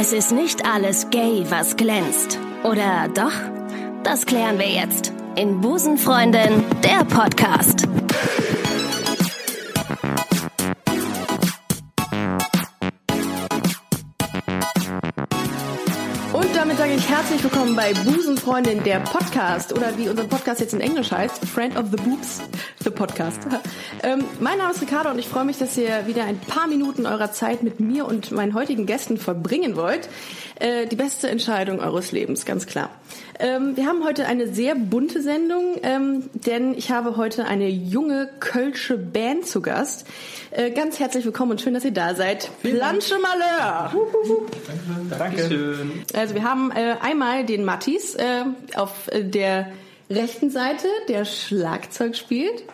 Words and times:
Es 0.00 0.12
ist 0.12 0.30
nicht 0.30 0.64
alles 0.64 1.10
gay, 1.10 1.44
was 1.48 1.76
glänzt. 1.76 2.38
Oder 2.62 3.08
doch? 3.12 3.32
Das 4.04 4.26
klären 4.26 4.56
wir 4.56 4.68
jetzt 4.68 5.12
in 5.34 5.60
Busenfreundin, 5.60 6.62
der 6.84 7.04
Podcast. 7.04 7.88
Und 16.32 16.54
damit 16.54 16.78
sage 16.78 16.94
ich 16.94 17.07
herzlich 17.18 17.42
willkommen 17.42 17.74
bei 17.74 17.92
Busenfreundin, 17.94 18.84
der 18.84 19.00
Podcast. 19.00 19.72
Oder 19.72 19.98
wie 19.98 20.08
unser 20.08 20.22
Podcast 20.22 20.60
jetzt 20.60 20.72
in 20.72 20.80
Englisch 20.80 21.10
heißt, 21.10 21.44
Friend 21.46 21.76
of 21.76 21.86
the 21.90 21.96
Boobs, 21.96 22.40
the 22.84 22.90
Podcast. 22.90 23.40
Ähm, 24.04 24.24
mein 24.38 24.58
Name 24.58 24.72
ist 24.72 24.80
Ricardo 24.80 25.10
und 25.10 25.18
ich 25.18 25.26
freue 25.26 25.44
mich, 25.44 25.58
dass 25.58 25.76
ihr 25.76 26.06
wieder 26.06 26.22
ein 26.22 26.38
paar 26.38 26.68
Minuten 26.68 27.06
eurer 27.06 27.32
Zeit 27.32 27.64
mit 27.64 27.80
mir 27.80 28.06
und 28.06 28.30
meinen 28.30 28.54
heutigen 28.54 28.86
Gästen 28.86 29.16
verbringen 29.16 29.74
wollt. 29.74 30.08
Äh, 30.60 30.86
die 30.86 30.94
beste 30.94 31.28
Entscheidung 31.28 31.80
eures 31.80 32.12
Lebens, 32.12 32.44
ganz 32.44 32.66
klar. 32.66 32.90
Ähm, 33.40 33.76
wir 33.76 33.86
haben 33.86 34.04
heute 34.04 34.26
eine 34.26 34.52
sehr 34.52 34.74
bunte 34.74 35.22
Sendung, 35.22 35.76
ähm, 35.82 36.28
denn 36.34 36.74
ich 36.74 36.90
habe 36.90 37.16
heute 37.16 37.44
eine 37.44 37.68
junge 37.68 38.28
kölsche 38.40 38.98
Band 38.98 39.46
zu 39.46 39.60
Gast. 39.62 40.06
Äh, 40.50 40.70
ganz 40.72 40.98
herzlich 40.98 41.24
willkommen 41.24 41.52
und 41.52 41.60
schön, 41.60 41.74
dass 41.74 41.84
ihr 41.84 41.92
da 41.92 42.14
seid. 42.16 42.50
Planche 42.62 43.14
Malheur! 43.20 43.92
Dankeschön. 45.16 46.02
Also 46.14 46.34
wir 46.34 46.42
haben 46.42 46.72
äh, 46.72 46.96
einmal 47.08 47.44
den 47.44 47.64
Mattis 47.64 48.14
äh, 48.14 48.44
auf 48.74 49.08
äh, 49.08 49.24
der 49.24 49.72
rechten 50.10 50.50
Seite, 50.50 50.86
der 51.08 51.24
Schlagzeug 51.24 52.16
spielt. 52.16 52.64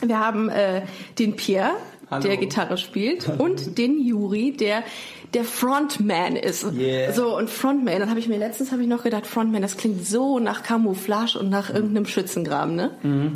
Wir 0.00 0.18
haben 0.18 0.48
äh, 0.48 0.82
den 1.18 1.36
Pierre, 1.36 1.70
Hallo. 2.10 2.22
der 2.22 2.36
Gitarre 2.36 2.78
spielt, 2.78 3.28
und 3.38 3.78
den 3.78 4.04
Juri, 4.04 4.52
der 4.52 4.82
der 5.34 5.44
Frontman 5.44 6.36
ist. 6.36 6.64
Yeah. 6.76 7.12
So 7.12 7.36
und 7.36 7.50
Frontman, 7.50 7.98
dann 8.00 8.08
habe 8.10 8.20
ich 8.20 8.28
mir 8.28 8.38
letztens 8.38 8.70
habe 8.72 8.82
ich 8.82 8.88
noch 8.88 9.02
gedacht, 9.02 9.26
Frontman, 9.26 9.60
das 9.62 9.76
klingt 9.76 10.06
so 10.06 10.38
nach 10.38 10.62
Camouflage 10.62 11.38
und 11.38 11.50
nach 11.50 11.72
irgendeinem 11.72 12.06
Schützengraben, 12.06 12.76
ne? 12.76 12.90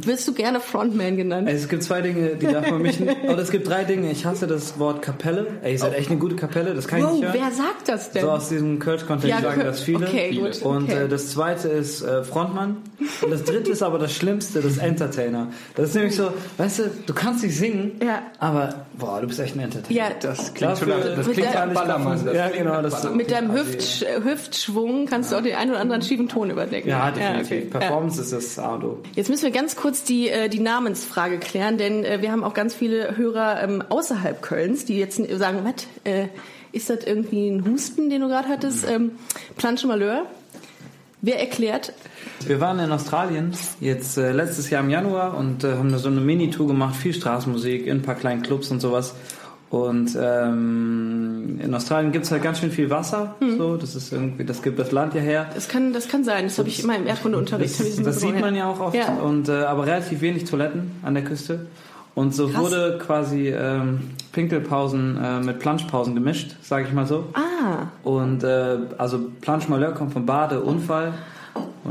Wirst 0.05 0.27
du 0.29 0.33
gerne 0.35 0.61
Frontman 0.61 1.17
genannt? 1.17 1.49
Es 1.51 1.69
gibt 1.69 1.83
zwei 1.83 2.01
Dinge, 2.01 2.37
die 2.37 2.47
darf 2.47 2.71
man 2.71 2.83
mich 2.83 3.01
nicht. 3.01 3.17
Oder 3.25 3.39
es 3.39 3.51
gibt 3.51 3.69
drei 3.69 3.85
Dinge. 3.85 4.11
Ich 4.11 4.25
hasse 4.25 4.47
das 4.47 4.79
Wort 4.79 5.03
Kapelle. 5.03 5.47
Ey, 5.63 5.73
ihr 5.73 5.79
seid 5.79 5.95
echt 5.95 6.11
eine 6.11 6.19
gute 6.19 6.37
Kapelle, 6.37 6.75
das 6.75 6.87
kann 6.87 7.01
ich 7.01 7.05
Wow, 7.05 7.13
nicht 7.15 7.23
hören. 7.25 7.35
wer 7.35 7.51
sagt 7.51 7.89
das 7.89 8.11
denn? 8.13 8.23
So 8.23 8.31
aus 8.31 8.49
diesem 8.49 8.79
Kölsch-Kontext 8.79 9.29
Ja, 9.29 9.41
sagen 9.41 9.63
das 9.65 9.81
viele. 9.83 10.07
okay, 10.07 10.35
gut, 10.37 10.63
Und 10.63 10.85
okay. 10.85 11.05
äh, 11.05 11.09
das 11.09 11.31
zweite 11.33 11.69
ist 11.69 12.03
äh, 12.03 12.23
Frontmann. 12.25 12.77
Und 13.23 13.31
das 13.31 13.45
dritte 13.45 13.71
ist 13.73 13.83
aber 13.83 13.99
das 13.99 14.13
Schlimmste, 14.13 14.61
das 14.61 14.79
Entertainer. 14.79 15.49
Das 15.75 15.91
ist 15.91 15.95
nämlich 15.97 16.15
so, 16.17 16.31
weißt 16.59 16.79
du, 16.81 16.83
du 17.07 17.15
kannst 17.15 17.43
nicht 17.43 17.57
singen, 17.57 17.93
Ja. 18.03 18.23
aber 18.39 18.87
boah, 18.97 19.21
du 19.21 19.27
bist 19.27 19.41
echt 19.41 19.57
ein 19.57 19.61
Entertainer. 19.61 19.99
Ja, 19.99 20.09
Das 20.21 20.55
klingt 20.55 20.79
schon 20.79 20.89
Dafür- 20.89 21.11
nach, 21.11 21.17
das 21.17 21.31
klingt 21.31 21.55
nach 21.55 21.61
Ballermann. 21.89 22.25
Das 22.25 22.35
ja, 22.35 22.49
genau. 22.49 22.83
Das, 22.83 22.95
Ballermann. 22.95 23.17
mit 23.17 23.31
deinem 23.31 23.53
Hüft, 23.53 24.07
Hüftschwung 24.23 25.07
kannst 25.07 25.33
du 25.33 25.37
auch 25.37 25.43
den 25.43 25.57
einen 25.57 25.71
oder 25.71 25.81
anderen 25.81 26.03
schiefen 26.03 26.29
Ton 26.29 26.51
überdecken. 26.51 26.89
ja, 26.89 27.11
definitiv. 27.11 27.47
okay. 27.47 27.69
Ja. 27.73 27.79
Performance 27.81 28.21
ist 28.21 28.33
das 28.33 28.59
A 28.59 28.75
und 28.75 28.85
O. 28.85 28.99
Jetzt 29.15 29.31
müssen 29.31 29.45
wir 29.45 29.51
ganz 29.51 29.77
kurz 29.77 30.05
die, 30.05 30.29
äh, 30.29 30.49
die 30.49 30.61
Namensfrage 30.61 31.39
klären, 31.39 31.79
denn 31.79 32.05
äh, 32.05 32.23
wir 32.23 32.31
haben 32.33 32.45
auch 32.45 32.55
ganz 32.55 32.75
viele 32.75 33.17
Hörer 33.17 33.63
ähm, 33.63 33.83
außerhalb 33.89 34.43
Kölns, 34.43 34.85
die 34.85 34.99
jetzt 34.99 35.17
sagen, 35.39 35.61
was, 35.65 35.87
äh, 36.05 36.29
ist 36.73 36.91
das 36.91 37.05
irgendwie 37.05 37.49
ein 37.49 37.65
Husten, 37.65 38.11
den 38.11 38.21
du 38.21 38.29
gerade 38.29 38.49
hattest? 38.49 38.89
Ähm, 38.89 39.13
Planche 39.57 39.87
Malheur. 39.87 40.27
Wer 41.21 41.41
erklärt? 41.41 41.93
Wir 42.47 42.61
waren 42.61 42.79
in 42.79 42.93
Australien 42.93 43.53
jetzt 43.81 44.17
äh, 44.19 44.31
letztes 44.31 44.71
Jahr 44.71 44.85
im 44.85 44.91
Januar 44.91 45.37
und 45.37 45.65
äh, 45.65 45.73
haben 45.73 45.91
da 45.91 45.99
so 45.99 46.09
eine 46.09 46.21
Mini-Tour 46.21 46.69
gemacht, 46.69 46.95
viel 46.95 47.13
Straßenmusik 47.13 47.87
in 47.87 47.99
ein 47.99 48.03
paar 48.03 48.15
kleinen 48.15 48.43
Clubs 48.43 48.71
und 48.71 48.81
sowas. 48.81 49.15
Und 49.71 50.17
ähm, 50.19 51.61
in 51.63 51.75
Australien 51.75 52.11
gibt's 52.11 52.31
halt 52.31 52.43
ganz 52.43 52.59
schön 52.59 52.71
viel 52.71 52.89
Wasser. 52.89 53.35
Hm. 53.41 53.59
So, 53.59 53.77
das 53.77 53.95
ist 53.95 54.13
irgendwie, 54.13 54.45
das 54.45 54.63
gibt 54.63 54.79
das 54.79 54.93
Land 54.93 55.15
ja 55.15 55.21
her. 55.21 55.51
Das 55.55 55.69
kann, 55.69 55.93
das 55.93 56.09
kann 56.09 56.25
sein, 56.25 56.45
das 56.45 56.59
habe 56.59 56.69
ich 56.69 56.83
immer 56.83 56.97
im 56.97 57.07
Erdkundeunterricht. 57.07 57.79
Das, 57.79 58.03
das 58.03 58.21
sieht 58.21 58.41
man 58.41 58.55
ja 58.55 58.71
auch 58.71 58.81
oft. 58.81 58.95
Ja. 58.97 59.15
Und 59.17 59.49
äh, 59.51 59.65
aber 59.65 59.87
relativ 59.87 60.23
wenig 60.23 60.45
Toiletten 60.45 60.93
an 61.03 61.15
der 61.15 61.25
Küste. 61.25 61.67
Und 62.15 62.35
so 62.35 62.49
Krass. 62.49 62.63
wurde 62.63 62.99
quasi 62.99 63.49
ähm, 63.49 64.11
Pinkelpausen 64.33 65.19
äh, 65.23 65.41
mit 65.41 65.61
Planschpausen 65.61 66.15
gemischt, 66.15 66.57
sage 66.63 66.87
ich 66.89 66.93
mal 66.93 67.07
so. 67.07 67.27
Ah, 67.35 67.89
Und 68.03 68.43
äh, 68.43 68.79
also 68.97 69.21
Planschmalheur 69.41 69.93
kommt 69.93 70.15
vom 70.15 70.27
Badeunfall. 70.27 71.13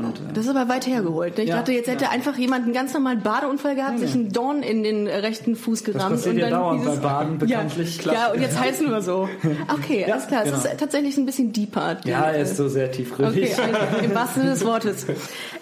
Und, 0.06 0.18
äh, 0.18 0.34
das 0.34 0.46
ist 0.46 0.56
aber 0.56 0.70
weit 0.70 0.88
hergeholt. 0.88 1.38
Ne? 1.38 1.44
Ich 1.44 1.50
Ja, 1.50 1.58
dachte, 1.58 1.72
jetzt 1.72 1.88
hätte 1.90 2.06
ja. 2.06 2.10
einfach 2.12 2.38
jemand 2.38 2.66
einen 2.66 2.74
ganz 2.74 2.94
normalen 2.94 3.22
Badeunfall 3.22 3.76
gehabt, 3.76 4.00
sich 4.00 4.14
einen 4.14 4.32
Dorn 4.32 4.64
in 4.64 4.84
den 4.84 5.08
rechten 5.08 5.56
Fuß 5.56 5.84
das 5.84 5.94
gerammt. 5.94 6.16
passiert 6.16 6.36
und 6.36 6.40
ja 6.42 6.50
dann 6.50 6.60
dauernd 6.60 6.84
bei 6.84 6.90
dieses- 6.92 7.04
Baden 7.04 7.38
bekanntlich. 7.38 8.06
Ja, 8.06 8.14
ja, 8.14 8.32
und 8.32 8.42
jetzt 8.42 8.60
heißt 8.60 8.82
nur 8.82 9.02
so. 9.02 9.28
Okay, 9.74 10.06
Ja, 10.08 10.14
alles 10.14 10.28
klar. 10.28 10.44
Es 10.46 10.52
genau. 10.52 10.64
ist 10.64 10.80
tatsächlich 10.80 11.18
ein 11.18 11.26
bisschen 11.26 11.54
deeper. 11.54 11.98
Ja, 12.06 12.22
er 12.32 12.42
ist 12.42 12.58
so 12.58 12.68
sehr 12.68 12.92
tiefgründig. 12.92 13.54
Okay, 13.54 13.62
also 13.74 13.98
im 14.06 14.16
wahrsten 14.16 14.42
Sinne 14.44 14.54
des 14.54 14.66
Wortes. 14.66 15.06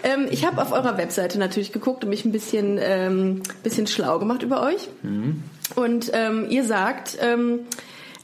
Ähm, 0.04 0.28
ich 0.30 0.46
habe 0.46 0.62
auf 0.62 0.72
eurer 0.72 0.98
Webseite 0.98 1.40
natürlich 1.40 1.72
geguckt 1.72 2.04
und 2.04 2.10
mich 2.10 2.26
ein 2.26 2.32
bisschen, 2.32 2.78
ähm, 2.82 3.42
bisschen 3.64 3.88
schlau 3.88 4.20
gemacht 4.20 4.44
über 4.44 4.62
euch. 4.62 4.90
Und 5.76 6.12
ähm, 6.14 6.46
ihr 6.50 6.64
sagt 6.64 7.18
ähm, 7.22 7.60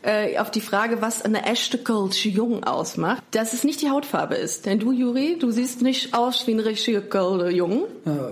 äh, 0.03 0.37
auf 0.39 0.49
die 0.51 0.61
Frage, 0.61 1.01
was 1.01 1.21
eine 1.23 1.45
echte 1.45 1.77
Kölsche 1.77 2.29
Jung 2.29 2.63
ausmacht, 2.63 3.23
dass 3.31 3.53
es 3.53 3.63
nicht 3.63 3.81
die 3.81 3.89
Hautfarbe 3.89 4.35
ist. 4.35 4.65
Denn 4.65 4.79
du, 4.79 4.91
Juri, 4.91 5.37
du 5.39 5.51
siehst 5.51 5.81
nicht 5.81 6.13
aus 6.13 6.47
wie 6.47 6.51
ein 6.53 6.59
richtiger 6.59 7.01
Kölsche 7.01 7.49
Jung. 7.55 7.83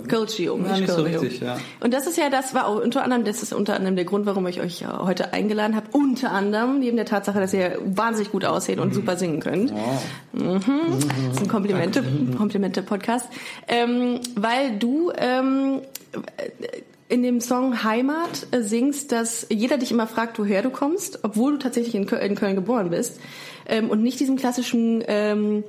Kölsche 0.08 0.42
Jung, 0.42 0.66
Ja, 0.66 0.76
nicht 0.78 0.88
so 0.90 0.96
Kölsche 0.96 1.12
Jung. 1.14 1.22
richtig, 1.22 1.40
ja. 1.42 1.58
Und 1.80 1.94
das 1.94 2.06
ist 2.06 2.16
ja 2.18 2.28
das 2.28 2.54
war 2.54 2.66
auch 2.66 2.82
unter 2.82 3.04
anderem 3.04 3.24
das 3.24 3.42
ist 3.42 3.52
unter 3.52 3.74
anderem 3.76 3.94
der 3.96 4.04
Grund, 4.04 4.26
warum 4.26 4.46
ich 4.48 4.60
euch 4.60 4.80
ja 4.80 4.98
heute 5.04 5.32
eingeladen 5.32 5.76
habe. 5.76 5.86
Unter 5.92 6.32
anderem 6.32 6.80
neben 6.80 6.96
der 6.96 7.06
Tatsache, 7.06 7.38
dass 7.38 7.52
ihr 7.54 7.78
wahnsinnig 7.84 8.32
gut 8.32 8.44
aussehen 8.44 8.76
Mhm. 8.78 8.82
und 8.82 8.94
super 8.94 9.16
singen 9.16 9.40
könnt. 9.40 9.72
Das 10.32 11.34
ist 11.34 11.40
ein 11.42 11.48
Komplimente, 11.48 12.02
Komplimente 12.36 12.82
Podcast, 12.82 13.26
ähm, 13.68 14.20
weil 14.36 14.76
du 14.78 15.12
ähm, 15.16 15.80
in 17.10 17.22
dem 17.22 17.40
Song 17.40 17.82
Heimat 17.82 18.46
äh, 18.52 18.62
singst, 18.62 19.12
dass 19.12 19.46
jeder 19.50 19.78
dich 19.78 19.90
immer 19.90 20.06
fragt, 20.06 20.38
woher 20.38 20.62
du 20.62 20.70
kommst, 20.70 21.20
obwohl 21.24 21.52
du 21.52 21.58
tatsächlich 21.58 21.94
in 21.94 22.06
Köln, 22.06 22.54
geboren 22.54 22.90
bist 22.90 23.20
ähm, 23.66 23.90
und 23.90 24.02
nicht 24.02 24.20
diesem 24.20 24.36
klassischen 24.36 25.02
ähm, 25.06 25.64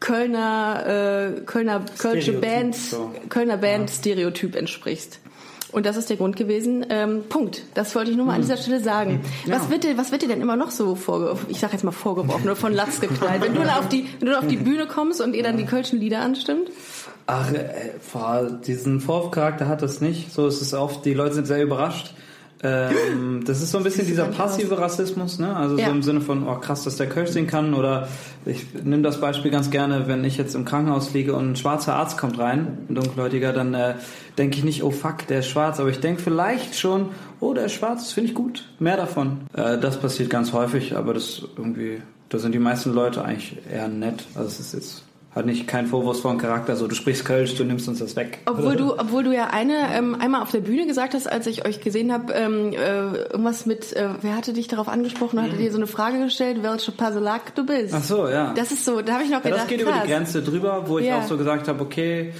Kölner 0.00 1.34
äh, 1.36 1.40
Kölner 1.40 1.84
Kölsche 1.98 2.32
Band 2.34 2.76
so. 2.76 3.12
Kölner 3.28 3.56
Band 3.56 3.90
Stereotyp 3.90 4.54
entsprichst. 4.54 5.18
Und 5.70 5.84
das 5.84 5.96
ist 5.96 6.08
der 6.08 6.16
Grund 6.16 6.36
gewesen. 6.36 6.86
Ähm, 6.88 7.24
Punkt. 7.28 7.62
Das 7.74 7.94
wollte 7.94 8.10
ich 8.10 8.16
nur 8.16 8.24
mal 8.24 8.34
an 8.34 8.40
dieser 8.40 8.56
Stelle 8.56 8.80
sagen. 8.80 9.20
Was 9.46 9.68
wird 9.68 9.84
dir, 9.84 9.98
was 9.98 10.12
wird 10.12 10.22
dir 10.22 10.28
denn 10.28 10.40
immer 10.40 10.56
noch 10.56 10.70
so 10.70 10.94
vorgeworfen? 10.94 11.46
Ich 11.50 11.60
sag 11.60 11.72
jetzt 11.72 11.84
mal 11.84 11.92
vorgeworfen, 11.92 12.46
nur 12.46 12.56
von 12.56 12.72
Latz 12.72 13.00
geknallt. 13.00 13.42
Wenn 13.42 13.54
du 13.54 13.60
dann 13.60 13.70
auf 13.70 13.88
die, 13.88 14.06
wenn 14.18 14.28
du 14.28 14.38
auf 14.38 14.46
die 14.46 14.56
Bühne 14.56 14.86
kommst 14.86 15.20
und 15.20 15.34
ihr 15.34 15.42
dann 15.42 15.58
die 15.58 15.66
kölschen 15.66 16.00
Lieder 16.00 16.20
anstimmt? 16.20 16.70
Ach, 17.30 17.52
äh, 17.52 18.50
diesen 18.66 19.00
Vorwurfcharakter 19.00 19.68
hat 19.68 19.82
das 19.82 20.00
nicht. 20.00 20.32
So 20.32 20.46
ist 20.46 20.62
es 20.62 20.72
oft, 20.72 21.04
die 21.04 21.12
Leute 21.12 21.34
sind 21.34 21.46
sehr 21.46 21.62
überrascht. 21.62 22.14
Ähm, 22.62 23.42
das 23.44 23.60
ist 23.60 23.70
so 23.70 23.76
ein 23.78 23.84
bisschen 23.84 24.06
dieser 24.06 24.24
passive 24.24 24.78
Rassismus, 24.78 25.38
ne? 25.38 25.54
Also 25.54 25.76
Ja. 25.76 25.86
so 25.86 25.90
im 25.92 26.02
Sinne 26.02 26.22
von, 26.22 26.48
oh 26.48 26.54
krass, 26.56 26.84
dass 26.84 26.96
der 26.96 27.06
Kölsch 27.06 27.30
singen 27.30 27.46
kann. 27.46 27.74
Oder 27.74 28.08
ich 28.46 28.64
nehme 28.82 29.02
das 29.02 29.20
Beispiel 29.20 29.50
ganz 29.50 29.70
gerne, 29.70 30.08
wenn 30.08 30.24
ich 30.24 30.38
jetzt 30.38 30.54
im 30.54 30.64
Krankenhaus 30.64 31.12
liege 31.12 31.34
und 31.36 31.50
ein 31.52 31.56
schwarzer 31.56 31.96
Arzt 31.96 32.16
kommt 32.16 32.38
rein, 32.38 32.78
ein 32.88 32.94
dunkelhäutiger, 32.94 33.52
dann 33.52 33.74
äh, 33.74 33.94
denke 34.38 34.56
ich 34.56 34.64
nicht, 34.64 34.82
oh 34.82 34.90
fuck, 34.90 35.26
der 35.26 35.40
ist 35.40 35.48
schwarz. 35.48 35.78
Aber 35.80 35.90
ich 35.90 36.00
denke 36.00 36.22
vielleicht 36.22 36.76
schon, 36.76 37.10
oh, 37.40 37.52
der 37.52 37.66
ist 37.66 37.72
schwarz, 37.74 38.04
das 38.04 38.12
finde 38.12 38.30
ich 38.30 38.34
gut. 38.34 38.64
Mehr 38.78 38.96
davon. 38.96 39.42
Äh, 39.54 39.76
das 39.76 39.98
passiert 40.00 40.30
ganz 40.30 40.54
häufig, 40.54 40.96
aber 40.96 41.12
das 41.12 41.42
irgendwie, 41.58 42.00
da 42.30 42.38
sind 42.38 42.54
die 42.54 42.58
meisten 42.58 42.94
Leute 42.94 43.22
eigentlich 43.22 43.58
eher 43.70 43.88
nett. 43.88 44.24
Also 44.34 44.48
es 44.48 44.60
ist 44.60 44.72
jetzt 44.72 45.02
hat 45.34 45.44
nicht 45.46 45.68
keinen 45.68 45.86
vorwurfsvollen 45.86 46.38
Charakter, 46.38 46.74
so 46.74 46.86
du 46.88 46.94
sprichst 46.94 47.24
Kölsch, 47.24 47.54
du 47.54 47.64
nimmst 47.64 47.86
uns 47.86 47.98
das 47.98 48.16
weg. 48.16 48.38
Obwohl 48.46 48.76
du, 48.82 48.98
obwohl 48.98 49.22
du 49.24 49.32
ja 49.34 49.48
eine 49.48 49.74
ähm, 49.94 50.16
einmal 50.18 50.42
auf 50.42 50.50
der 50.50 50.60
Bühne 50.60 50.86
gesagt 50.86 51.14
hast, 51.14 51.30
als 51.30 51.46
ich 51.46 51.66
euch 51.66 51.80
gesehen 51.80 52.12
habe, 52.12 52.32
ähm, 52.32 52.72
äh, 52.72 52.76
irgendwas 52.76 53.66
mit, 53.66 53.92
äh, 53.92 54.08
wer 54.22 54.36
hatte 54.36 54.52
dich 54.52 54.68
darauf 54.68 54.88
angesprochen, 54.88 55.40
hatte 55.40 55.56
dir 55.56 55.70
so 55.70 55.76
eine 55.76 55.86
Frage 55.86 56.18
gestellt, 56.24 56.62
welche 56.62 56.92
Paselak 56.92 57.54
du 57.54 57.64
bist. 57.66 57.94
Ach 57.94 58.02
so, 58.02 58.26
ja. 58.28 58.52
Das 58.54 58.72
ist 58.72 58.84
so, 58.84 59.02
da 59.02 59.14
habe 59.14 59.22
ich 59.24 59.30
noch 59.30 59.44
ja, 59.44 59.50
gedacht, 59.50 59.60
das 59.62 59.68
geht 59.68 59.80
über 59.82 59.92
krass. 59.92 60.02
die 60.06 60.10
Grenze 60.10 60.42
drüber, 60.42 60.84
wo 60.86 60.98
ich 60.98 61.06
Ja. 61.06 61.18
auch 61.18 61.24
so 61.26 61.36
gesagt 61.36 61.68
habe, 61.68 61.82
okay, 61.82 62.32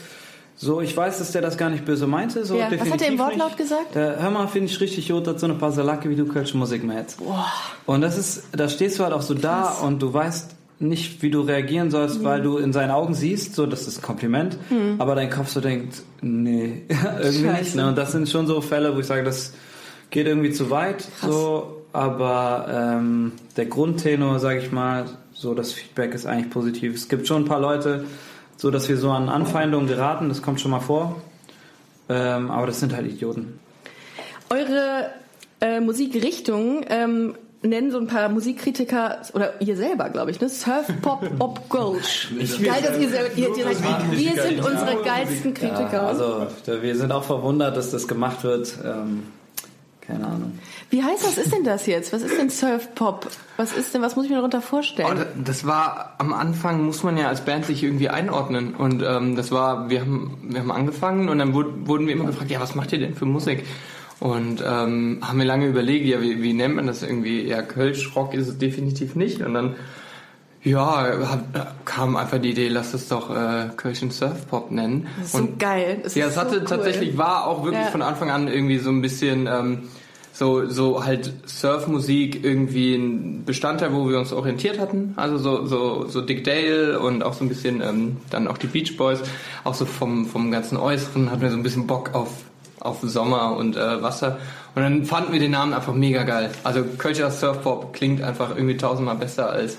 so 0.57 0.81
ich 0.81 0.97
weiß, 0.97 1.19
dass 1.19 1.31
der 1.31 1.43
das 1.43 1.57
gar 1.57 1.71
nicht 1.71 1.85
böse 1.85 2.09
meinte, 2.09 2.45
so 2.45 2.57
Ja, 2.57 2.69
was 2.77 2.91
hat 2.91 3.01
er 3.03 3.09
im 3.09 3.19
Wortlaut 3.21 3.49
nicht. 3.51 3.59
gesagt? 3.59 3.95
Der, 3.95 4.21
hör 4.21 4.31
mal, 4.31 4.49
finde 4.49 4.67
ich 4.73 4.81
richtig 4.81 5.09
gut, 5.09 5.25
dass 5.27 5.41
so 5.41 5.47
eine 5.47 5.55
Paselacke 5.55 6.11
wie 6.11 6.17
du 6.17 6.27
Kölsche 6.27 6.57
Musik 6.57 6.83
machst. 6.83 7.19
Und 7.87 8.01
das 8.01 8.19
ist, 8.19 8.45
da 8.53 8.69
stehst 8.69 8.99
du 8.99 9.05
halt 9.05 9.13
auch 9.13 9.23
so 9.23 9.35
da 9.35 9.69
und 9.85 10.01
du 10.03 10.13
weißt 10.13 10.57
nicht, 10.81 11.23
wie 11.23 11.31
du 11.31 11.41
reagieren 11.41 11.91
sollst, 11.91 12.23
weil 12.23 12.41
du 12.41 12.59
in 12.59 12.73
seinen 12.73 12.91
Augen 12.91 13.15
siehst, 13.15 13.55
so 13.55 13.67
das 13.67 13.89
ist 13.89 13.99
ein 13.99 14.03
Kompliment, 14.03 14.57
aber 14.99 15.15
dein 15.15 15.29
Kopf 15.31 15.49
so 15.49 15.61
denkt, 15.61 16.03
nee, 16.21 16.83
irgendwie 16.89 17.47
Scheiße. 17.47 17.61
nicht. 17.63 17.75
Ne? 17.77 17.89
Und 17.89 17.99
das 17.99 18.13
sind 18.13 18.29
schon 18.29 18.47
so 18.47 18.61
Fälle, 18.61 18.95
wo 18.95 19.01
ich 19.01 19.07
sage, 19.07 19.25
das 19.25 19.55
geht 20.11 20.27
irgendwie 20.27 20.53
zu 20.53 20.71
weit, 20.71 21.05
so, 21.21 21.83
aber 21.93 22.67
ähm, 22.71 23.33
der 23.57 23.67
Grundtenor, 23.67 24.39
sage 24.39 24.61
ich 24.61 24.71
mal, 24.71 25.07
so 25.33 25.55
das 25.55 25.73
Feedback 25.73 26.15
ist 26.15 26.27
eigentlich 26.27 26.51
positiv. 26.51 26.95
Es 26.95 27.09
gibt 27.09 27.27
schon 27.27 27.43
ein 27.43 27.49
paar 27.49 27.61
Leute, 27.61 28.05
so 28.57 28.71
dass 28.71 28.89
wir 28.89 28.97
so 28.97 29.11
an 29.11 29.29
Anfeindungen 29.29 29.89
geraten, 29.89 30.29
das 30.29 30.43
kommt 30.43 30.61
schon 30.61 30.71
mal 30.71 30.81
vor, 30.81 31.21
ähm, 32.09 32.51
aber 32.51 32.67
das 32.67 32.81
sind 32.81 32.95
halt 32.95 33.07
Idioten. 33.07 33.59
Eure 34.51 35.11
äh, 35.61 35.81
Musikrichtung 35.81 36.85
ähm, 36.89 37.35
nennen 37.63 37.91
so 37.91 37.99
ein 37.99 38.07
paar 38.07 38.29
Musikkritiker 38.29 39.19
oder 39.35 39.61
ihr 39.61 39.77
selber, 39.77 40.11
glaube 40.11 40.31
ich, 40.31 40.41
ne? 40.41 40.49
Surf 40.49 40.87
Pop 41.03 41.29
Op 41.39 41.69
Gold. 41.69 42.29
Geil, 42.63 42.83
dass 42.83 42.99
ihr 42.99 43.09
selber, 43.09 43.37
ihr 43.37 43.53
direkt, 43.53 43.81
wir 44.13 44.43
sind 44.43 44.59
unsere 44.59 45.03
geilsten 45.03 45.55
Kritiker. 45.55 45.93
Ja, 45.93 46.07
also 46.07 46.47
wir 46.67 46.97
sind 46.97 47.13
auch 47.13 47.25
verwundert, 47.25 47.77
dass 47.77 47.91
das 47.91 48.07
gemacht 48.07 48.45
wird. 48.45 48.79
Ähm, 48.85 49.25
keine 50.01 50.27
Ahnung. 50.27 50.59
Wie 50.89 51.03
heißt 51.03 51.23
das? 51.23 51.37
Was 51.37 51.45
ist 51.45 51.53
denn 51.53 51.65
das 51.65 51.87
jetzt? 51.87 52.15
Was 52.15 52.23
ist 52.23 52.39
denn 52.39 52.49
Surf 52.49 52.95
Pop? 52.95 53.29
Was 53.59 53.77
ist 53.77 53.93
denn, 53.93 54.01
was 54.01 54.17
muss 54.17 54.25
ich 54.25 54.31
mir 54.31 54.37
darunter 54.37 54.63
vorstellen? 54.63 55.19
Oh, 55.21 55.41
das 55.45 55.67
war 55.67 56.15
am 56.19 56.33
Anfang 56.33 56.85
muss 56.85 57.03
man 57.03 57.19
ja 57.19 57.29
als 57.29 57.43
Band 57.43 57.67
sich 57.67 57.83
irgendwie 57.83 58.09
einordnen 58.09 58.75
und 58.75 59.03
ähm, 59.03 59.37
das 59.37 59.51
war 59.51 59.91
wir 59.91 60.01
haben 60.01 60.39
wir 60.45 60.61
haben 60.61 60.71
angefangen 60.71 61.29
und 61.29 61.39
dann 61.39 61.53
wurden 61.53 62.07
wir 62.07 62.15
immer 62.15 62.25
gefragt, 62.25 62.51
ja 62.51 62.61
was 62.61 62.75
macht 62.75 62.93
ihr 62.93 63.01
denn 63.01 63.15
für 63.15 63.27
Musik? 63.27 63.65
Und 64.21 64.63
ähm, 64.67 65.19
haben 65.23 65.39
wir 65.39 65.45
lange 65.45 65.67
überlegt, 65.67 66.07
ja, 66.07 66.21
wie, 66.21 66.43
wie 66.43 66.53
nennt 66.53 66.75
man 66.75 66.87
das 66.87 67.03
irgendwie? 67.03 67.47
Ja, 67.47 67.63
Kölsch-Rock 67.63 68.35
ist 68.35 68.49
es 68.49 68.59
definitiv 68.59 69.15
nicht. 69.15 69.43
Und 69.43 69.55
dann, 69.55 69.77
ja, 70.65 71.29
hab, 71.29 71.87
kam 71.87 72.17
einfach 72.17 72.39
die 72.39 72.51
Idee, 72.51 72.69
lass 72.69 72.95
es 72.95 73.09
doch 73.09 73.31
äh, 73.31 73.69
Kölschen 73.77 74.11
Surfpop 74.11 74.71
nennen. 74.73 75.07
Das 75.19 75.27
ist 75.27 75.33
so 75.33 75.39
und, 75.39 75.59
geil. 75.59 76.01
Das 76.03 76.15
ja, 76.17 76.27
es 76.27 76.37
hatte 76.37 76.55
so 76.55 76.61
cool. 76.61 76.67
tatsächlich, 76.67 77.17
war 77.17 77.47
auch 77.47 77.65
wirklich 77.65 77.85
Ja. 77.85 77.91
von 77.91 78.03
Anfang 78.03 78.31
an 78.31 78.49
irgendwie 78.49 78.79
so 78.79 78.91
ein 78.91 79.03
bisschen... 79.03 79.47
Ähm, 79.47 79.89
so, 80.31 80.67
so 80.69 81.05
halt 81.05 81.33
Surfmusik 81.47 82.45
irgendwie 82.45 82.95
ein 82.95 83.45
Bestandteil, 83.45 83.93
wo 83.93 84.09
wir 84.09 84.21
uns 84.21 84.33
orientiert 84.33 84.79
hatten. 84.79 85.15
Also 85.17 85.37
so, 85.37 85.67
so, 85.67 86.07
so 86.07 86.21
Dick 86.21 86.45
Dale 86.45 87.01
und 87.01 87.25
auch 87.25 87.33
so 87.33 87.45
ein 87.45 87.49
bisschen 87.49 87.81
ähm, 87.81 88.19
dann 88.31 88.47
auch 88.47 88.57
die 88.57 88.69
Beach 88.69 88.97
Boys. 88.97 89.21
Auch 89.65 89.75
so 89.75 89.85
vom, 89.85 90.27
vom 90.27 90.53
ganzen 90.53 90.77
Äußeren 90.77 91.33
hatten 91.33 91.41
wir 91.43 91.51
so 91.51 91.57
ein 91.57 91.65
bisschen 91.65 91.89
Bock 91.89 92.15
auf, 92.15 92.45
auf 92.81 92.99
Sommer 93.03 93.57
und 93.57 93.77
äh, 93.77 94.03
Wasser. 94.03 94.39
Und 94.75 94.83
dann 94.83 95.05
fanden 95.05 95.33
wir 95.33 95.41
den 95.41 95.51
Namen 95.51 95.73
einfach 95.73 95.95
mega 95.95 96.23
geil. 96.23 96.51
Also 96.65 96.85
Kölscher 96.85 97.31
Surfpop 97.31 97.93
klingt 97.93 98.23
einfach 98.23 98.51
irgendwie 98.51 98.77
tausendmal 98.77 99.17
besser 99.17 99.51
als 99.51 99.77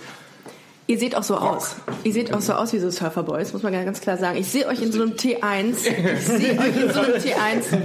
Ihr 0.90 0.98
seht 0.98 1.16
auch 1.16 1.22
so 1.22 1.36
aus. 1.36 1.76
Ihr 2.04 2.14
seht 2.14 2.34
auch 2.34 2.42
so 2.42 2.54
aus 2.54 2.74
wie 2.74 2.80
so 2.80 2.90
Surferboys, 2.90 3.54
muss 3.54 3.62
man 3.62 3.74
ganz 3.74 4.02
klar 4.02 4.18
sagen. 4.18 4.40
Ich 4.40 4.48
sehe 4.48 4.66
euch 4.66 4.82
in 4.82 4.92
so 4.92 5.04
einem 5.04 5.12
T1. 5.12 5.76
Ich 6.18 6.26
sehe 6.26 6.58
euch 6.58 6.82
in 6.82 6.92
so 6.92 7.02
einem 7.02 7.14
T1 7.14 7.78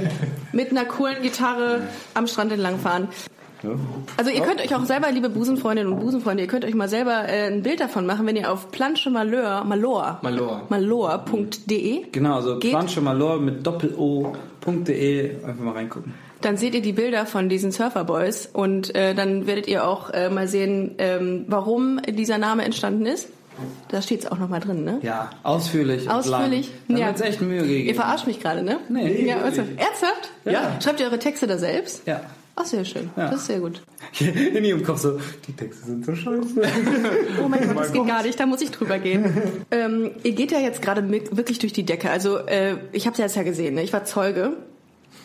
mit 0.53 0.71
einer 0.71 0.87
coolen 0.87 1.21
Gitarre 1.21 1.83
am 2.15 2.27
Strand 2.27 2.53
entlangfahren. 2.53 3.09
Also 4.17 4.31
ihr 4.31 4.41
könnt 4.43 4.61
euch 4.61 4.75
auch 4.75 4.85
selber, 4.85 5.11
liebe 5.11 5.29
Busenfreundinnen 5.29 5.93
und 5.93 6.01
Busenfreunde, 6.01 6.43
ihr 6.43 6.49
könnt 6.49 6.65
euch 6.65 6.75
mal 6.75 6.89
selber 6.89 7.29
äh, 7.29 7.47
ein 7.47 7.63
Bild 7.63 7.81
davon 7.81 8.07
machen, 8.07 8.27
wenn 8.27 8.37
ihr 8.37 8.51
auf 8.53 8.71
Planche 8.71 9.11
Malheur, 9.11 9.65
Malor, 9.65 10.19
Malor. 10.23 10.63
malor.de 10.69 12.05
Genau, 12.13 12.35
also 12.37 12.59
Geht. 12.59 12.71
Planche 12.73 13.01
Malor 13.01 13.39
mit 13.41 13.67
Doppel-O.de 13.67 15.37
einfach 15.45 15.63
mal 15.65 15.73
reingucken. 15.73 16.15
dann 16.41 16.57
seht 16.57 16.75
ihr 16.75 16.83
die 16.83 16.93
Bilder 16.93 17.27
von 17.27 17.49
diesen 17.49 17.73
Surferboys 17.73 18.49
und 18.53 18.95
äh, 18.95 19.15
dann 19.15 19.47
werdet 19.47 19.67
ihr 19.67 19.87
auch 19.87 20.11
äh, 20.11 20.29
mal 20.31 20.47
sehen, 20.49 20.95
ähm, 20.99 21.45
warum 21.49 22.01
dieser 22.07 22.39
Name 22.39 22.65
entstanden 22.65 23.07
ist. 23.07 23.29
Da 23.89 24.03
steht 24.03 24.25
es 24.25 24.33
auch 24.33 24.39
nochmal 24.39 24.59
drin, 24.59 24.83
ne? 24.85 24.99
Ja, 25.03 25.31
ausführlich. 25.45 26.11
Ausführlich? 26.11 26.73
Da 26.89 26.97
Ja. 26.99 27.07
wird's 27.07 27.21
echt 27.21 27.41
Mühe 27.41 27.63
gegeben. 27.63 27.87
Ihr 27.89 27.95
verarscht 27.95 28.27
mich 28.27 28.41
gerade, 28.41 28.63
ne? 28.65 28.79
Nee, 28.89 29.27
Ja, 29.29 29.37
ernsthaft? 29.37 29.69
ernsthaft? 29.77 30.31
Ja. 30.45 30.73
Schreibt 30.83 30.99
ihr 30.99 31.07
eure 31.07 31.21
Texte 31.21 31.47
da 31.47 31.57
selbst? 31.57 32.05
Ja. 32.07 32.21
Ach, 32.57 32.65
sehr 32.65 32.85
schön. 32.85 33.11
Ja. 33.17 33.31
Das 33.31 33.41
ist 33.41 33.47
sehr 33.47 33.61
gut. 33.61 33.83
In 34.21 34.65
ihrem 34.65 34.85
Kopf 34.85 35.01
so, 35.01 35.19
die 35.47 35.53
Texte 35.53 35.87
sind 35.87 36.05
so 36.05 36.15
scheiße. 36.15 36.63
Oh 37.43 37.49
mein 37.49 37.67
Gott, 37.67 37.77
das 37.77 37.93
geht 37.93 38.07
gar 38.07 38.23
nicht, 38.23 38.39
da 38.39 38.47
muss 38.47 38.61
ich 38.61 38.71
drüber 38.71 38.99
gehen. 38.99 39.25
ähm, 39.71 40.13
ihr 40.23 40.33
geht 40.33 40.53
ja 40.53 40.61
jetzt 40.61 40.81
gerade 40.81 41.11
wirklich 41.11 41.59
durch 41.59 41.73
die 41.73 41.85
Decke. 41.85 42.11
Also, 42.11 42.39
äh, 42.39 42.77
ich 42.93 43.07
habe 43.07 43.13
es 43.13 43.19
ja 43.19 43.25
jetzt 43.25 43.37
ja 43.37 43.43
gesehen, 43.43 43.75
ne? 43.75 43.83
ich 43.83 43.93
war 43.93 44.05
Zeuge. 44.05 44.57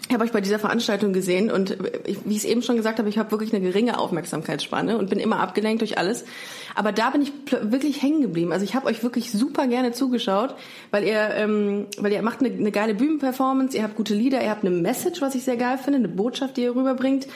Ich 0.09 0.15
habe 0.15 0.23
euch 0.23 0.31
bei 0.31 0.41
dieser 0.41 0.57
Veranstaltung 0.57 1.13
gesehen 1.13 1.51
und 1.51 1.77
wie 2.25 2.31
ich 2.31 2.39
es 2.39 2.43
eben 2.43 2.63
schon 2.63 2.75
gesagt 2.75 2.97
habe, 2.97 3.07
ich 3.09 3.19
habe 3.19 3.29
wirklich 3.29 3.53
eine 3.53 3.63
geringe 3.63 3.99
Aufmerksamkeitsspanne 3.99 4.97
und 4.97 5.07
bin 5.07 5.19
immer 5.19 5.39
abgelenkt 5.39 5.81
durch 5.81 5.99
alles. 5.99 6.25
Aber 6.73 6.91
da 6.91 7.11
bin 7.11 7.21
ich 7.21 7.31
wirklich 7.61 8.01
hängen 8.01 8.21
geblieben. 8.21 8.51
Also 8.51 8.65
ich 8.65 8.73
habe 8.73 8.87
euch 8.87 9.03
wirklich 9.03 9.31
super 9.31 9.67
gerne 9.67 9.91
zugeschaut, 9.91 10.55
weil 10.89 11.03
ihr, 11.03 11.29
ähm, 11.35 11.85
weil 11.99 12.11
ihr 12.11 12.23
macht 12.23 12.39
eine, 12.39 12.51
eine 12.51 12.71
geile 12.71 12.95
Bühnenperformance, 12.95 13.77
ihr 13.77 13.83
habt 13.83 13.97
gute 13.97 14.15
Lieder, 14.15 14.41
ihr 14.41 14.49
habt 14.49 14.65
eine 14.65 14.75
Message, 14.75 15.21
was 15.21 15.35
ich 15.35 15.43
sehr 15.43 15.57
geil 15.57 15.77
finde, 15.77 15.99
eine 15.99 16.07
Botschaft, 16.07 16.57
die 16.57 16.63
ihr 16.63 16.75
rüberbringt. 16.75 17.27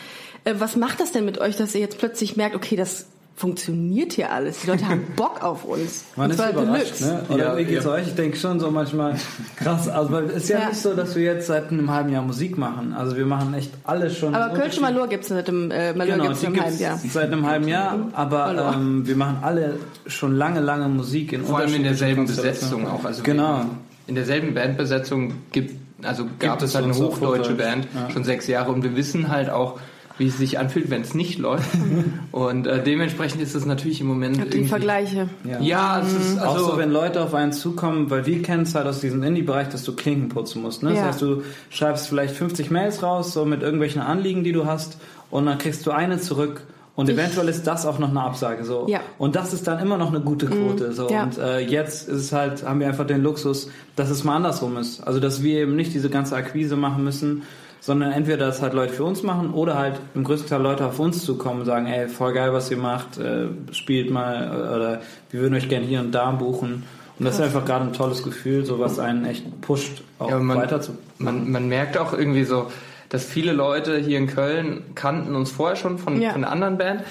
Äh, 0.43 0.55
was 0.57 0.75
macht 0.75 0.99
das 0.99 1.11
denn 1.11 1.25
mit 1.25 1.37
euch, 1.37 1.55
dass 1.55 1.75
ihr 1.75 1.81
jetzt 1.81 1.99
plötzlich 1.99 2.37
merkt, 2.37 2.55
okay, 2.55 2.75
das 2.75 3.05
funktioniert 3.35 4.13
hier 4.13 4.31
alles. 4.31 4.61
Die 4.61 4.67
Leute 4.67 4.87
haben 4.87 5.05
Bock 5.15 5.43
auf 5.43 5.65
uns. 5.65 6.05
Man 6.15 6.29
ist 6.29 6.39
überrascht, 6.39 7.01
ne? 7.01 7.23
Oder 7.29 7.43
Ja, 7.45 7.57
wie 7.57 7.65
geht's 7.65 7.85
ja. 7.85 7.91
euch? 7.91 8.07
Ich 8.07 8.15
denke 8.15 8.37
schon 8.37 8.59
so 8.59 8.69
manchmal 8.69 9.15
krass. 9.57 9.87
Also 9.89 10.11
weil 10.11 10.25
es 10.25 10.43
ist 10.43 10.49
ja, 10.49 10.59
Ja. 10.59 10.69
nicht 10.69 10.79
so, 10.81 10.93
dass 10.93 11.15
wir 11.15 11.23
jetzt 11.23 11.47
seit 11.47 11.71
einem 11.71 11.89
halben 11.91 12.09
Jahr 12.11 12.21
Musik 12.21 12.57
machen. 12.57 12.93
Also 12.93 13.17
wir 13.17 13.25
machen 13.25 13.53
echt 13.55 13.71
alles 13.85 14.17
schon. 14.17 14.35
Aber 14.35 14.53
Kölsch 14.53 14.75
und 14.77 14.83
Malur 14.83 15.07
gibt's 15.07 15.29
seit 15.29 15.47
dem 15.47 15.71
äh, 15.71 15.93
Malur 15.93 16.13
Genau, 16.13 16.27
gibt's 16.27 16.41
gibt's 16.41 16.61
halben 16.61 16.79
Jahr. 16.79 16.97
seit 16.97 17.31
einem 17.31 17.45
halben 17.47 17.67
Jahr, 17.67 17.97
aber 18.13 18.73
ähm, 18.75 19.07
wir 19.07 19.15
machen 19.15 19.37
alle 19.41 19.77
schon 20.05 20.35
lange, 20.35 20.59
lange 20.59 20.87
Musik 20.87 21.33
in 21.33 21.43
vor 21.43 21.57
allem 21.59 21.73
in 21.73 21.83
derselben. 21.83 22.25
Besetzung 22.25 22.87
auch. 22.87 23.03
Also 23.03 23.23
Genau. 23.23 23.65
In 24.05 24.15
derselben 24.15 24.53
Bandbesetzung 24.53 25.33
gibt, 25.51 25.73
also 26.03 26.25
gab 26.37 26.59
Gibt 26.59 26.63
es 26.63 26.75
halt 26.75 26.85
eine 26.85 26.93
hochdeutsche 26.93 27.51
Hochdeutsch, 27.53 27.57
Band 27.57 27.87
ja. 27.95 28.09
schon 28.11 28.23
sechs 28.25 28.47
Jahre 28.47 28.71
und 28.71 28.83
wir 28.83 28.95
wissen 28.97 29.29
halt 29.29 29.49
auch, 29.49 29.79
wie 30.17 30.27
es 30.27 30.37
sich 30.37 30.59
anfühlt, 30.59 30.89
wenn 30.89 31.01
es 31.01 31.13
nicht 31.13 31.39
läuft. 31.39 31.69
und 32.31 32.67
äh, 32.67 32.83
dementsprechend 32.83 33.41
ist 33.41 33.55
es 33.55 33.65
natürlich 33.65 33.99
im 34.01 34.07
Moment 34.07 34.37
Die 34.37 34.41
irgendwie- 34.41 34.65
Vergleiche. 34.65 35.29
Ja, 35.61 36.01
es 36.01 36.13
ist 36.13 36.39
Auch 36.41 36.53
also 36.53 36.71
so, 36.71 36.77
wenn 36.77 36.91
Leute 36.91 37.21
auf 37.23 37.33
einen 37.33 37.51
zukommen, 37.51 38.09
weil 38.09 38.25
wir 38.25 38.41
kennen 38.41 38.63
es 38.63 38.75
halt 38.75 38.85
aus 38.87 38.99
diesem 39.01 39.23
Indie-Bereich, 39.23 39.69
dass 39.69 39.83
du 39.83 39.95
Klinken 39.95 40.29
putzen 40.29 40.61
musst. 40.61 40.83
Ne? 40.83 40.89
Ja. 40.91 40.95
Das 40.97 41.05
heißt, 41.07 41.21
du 41.21 41.43
schreibst 41.69 42.07
vielleicht 42.07 42.35
50 42.35 42.69
Mails 42.71 43.01
raus, 43.01 43.33
so 43.33 43.45
mit 43.45 43.61
irgendwelchen 43.63 44.01
Anliegen, 44.01 44.43
die 44.43 44.51
du 44.51 44.65
hast, 44.65 44.97
und 45.31 45.45
dann 45.47 45.57
kriegst 45.57 45.85
du 45.85 45.91
eine 45.91 46.19
zurück. 46.19 46.61
Und 46.95 47.09
Ich- 47.09 47.15
eventuell 47.15 47.47
ist 47.49 47.65
das 47.65 47.87
auch 47.87 47.97
noch 47.97 48.09
eine 48.11 48.21
Absage 48.21 48.63
so. 48.65 48.85
Ja. 48.87 48.99
Und 49.17 49.35
das 49.35 49.51
ist 49.51 49.65
dann 49.67 49.79
immer 49.79 49.97
noch 49.97 50.09
eine 50.09 50.21
gute 50.21 50.45
Quote. 50.45 50.93
So. 50.93 51.09
ja. 51.09 51.23
Und 51.23 51.39
äh, 51.39 51.57
jetzt 51.61 52.07
ist 52.07 52.21
es 52.21 52.31
halt, 52.31 52.63
haben 52.67 52.79
wir 52.79 52.85
einfach 52.87 53.07
den 53.07 53.23
Luxus, 53.23 53.67
dass 53.95 54.11
es 54.11 54.23
mal 54.23 54.35
andersrum 54.35 54.77
ist. 54.77 54.99
Also 55.01 55.19
dass 55.19 55.41
wir 55.41 55.61
eben 55.61 55.75
nicht 55.75 55.91
diese 55.95 56.11
ganze 56.11 56.35
Akquise 56.35 56.75
machen 56.75 57.03
müssen, 57.03 57.41
sondern 57.85 58.13
entweder 58.13 58.45
das 58.45 58.61
halt 58.61 58.71
Leute 58.73 58.93
für 58.93 59.03
uns 59.03 59.23
machen 59.23 59.51
oder 59.53 59.77
halt 59.77 59.99
im 60.15 60.23
größten 60.23 60.49
Teil 60.49 60.61
Leute 60.61 60.85
auf 60.85 60.99
uns 60.99 61.25
zukommen 61.25 61.59
und 61.59 61.65
sagen, 61.65 61.85
ey, 61.87 62.07
voll 62.07 62.31
geil, 62.31 62.53
was 62.53 62.71
ihr 62.71 62.77
macht, 62.77 63.17
äh, 63.17 63.47
spielt 63.73 64.09
mal 64.09 64.51
oder 64.73 65.01
wir 65.31 65.41
würden 65.41 65.53
euch 65.53 65.67
gerne 65.67 65.85
hier 65.85 65.99
und 65.99 66.13
da 66.13 66.31
buchen. 66.31 66.83
Und 67.19 67.25
das 67.25 67.35
ist 67.35 67.41
einfach 67.41 67.65
gerade 67.65 67.83
ein 67.83 67.91
tolles 67.91 68.23
Gefühl, 68.23 68.65
so 68.65 68.79
was 68.79 68.99
einen 68.99 69.25
echt 69.25 69.59
pusht, 69.59 70.01
auch 70.17 70.29
Ja, 70.29 70.39
man- 70.39 70.57
weiter 70.57 70.79
zu 70.79 70.97
man, 71.17 71.51
man 71.51 71.67
merkt 71.67 71.97
auch 71.97 72.13
irgendwie 72.13 72.45
so, 72.45 72.67
dass 73.09 73.25
viele 73.25 73.51
Leute 73.51 73.97
hier 73.97 74.17
in 74.17 74.27
Köln 74.27 74.83
kannten 74.95 75.35
uns 75.35 75.51
vorher 75.51 75.75
schon 75.75 75.97
von, 75.97 76.21
Ja. 76.21 76.31
von 76.31 76.43
einer 76.45 76.53
anderen 76.53 76.77
Band. 76.77 77.01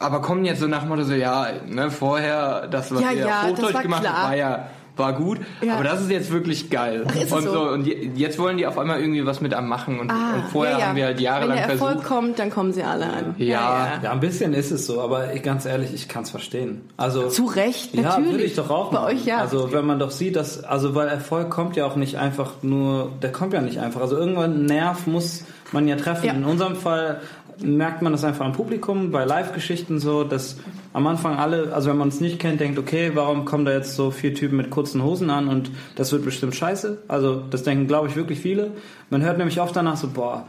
Aber 0.00 0.20
kommen 0.20 0.44
jetzt 0.44 0.60
so 0.60 0.66
nach 0.66 0.80
dem 0.80 0.88
Motto 0.90 1.04
so, 1.04 1.14
ja, 1.14 1.46
ne, 1.68 1.90
vorher, 1.92 2.66
das, 2.68 2.92
was 2.92 3.00
Ja, 3.02 3.10
ihr 3.12 3.26
ja, 3.26 3.42
Hochdeutsch 3.46 3.82
gemacht 3.82 4.08
habt, 4.08 4.28
war 4.30 4.36
ja 4.36 4.66
war 4.98 5.12
gut, 5.12 5.38
Ja. 5.60 5.74
aber 5.74 5.84
das 5.84 6.00
ist 6.02 6.10
jetzt 6.10 6.30
wirklich 6.32 6.70
geil. 6.70 7.04
Ach, 7.08 7.14
ist 7.14 7.24
es 7.26 7.32
und 7.32 7.42
so? 7.44 7.60
und 7.70 7.86
je- 7.86 8.10
jetzt 8.14 8.38
wollen 8.38 8.56
die 8.58 8.66
auf 8.66 8.78
einmal 8.78 9.00
irgendwie 9.00 9.24
was 9.24 9.40
mit 9.40 9.54
am 9.54 9.68
machen 9.68 10.00
und, 10.00 10.10
Ah, 10.10 10.34
und 10.36 10.44
vorher 10.52 10.74
ja, 10.74 10.78
ja. 10.80 10.86
haben 10.86 10.96
wir 10.96 11.04
halt 11.06 11.20
jahrelang 11.20 11.50
Wenn 11.50 11.56
der 11.64 11.72
Erfolg 11.72 11.90
versucht. 11.92 12.06
kommt, 12.08 12.38
dann 12.38 12.50
kommen 12.50 12.72
sie 12.72 12.82
alle 12.82 13.06
an. 13.06 13.34
Ja. 13.38 13.98
Ja, 14.02 14.12
ein 14.12 14.20
bisschen 14.20 14.54
ist 14.54 14.70
es 14.70 14.86
so, 14.86 15.00
aber 15.00 15.32
ich, 15.34 15.42
ganz 15.42 15.64
ehrlich, 15.66 15.92
ich 15.94 16.08
kann 16.08 16.22
es 16.24 16.30
verstehen. 16.30 16.82
Also 16.96 17.28
Zu 17.28 17.44
Recht, 17.46 17.94
Ja, 17.94 18.02
natürlich. 18.02 18.30
würde 18.32 18.44
ich 18.44 18.54
doch 18.54 18.70
auch 18.70 18.90
Bei 18.90 19.00
machen. 19.00 19.14
euch 19.16 19.24
ja. 19.24 19.38
Also 19.38 19.72
wenn 19.72 19.86
man 19.86 19.98
doch 19.98 20.10
sieht, 20.10 20.36
dass, 20.36 20.64
also 20.64 20.94
weil 20.94 21.08
Erfolg 21.08 21.50
kommt 21.50 21.76
ja 21.76 21.86
auch 21.86 21.96
nicht 21.96 22.16
einfach 22.16 22.52
nur, 22.62 23.10
der 23.22 23.32
kommt 23.32 23.52
ja 23.52 23.60
nicht 23.60 23.78
einfach. 23.78 24.00
Also 24.00 24.16
irgendwann 24.16 24.52
einen 24.54 24.66
Nerv 24.66 25.06
muss 25.06 25.44
man 25.72 25.86
ja 25.86 25.96
treffen. 25.96 26.26
Ja. 26.26 26.32
In 26.32 26.44
unserem 26.44 26.76
Fall 26.76 27.20
merkt 27.62 28.02
man 28.02 28.12
das 28.12 28.24
einfach 28.24 28.44
am 28.44 28.52
Publikum, 28.52 29.10
bei 29.10 29.24
Live-Geschichten 29.24 29.98
so, 29.98 30.24
dass 30.24 30.56
am 30.92 31.06
Anfang 31.06 31.36
alle, 31.36 31.72
also 31.72 31.90
wenn 31.90 31.96
man 31.96 32.08
es 32.08 32.20
nicht 32.20 32.38
kennt, 32.38 32.60
denkt, 32.60 32.78
okay, 32.78 33.12
warum 33.14 33.44
kommen 33.44 33.64
da 33.64 33.72
jetzt 33.72 33.96
so 33.96 34.10
vier 34.10 34.34
Typen 34.34 34.56
mit 34.56 34.70
kurzen 34.70 35.02
Hosen 35.02 35.30
an 35.30 35.48
und 35.48 35.70
das 35.96 36.12
wird 36.12 36.24
bestimmt 36.24 36.54
scheiße. 36.54 37.02
Also 37.08 37.42
das 37.50 37.62
denken, 37.62 37.86
glaube 37.86 38.08
ich, 38.08 38.16
wirklich 38.16 38.40
viele. 38.40 38.72
Man 39.10 39.22
hört 39.22 39.38
nämlich 39.38 39.60
oft 39.60 39.74
danach 39.74 39.96
so, 39.96 40.08
boah, 40.08 40.46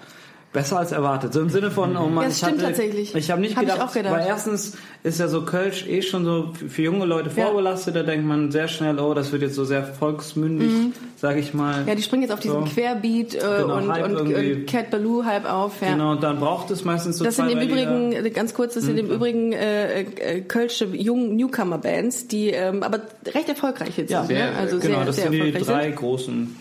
besser 0.52 0.80
als 0.80 0.92
erwartet. 0.92 1.32
So 1.34 1.42
im 1.42 1.50
Sinne 1.50 1.70
von, 1.70 1.96
oh 1.96 2.08
Mann, 2.08 2.24
Ja, 2.24 2.30
das 2.30 2.34
ich 2.34 2.38
stimmt 2.40 2.54
hatte, 2.64 2.68
tatsächlich. 2.74 3.14
ich 3.16 3.30
habe 3.30 3.40
nicht 3.42 3.56
Hab 3.56 3.62
gedacht, 3.66 3.82
auch 3.82 3.94
gedacht. 3.94 4.14
weil 4.16 4.26
erstens 4.28 4.74
ist 5.04 5.20
ja 5.20 5.28
so 5.28 5.44
Kölsch 5.44 5.86
eh 5.88 6.02
schon 6.02 6.26
so 6.26 6.52
für 6.68 6.82
junge 6.82 7.06
Leute 7.06 7.30
Ja. 7.36 7.46
vorbelastet, 7.46 7.96
da 7.96 8.02
denkt 8.04 8.26
man 8.26 8.52
sehr 8.52 8.68
schnell, 8.68 8.98
oh, 9.00 9.14
das 9.14 9.32
wird 9.32 9.44
jetzt 9.44 9.54
so 9.54 9.64
sehr 9.64 9.84
volksmündig, 9.84 10.72
sag 11.18 11.38
ich 11.38 11.54
mal. 11.54 11.84
Mhm. 11.84 11.88
Ja, 11.88 11.94
die 11.96 12.02
springen 12.02 12.24
jetzt 12.24 12.32
auf 12.32 12.40
diesen 12.40 12.66
So. 12.66 12.72
Querbeat 12.74 13.36
äh, 13.36 13.40
Genau, 13.62 13.78
und, 13.78 13.92
Hype 13.92 14.06
und, 14.06 14.16
irgendwie. 14.16 14.54
und 14.54 14.66
Cat 14.68 14.90
Baloo 14.90 15.24
halb 15.24 15.46
auf. 15.52 15.82
Ja. 15.82 15.92
Genau, 15.92 16.12
und 16.14 16.24
dann 16.24 16.40
braucht 16.40 16.72
es 16.72 16.84
meistens 16.84 17.20
so 17.20 17.26
Das 17.26 17.36
sind 17.36 17.50
im. 17.52 17.60
Übrigen, 17.60 18.12
äh, 18.14 18.30
ganz 18.32 18.56
kurz, 18.56 18.74
das 18.74 18.84
sind 18.86 18.98
im 18.98 19.08
Übrigen 19.12 19.54
äh, 19.54 20.02
äh, 20.02 20.42
kölsche 20.42 20.86
jungen 20.86 21.36
Newcomer-Bands, 21.36 22.28
die 22.28 22.50
ähm, 22.50 22.82
aber 22.82 23.02
recht 23.36 23.50
erfolgreich 23.50 23.98
jetzt 23.98 24.10
Ja, 24.10 24.22
sind. 24.24 24.36
sehr, 24.36 24.52
ne? 24.52 24.58
Also 24.58 24.80
genau, 24.80 24.98
sehr, 24.98 25.06
das 25.06 25.16
sehr 25.18 25.30
sind 25.32 25.44
die 25.44 25.52
drei 25.52 25.84
sind. 25.86 25.96
großen. 25.98 26.58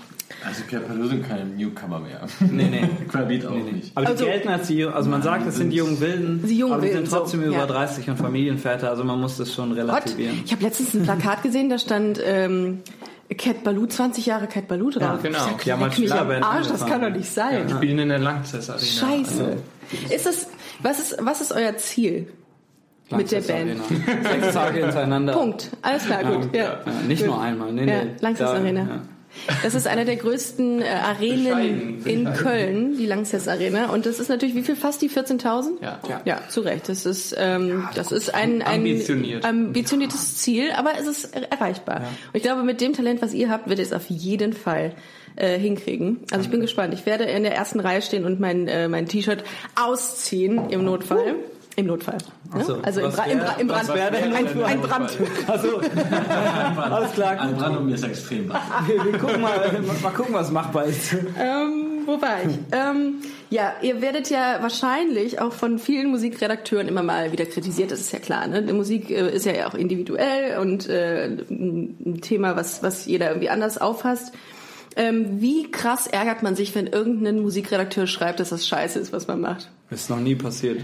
Also 0.47 0.62
Kerpalo 0.64 1.06
sind 1.06 1.26
keine 1.26 1.44
Newcomer 1.47 1.99
mehr. 2.00 2.20
Nee, 2.40 2.68
nee. 2.70 2.88
Querbeat 3.08 3.47
auch 3.47 3.50
Nee, 3.52 3.62
nee. 3.64 3.73
nicht. 3.73 3.92
Aber 3.97 4.06
Also- 4.08 4.25
die 4.25 4.30
gelten 4.30 4.49
als 4.49 4.66
die, 4.66 4.85
also 4.85 5.08
man 5.11 5.23
sagt, 5.23 5.47
das 5.47 5.56
sind 5.56 5.70
die 5.70 5.76
jungen 5.76 5.99
Wilden, 6.00 6.47
Die 6.47 6.58
jungen 6.58 6.73
aber 6.75 6.82
die 6.82 6.88
sind 6.88 6.97
Wilden, 6.99 7.11
so, 7.11 7.16
trotzdem 7.16 7.42
über 7.42 7.56
ja. 7.56 7.66
30 7.66 8.11
und 8.11 8.16
Familienväter, 8.18 8.90
also 8.90 9.04
man 9.04 9.20
muss 9.20 9.37
das 9.38 9.52
schon 9.54 9.70
Gott, 9.70 9.78
relativieren. 9.78 10.42
ich 10.44 10.52
habe 10.52 10.62
letztens 10.62 10.94
ein 10.94 11.02
Plakat 11.04 11.42
gesehen, 11.42 11.70
da 11.70 11.78
stand 11.78 12.20
ähm, 12.25 12.80
Cat 13.37 13.62
Baloo, 13.64 13.87
20 13.87 14.25
Jahre 14.26 14.47
Cat 14.47 14.68
Baloo 14.68 14.90
drauf. 14.90 15.02
Ja, 15.02 15.16
genau. 15.16 15.38
Ich 15.38 15.44
sag, 15.44 15.64
Die 15.64 15.73
haben 15.73 15.80
leck 15.80 15.90
als 15.90 15.99
mich 15.99 16.12
am 16.14 16.30
Arsch, 16.42 16.68
das 16.68 16.87
kann 16.87 17.00
doch 17.02 17.11
nicht 17.11 17.30
sein. 17.30 17.68
Spielen 17.68 17.99
in 17.99 18.08
der 18.11 18.18
Langzess 18.18 18.70
Arena. 18.70 18.85
Scheiße. 18.87 19.56
Ist 20.14 20.26
es, 20.26 20.47
was 20.82 20.99
ist, 20.99 21.16
was 21.20 21.40
ist 21.40 21.52
euer 21.52 21.76
Ziel? 21.78 22.28
Mit 23.11 23.32
der 23.32 23.40
Band. 23.40 23.80
Sechs 24.23 24.52
Tage 24.52 24.80
hintereinander. 24.80 25.32
Punkt. 25.32 25.70
Alles 25.80 26.04
klar, 26.04 26.25
gut. 26.25 26.54
Ja. 26.54 26.62
Ja, 26.62 26.78
nicht 27.06 27.25
nur 27.25 27.40
einmal. 27.40 27.73
Nee, 27.73 27.87
Ja, 27.87 28.04
nee. 28.04 28.11
Langsess 28.20 28.50
Da- 28.50 28.56
Arena. 28.58 29.00
Ja. 29.47 29.54
Das 29.62 29.75
ist 29.75 29.87
eine 29.87 30.04
der 30.04 30.16
größten 30.16 30.83
äh, 30.83 30.87
Arenen 30.87 31.45
Bescheiden, 31.45 32.02
in 32.07 32.25
bescheiden. 32.25 32.35
Köln, 32.35 32.97
die 32.99 33.07
Langsess 33.07 33.47
Arena. 33.49 33.90
Und 33.90 34.07
das 34.07 34.18
ist 34.18 34.28
natürlich, 34.28 34.54
wie 34.54 34.62
viel? 34.62 34.76
Fast 34.76 35.02
die 35.02 35.11
14.000? 35.11 35.83
Ja. 35.83 36.00
Ja, 36.25 36.40
zu 36.49 36.61
Recht. 36.62 36.88
Das 36.88 37.07
ist, 37.07 37.35
ähm, 37.38 37.88
das 37.95 38.11
ist 38.12 38.35
ein, 38.35 38.62
ein 38.62 38.76
Ambitioniert. 38.80 39.45
ambitioniertes 39.45 40.38
Ziel, 40.38 40.71
aber 40.76 40.92
es 40.99 41.07
ist 41.07 41.35
er- 41.37 41.50
erreichbar. 41.52 41.99
Und 41.99 42.35
ich 42.35 42.42
glaube, 42.42 42.62
mit 42.62 42.80
dem 42.80 42.92
Talent, 42.92 43.23
was 43.23 43.35
ihr 43.35 43.50
habt, 43.50 43.68
wird 43.68 43.78
ihr 43.78 43.85
es 43.85 43.92
auf 43.92 44.09
jeden 44.09 44.52
Fall 44.52 44.92
äh, 45.37 45.59
hinkriegen. 45.59 46.21
Also 46.33 46.45
ich 46.45 46.50
bin 46.50 46.61
gespannt. 46.61 46.95
Ich 46.95 47.07
werde 47.07 47.25
in 47.25 47.42
der 47.45 47.54
ersten 47.54 47.80
Reihe 47.80 48.02
stehen 48.02 48.25
und 48.25 48.40
mein, 48.40 48.66
äh, 48.68 48.88
mein 48.88 49.07
T-Shirt 49.07 49.45
ausziehen 49.76 50.71
im 50.71 50.85
Notfall. 50.85 51.37
Im 51.78 51.87
Notfall. 51.87 52.18
Ne? 52.52 52.64
so, 52.64 52.78
also 52.82 53.00
im, 53.00 53.06
was 53.06 53.14
Bra 53.16 53.25
im, 53.26 53.38
wär- 53.38 53.44
Bra 53.44 53.52
im 53.61 53.68
was 53.68 53.87
Brand. 53.87 53.99
wär 53.99 54.12
ein, 54.25 54.32
ein 54.35 54.62
ein 54.64 54.80
Brand. 54.80 55.18
Also, 55.47 55.80
alles 56.80 57.12
klar. 57.12 57.40
Ein 57.40 57.56
Brand 57.56 57.76
um 57.78 57.87
mir 57.87 57.94
ist 57.94 58.02
extrem. 58.04 58.49
Wir, 58.87 59.04
wir 59.04 59.18
gucken 59.18 59.40
mal, 59.40 59.80
mal 60.02 60.11
gucken, 60.11 60.35
was 60.35 60.50
machbar 60.50 60.87
ist. 60.87 61.12
Ähm, 61.12 62.00
wo 62.04 62.20
war 62.20 62.42
ich? 62.44 62.58
ähm, 62.73 63.16
ja, 63.50 63.75
ihr 63.80 64.00
werdet 64.02 64.28
ja 64.28 64.58
wahrscheinlich 64.61 65.40
auch 65.40 65.52
von 65.52 65.78
vielen 65.78 66.11
Musikredakteuren 66.11 66.88
immer 66.88 67.02
mal 67.04 67.30
wieder 67.30 67.47
kritisiert, 67.47 67.92
das 67.92 68.00
ist 68.00 68.12
ja 68.12 68.18
klar. 68.18 68.49
Ne? 68.49 68.62
Die 68.62 68.73
Musik 68.73 69.11
äh, 69.11 69.30
ist 69.35 69.47
ja 69.47 69.68
auch 69.68 69.75
individuell 69.75 70.58
und 70.58 70.88
äh, 70.88 71.26
ein 71.26 72.18
Thema, 72.23 72.56
was, 72.56 72.82
was 72.82 73.06
jeder 73.06 73.28
irgendwie 73.28 73.50
anders 73.50 73.78
auffasst. 73.78 74.35
Ähm, 74.97 75.40
wie 75.40 75.70
krass 75.70 76.08
ärgert 76.08 76.42
man 76.42 76.56
sich, 76.56 76.75
wenn 76.75 76.88
irgendein 76.88 77.40
Musikredakteur 77.40 78.08
schreibt, 78.08 78.40
dass 78.40 78.49
das 78.49 78.66
scheiße 78.66 78.99
ist, 78.99 79.12
was 79.12 79.28
man 79.28 79.40
macht? 79.40 79.70
Ist 79.90 80.11
noch 80.11 80.21
nie 80.21 80.35
passiert. 80.35 80.83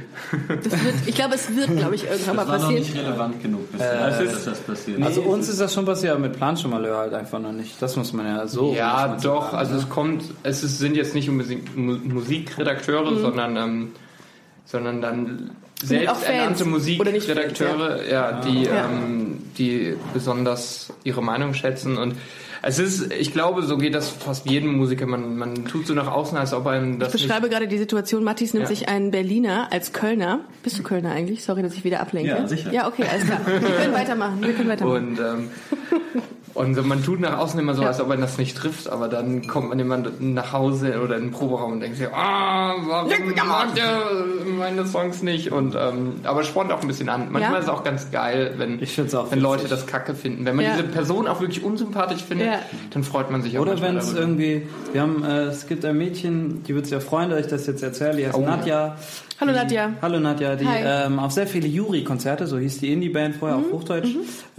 Das 0.49 0.73
wird, 0.82 0.94
ich 1.06 1.14
glaube, 1.14 1.34
es 1.34 1.54
wird, 1.54 1.76
glaube 1.76 1.94
ich, 1.94 2.04
irgendwann 2.04 2.37
mal 2.37 2.42
Das 2.46 2.49
war 2.52 2.58
noch 2.58 2.64
passieren. 2.68 2.82
nicht 2.82 2.96
relevant 2.96 3.42
genug, 3.42 3.70
bis 3.70 3.80
dass 3.82 4.44
das 4.46 4.61
passiert. 4.61 5.02
Also 5.02 5.20
uns 5.20 5.46
ist 5.50 5.61
das 5.61 5.75
schon 5.75 5.84
passiert, 5.84 6.12
aber 6.12 6.23
mit 6.23 6.32
Planschmalheur 6.32 6.96
halt 6.96 7.12
einfach 7.12 7.38
noch 7.38 7.52
nicht. 7.52 7.80
Das 7.82 7.96
muss 7.96 8.14
man 8.14 8.25
ja 8.26 8.46
so. 8.46 8.73
Ja, 8.75 9.18
doch. 9.23 9.44
sagen, 9.50 9.56
Also 9.58 9.73
ne? 9.75 9.78
es 9.80 9.88
kommt, 9.90 10.25
es 10.42 10.62
ist, 10.64 10.78
sind 10.78 10.96
jetzt 10.96 11.14
nicht 11.14 11.28
Musikredakteure, 11.28 13.11
Mhm. 13.11 13.20
sondern 13.20 13.56
ähm, 13.56 13.92
sondern 14.64 15.02
dann 15.02 15.50
selbsternannte 15.82 16.64
Fans, 16.64 16.64
Musikredakteure, 16.64 18.06
ja, 18.11 18.40
die 18.40 18.62
Ja. 18.64 18.87
ähm, 18.87 19.42
die 19.58 19.96
besonders 20.14 20.92
ihre 21.04 21.23
Meinung 21.23 21.52
schätzen 21.52 21.99
und 21.99 22.14
es 22.66 22.78
ist, 22.78 23.12
ich 23.12 23.33
glaube, 23.33 23.62
so 23.62 23.76
geht 23.76 23.94
das 23.94 24.09
fast 24.09 24.49
jedem 24.49 24.76
Musiker. 24.76 25.06
Man, 25.06 25.37
man 25.37 25.66
tut 25.66 25.87
so 25.87 25.94
nach 25.94 26.06
außen, 26.11 26.37
als 26.38 26.52
ob 26.52 26.66
einem 26.66 26.99
das 26.99 27.14
Ich 27.14 27.23
beschreibe 27.23 27.49
gerade 27.49 27.68
die 27.68 27.78
Situation. 27.78 28.25
Matthias 28.25 28.54
nimmt 28.54 28.64
Ja. 28.64 28.68
sich 28.68 28.88
einen 28.88 29.11
Berliner 29.11 29.68
als 29.73 29.92
Kölner. 29.92 30.40
Bist 30.62 30.78
du 30.78 30.83
Kölner 30.83 31.11
eigentlich? 31.12 31.44
Sorry, 31.44 31.62
dass 31.62 31.75
ich 31.75 31.85
wieder 31.85 32.00
ablenke. 32.00 32.30
Ja, 32.30 32.47
sicher. 32.49 32.73
Ja, 32.73 32.88
okay, 32.88 33.04
alles 33.11 33.25
klar. 33.26 33.40
Wir 33.47 33.61
können 33.71 33.92
weitermachen. 33.94 34.38
Wir 34.42 34.52
können 34.54 34.68
weitermachen. 34.68 35.09
Und 35.09 35.18
ähm, 35.21 35.50
und 36.54 36.75
so, 36.75 36.82
man 36.82 37.02
tut 37.02 37.20
nach 37.20 37.38
außen 37.38 37.58
immer 37.58 37.75
so, 37.75 37.82
Ja. 37.82 37.88
als 37.88 38.00
ob 38.00 38.08
man 38.08 38.20
das 38.20 38.38
nicht 38.38 38.56
trifft, 38.56 38.88
aber 38.88 39.08
dann 39.08 39.46
kommt 39.46 39.68
man 39.70 39.78
immer 39.78 39.99
nach 40.20 40.52
Hause 40.52 41.00
oder 41.02 41.16
in 41.16 41.25
den 41.25 41.30
Proberaum 41.32 41.73
und 41.73 41.80
denkt 41.80 41.96
sich, 41.99 42.06
ah, 42.12 42.75
warum 42.87 43.11
mag 43.49 43.75
der 43.75 43.99
meine 44.58 44.87
Songs 44.87 45.23
nicht? 45.23 45.50
Und 45.52 45.75
ähm, 45.75 46.20
aber 46.25 46.44
spornt 46.44 46.73
auch 46.73 46.80
ein 46.82 46.87
bisschen 46.88 47.08
an. 47.08 47.28
Manchmal 47.30 47.52
Ja. 47.54 47.58
ist 47.58 47.64
es 47.64 47.70
auch 47.70 47.82
ganz 47.84 48.11
geil, 48.11 48.54
wenn, 48.56 48.80
Ich 48.82 48.92
find's 48.92 49.14
auch 49.14 49.30
wenn 49.32 49.40
Leute 49.40 49.66
das 49.68 49.87
Kacke 49.87 50.14
finden. 50.14 50.44
Wenn 50.44 50.56
man 50.56 50.64
Ja. 50.64 50.73
diese 50.76 50.84
Person 50.88 51.26
auch 51.26 51.40
wirklich 51.40 51.62
unsympathisch 51.64 52.23
findet, 52.23 52.46
Ja. 52.46 52.58
dann 52.90 53.02
freut 53.04 53.30
man 53.30 53.42
sich 53.42 53.58
auch 53.58 53.62
Oder 53.62 53.80
wenn 53.80 53.96
es 53.96 54.12
irgendwie, 54.14 54.66
wir 54.92 55.00
haben, 55.02 55.25
äh, 55.25 55.44
es 55.46 55.66
gibt 55.66 55.84
ein 55.84 55.99
Mädchen, 55.99 56.62
die 56.64 56.75
wird 56.75 56.87
sich 56.87 56.92
ja 56.92 57.00
freuen, 57.00 57.30
dass 57.30 57.40
ich 57.40 57.46
das 57.49 57.66
jetzt 57.66 57.82
erzähle, 57.82 58.16
die 58.16 58.26
heißt 58.26 58.37
Oh. 58.37 58.42
Nadja. 58.42 58.96
Hallo, 59.40 59.50
die, 59.50 59.58
Nadja. 59.58 59.90
Hallo 60.00 60.20
Nadja, 60.20 60.54
die 60.54 60.64
ähm, 60.70 61.18
auf 61.18 61.32
sehr 61.32 61.49
viele 61.49 61.66
Jury-Konzerte, 61.66 62.46
so 62.46 62.56
hieß 62.56 62.78
die 62.78 62.92
Indie-Band 62.92 63.34
vorher 63.34 63.56
auf 63.58 63.64
Hochdeutsch, 63.73 64.08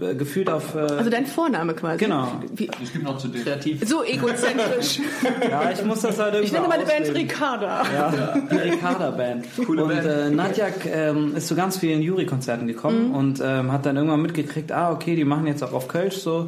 äh, 0.01 0.13
gefühlt 0.15 0.49
auf, 0.49 0.75
äh, 0.75 0.79
Mhm. 0.81 0.97
Also 0.97 1.09
dein 1.09 1.25
Vorname 1.25 1.73
quasi. 1.73 1.84
Genau. 1.97 2.27
Wie, 2.55 2.69
Es 2.83 2.91
gibt 2.91 3.03
noch 3.05 3.17
zu 3.17 3.27
dem. 3.27 3.43
kreativ. 3.43 3.87
so 3.87 4.03
egozentrisch. 4.03 4.99
ja, 5.49 5.71
ich 5.71 5.83
muss 5.85 6.01
das 6.01 6.17
halt 6.19 6.33
irgendwie 6.33 6.47
Ich 6.47 6.51
nenne 6.53 6.67
meine 6.67 6.83
Band 6.85 7.01
ausleben. 7.01 7.17
Ricarda. 7.29 7.83
Ja, 7.93 8.35
die 8.51 8.55
Ricarda 8.55 9.11
Band. 9.11 9.45
Coole 9.65 9.83
und 9.83 9.89
Band. 9.89 10.05
Äh, 10.05 10.29
Nadja 10.31 10.67
ähm, 10.91 11.35
ist 11.35 11.47
zu 11.47 11.55
ganz 11.55 11.77
vielen 11.77 12.01
Jury-Konzerten 12.01 12.67
gekommen 12.67 13.09
Mhm. 13.09 13.15
und 13.15 13.41
ähm, 13.43 13.71
hat 13.71 13.85
dann 13.85 13.95
irgendwann 13.97 14.21
mitgekriegt, 14.21 14.71
ah 14.71 14.91
okay, 14.91 15.15
die 15.15 15.25
machen 15.25 15.47
jetzt 15.47 15.63
auch 15.63 15.73
auf 15.73 15.87
Kölsch 15.87 16.17
so 16.17 16.47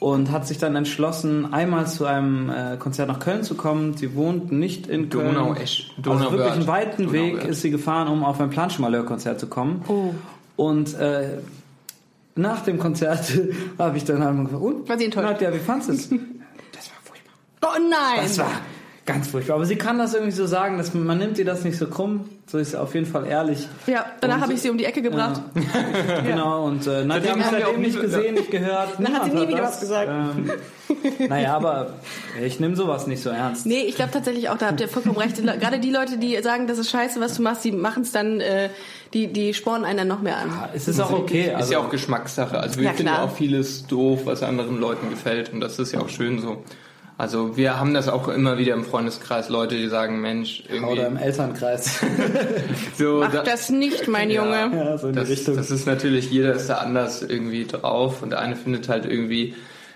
und 0.00 0.30
hat 0.32 0.46
sich 0.46 0.58
dann 0.58 0.74
entschlossen, 0.76 1.52
einmal 1.54 1.86
zu 1.86 2.04
einem 2.04 2.50
äh, 2.50 2.76
Konzert 2.78 3.08
nach 3.08 3.20
Köln 3.20 3.42
zu 3.42 3.54
kommen. 3.54 3.96
Sie 3.96 4.14
wohnt 4.14 4.52
nicht 4.52 4.86
in 4.86 5.08
Köln. 5.08 5.34
Donau-Esch. 5.34 5.90
also 5.96 6.10
wirklich 6.10 6.28
Donauwörth. 6.28 6.52
einen 6.52 6.66
weiten 6.66 7.12
Weg 7.12 7.30
Donauwörth. 7.32 7.48
ist 7.50 7.62
sie 7.62 7.70
gefahren, 7.70 8.08
um 8.08 8.24
auf 8.24 8.40
ein 8.40 8.50
Planschmalheur-Konzert 8.50 9.40
zu 9.40 9.46
kommen. 9.46 9.82
Oh. 9.88 10.10
Und 10.56 10.94
äh, 10.98 11.38
nach 12.36 12.62
dem 12.62 12.78
Konzert 12.78 13.32
habe 13.78 13.96
ich 13.96 14.04
dann 14.04 14.22
einmal 14.22 14.44
gefragt, 14.44 14.62
und? 14.62 14.88
War 14.88 14.98
sie 14.98 15.04
enttäuscht? 15.06 15.26
Nadja, 15.26 15.52
wie 15.54 15.58
fandest 15.58 15.90
du 16.10 16.16
es? 16.16 16.20
Das 16.72 16.90
war 16.90 16.96
furchtbar. 17.04 17.32
Oh 17.62 17.78
nein. 17.88 18.24
Das 18.24 18.38
war 18.38 18.50
ganz 19.06 19.28
furchtbar. 19.28 19.56
Aber 19.56 19.66
sie 19.66 19.76
kann 19.76 19.98
das 19.98 20.14
irgendwie 20.14 20.32
so 20.32 20.46
sagen, 20.46 20.78
dass 20.78 20.94
man, 20.94 21.18
nimmt 21.18 21.38
ihr 21.38 21.44
das 21.44 21.64
nicht 21.64 21.76
so 21.78 21.86
krumm. 21.86 22.28
So 22.46 22.58
ist 22.58 22.72
sie 22.72 22.80
auf 22.80 22.94
jeden 22.94 23.06
Fall 23.06 23.26
ehrlich. 23.26 23.66
ja, 23.86 24.04
danach 24.20 24.40
habe 24.42 24.52
ich 24.52 24.60
sie 24.60 24.68
um 24.70 24.76
die 24.78 24.84
Ecke 24.84 25.02
gebracht. 25.02 25.40
Genau, 26.26 26.66
und 26.66 26.86
äh, 26.86 27.06
Seitdem 27.06 27.10
habe 27.12 27.24
ich 27.24 27.30
haben 27.30 27.38
wir 27.38 27.44
seitdem 27.50 27.66
auch 27.74 27.78
nicht 27.78 28.00
gesehen, 28.00 28.34
nicht 28.34 28.50
gehört. 28.50 28.88
Dann 28.98 29.12
hat 29.14 29.24
sie 29.24 29.30
nie 29.30 29.48
wieder 29.48 29.58
das. 29.62 29.72
was 29.72 29.80
gesagt. 29.80 30.08
Ähm, 30.10 30.50
naja, 31.28 31.54
aber 31.56 31.94
ich 32.42 32.60
nehme 32.60 32.76
sowas 32.76 33.06
nicht 33.06 33.22
so 33.22 33.30
ernst. 33.30 33.64
Nee, 33.66 33.82
ich 33.82 33.96
glaube 33.96 34.12
tatsächlich 34.12 34.48
auch, 34.50 34.58
da 34.58 34.66
habt 34.68 34.80
ihr 34.80 34.88
vollkommen 34.88 35.16
recht. 35.16 35.36
Gerade 35.42 35.78
die 35.80 35.90
Leute, 35.90 36.18
die 36.18 36.36
sagen, 36.42 36.66
das 36.66 36.78
ist 36.78 36.90
scheiße, 36.90 37.20
was 37.20 37.34
du 37.36 37.42
machst, 37.42 37.64
die 37.64 37.72
machen 37.72 38.02
es 38.02 38.12
dann, 38.12 38.40
äh, 38.40 38.68
die, 39.14 39.28
die 39.32 39.54
spornen 39.54 39.84
einen 39.84 39.98
dann 39.98 40.08
noch 40.08 40.20
mehr 40.22 40.36
an. 40.38 40.50
Es 40.74 40.86
ist 40.88 41.00
auch 41.00 41.10
okay. 41.12 41.48
ist 41.48 41.54
Also, 41.54 41.72
ja 41.72 41.78
auch 41.78 41.90
Geschmackssache. 41.90 42.58
Also 42.58 42.76
wir 42.76 42.84
Ja, 42.84 42.92
finden 42.92 43.12
auch 43.12 43.34
vieles 43.34 43.86
doof, 43.86 44.20
was 44.24 44.42
anderen 44.42 44.78
Leuten 44.78 45.08
gefällt 45.10 45.52
und 45.52 45.60
das 45.60 45.78
ist 45.78 45.92
ja 45.92 46.00
auch 46.00 46.08
schön 46.10 46.40
so. 46.40 46.62
Also 47.16 47.56
wir 47.56 47.78
haben 47.78 47.94
das 47.94 48.08
auch 48.08 48.26
immer 48.26 48.58
wieder 48.58 48.74
im 48.74 48.84
Freundeskreis, 48.84 49.48
Leute, 49.48 49.76
die 49.76 49.86
sagen, 49.88 50.20
Mensch, 50.20 50.64
irgendwie 50.68 50.92
oder 50.94 51.06
im 51.06 51.16
Elternkreis. 51.16 52.00
so 52.98 53.20
Mach 53.20 53.30
da- 53.32 53.42
das 53.44 53.70
nicht, 53.70 54.08
mein 54.08 54.30
Junge. 54.30 54.70
ja, 54.74 54.98
so 54.98 55.06
in 55.08 55.12
die 55.12 55.20
das, 55.20 55.28
Richtung. 55.28 55.56
das 55.56 55.70
ist 55.70 55.86
natürlich, 55.86 56.30
jeder 56.32 56.54
ist 56.54 56.68
da 56.68 56.78
anders 56.78 57.22
irgendwie 57.22 57.66
drauf 57.66 58.22
und 58.22 58.30
der 58.30 58.40
eine 58.40 58.56
findet 58.56 58.88
halt 58.88 59.06
irgendwie, 59.06 59.54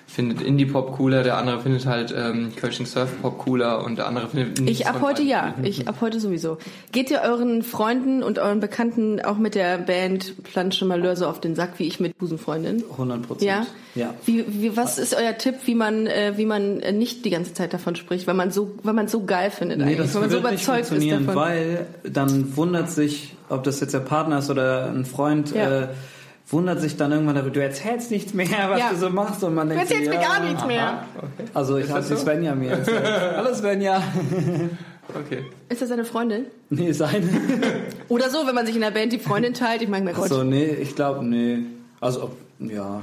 findet 0.08 0.40
Indie-Pop 0.40 0.96
cooler, 0.96 1.22
der 1.22 1.36
andere 1.36 1.60
findet 1.60 1.84
halt 1.86 2.14
ähm, 2.16 2.52
Kölschen 2.56 2.86
Surf-Pop 2.86 3.38
cooler 3.38 3.84
und 3.84 3.98
der 3.98 4.06
andere 4.06 4.28
findet 4.28 4.58
nichts 4.58 4.80
Ich 4.80 4.86
ab 4.86 5.00
heute 5.02 5.22
ja. 5.22 5.54
Ich 5.62 5.86
ab 5.86 5.96
heute 6.00 6.18
sowieso. 6.18 6.56
Geht 6.92 7.10
ihr 7.10 7.20
euren 7.20 7.62
Freunden 7.62 8.22
und 8.22 8.38
euren 8.38 8.58
Bekannten 8.58 9.20
auch 9.20 9.36
mit 9.36 9.54
der 9.54 9.76
Band 9.76 10.42
Planche 10.44 10.86
Malheur 10.86 11.14
so 11.14 11.26
auf 11.26 11.40
den 11.40 11.54
Sack, 11.54 11.74
wie 11.78 11.86
ich 11.86 12.00
mit 12.00 12.16
Busenfreundin? 12.16 12.82
100 12.90 13.22
Prozent. 13.22 13.42
Ja? 13.48 13.66
Ja. 13.94 14.14
Wie, 14.24 14.44
wie, 14.48 14.76
was 14.76 14.98
ist 14.98 15.14
euer 15.14 15.36
Tipp, 15.36 15.56
wie 15.66 15.74
man, 15.74 16.06
äh, 16.06 16.32
wie 16.36 16.46
man 16.46 16.78
nicht 16.78 17.24
die 17.26 17.30
ganze 17.30 17.52
Zeit 17.52 17.74
davon 17.74 17.94
spricht, 17.94 18.26
weil 18.26 18.34
man 18.34 18.50
so, 18.50 18.72
weil 18.82 18.94
man 18.94 19.08
so 19.08 19.24
geil 19.24 19.50
findet 19.50 19.78
Nee, 19.78 19.84
eigentlich, 19.84 19.98
das 19.98 20.14
weil 20.14 20.22
man 20.22 20.30
so 20.30 20.42
wird 20.42 20.52
nicht 20.52 20.62
überzeugt 20.62 20.80
ist 20.84 20.88
funktionieren, 20.88 21.26
davon. 21.26 21.42
weil 21.42 21.86
dann 22.04 22.56
wundert 22.56 22.90
sich, 22.90 23.36
ob 23.50 23.62
das 23.64 23.80
jetzt 23.80 23.92
der 23.92 24.00
Partner 24.00 24.38
ist 24.38 24.48
oder 24.50 24.86
ein 24.90 25.04
Freund, 25.04 25.54
Ja. 25.54 25.82
äh, 25.82 25.88
wundert 26.48 26.80
sich 26.80 26.96
dann 26.96 27.12
irgendwann 27.12 27.34
darüber, 27.34 27.50
du 27.52 27.62
erzählst 27.62 28.10
nichts 28.10 28.34
mehr, 28.34 28.46
was 28.68 28.78
Ja. 28.80 28.90
du 28.90 28.96
so 28.96 29.10
machst 29.10 29.42
und 29.44 29.54
man 29.54 29.68
Du 29.68 29.74
denkt, 29.74 29.90
erzählst 29.90 30.10
so, 30.12 30.16
mir 30.18 30.22
ja, 30.22 30.28
gar 30.28 30.44
nichts 30.44 30.66
mehr. 30.66 31.04
Also 31.54 31.76
ich 31.76 31.88
habe 31.88 32.00
das 32.00 32.08
die 32.08 32.14
so? 32.14 32.20
Svenja 32.22 32.54
mir 32.54 32.70
erzählt. 32.70 33.04
Hallo 33.36 33.54
Svenja. 33.54 34.02
Okay. 35.14 35.44
Ist 35.68 35.80
das 35.82 35.90
eine 35.90 36.04
Freundin? 36.04 36.46
Nee, 36.70 36.92
seine. 36.92 37.26
Oder 38.08 38.28
so, 38.30 38.46
wenn 38.46 38.54
man 38.54 38.66
sich 38.66 38.74
in 38.74 38.82
der 38.82 38.90
Band 38.90 39.12
die 39.12 39.18
Freundin 39.18 39.54
teilt, 39.54 39.80
ich 39.82 39.88
meine, 39.88 40.04
mein 40.04 40.14
Gott. 40.14 40.28
So, 40.28 40.42
nee, 40.42 40.66
ich 40.66 40.94
glaube, 40.94 41.24
nee. 41.24 41.60
Also, 42.00 42.24
ob- 42.24 42.36
ja. 42.60 43.02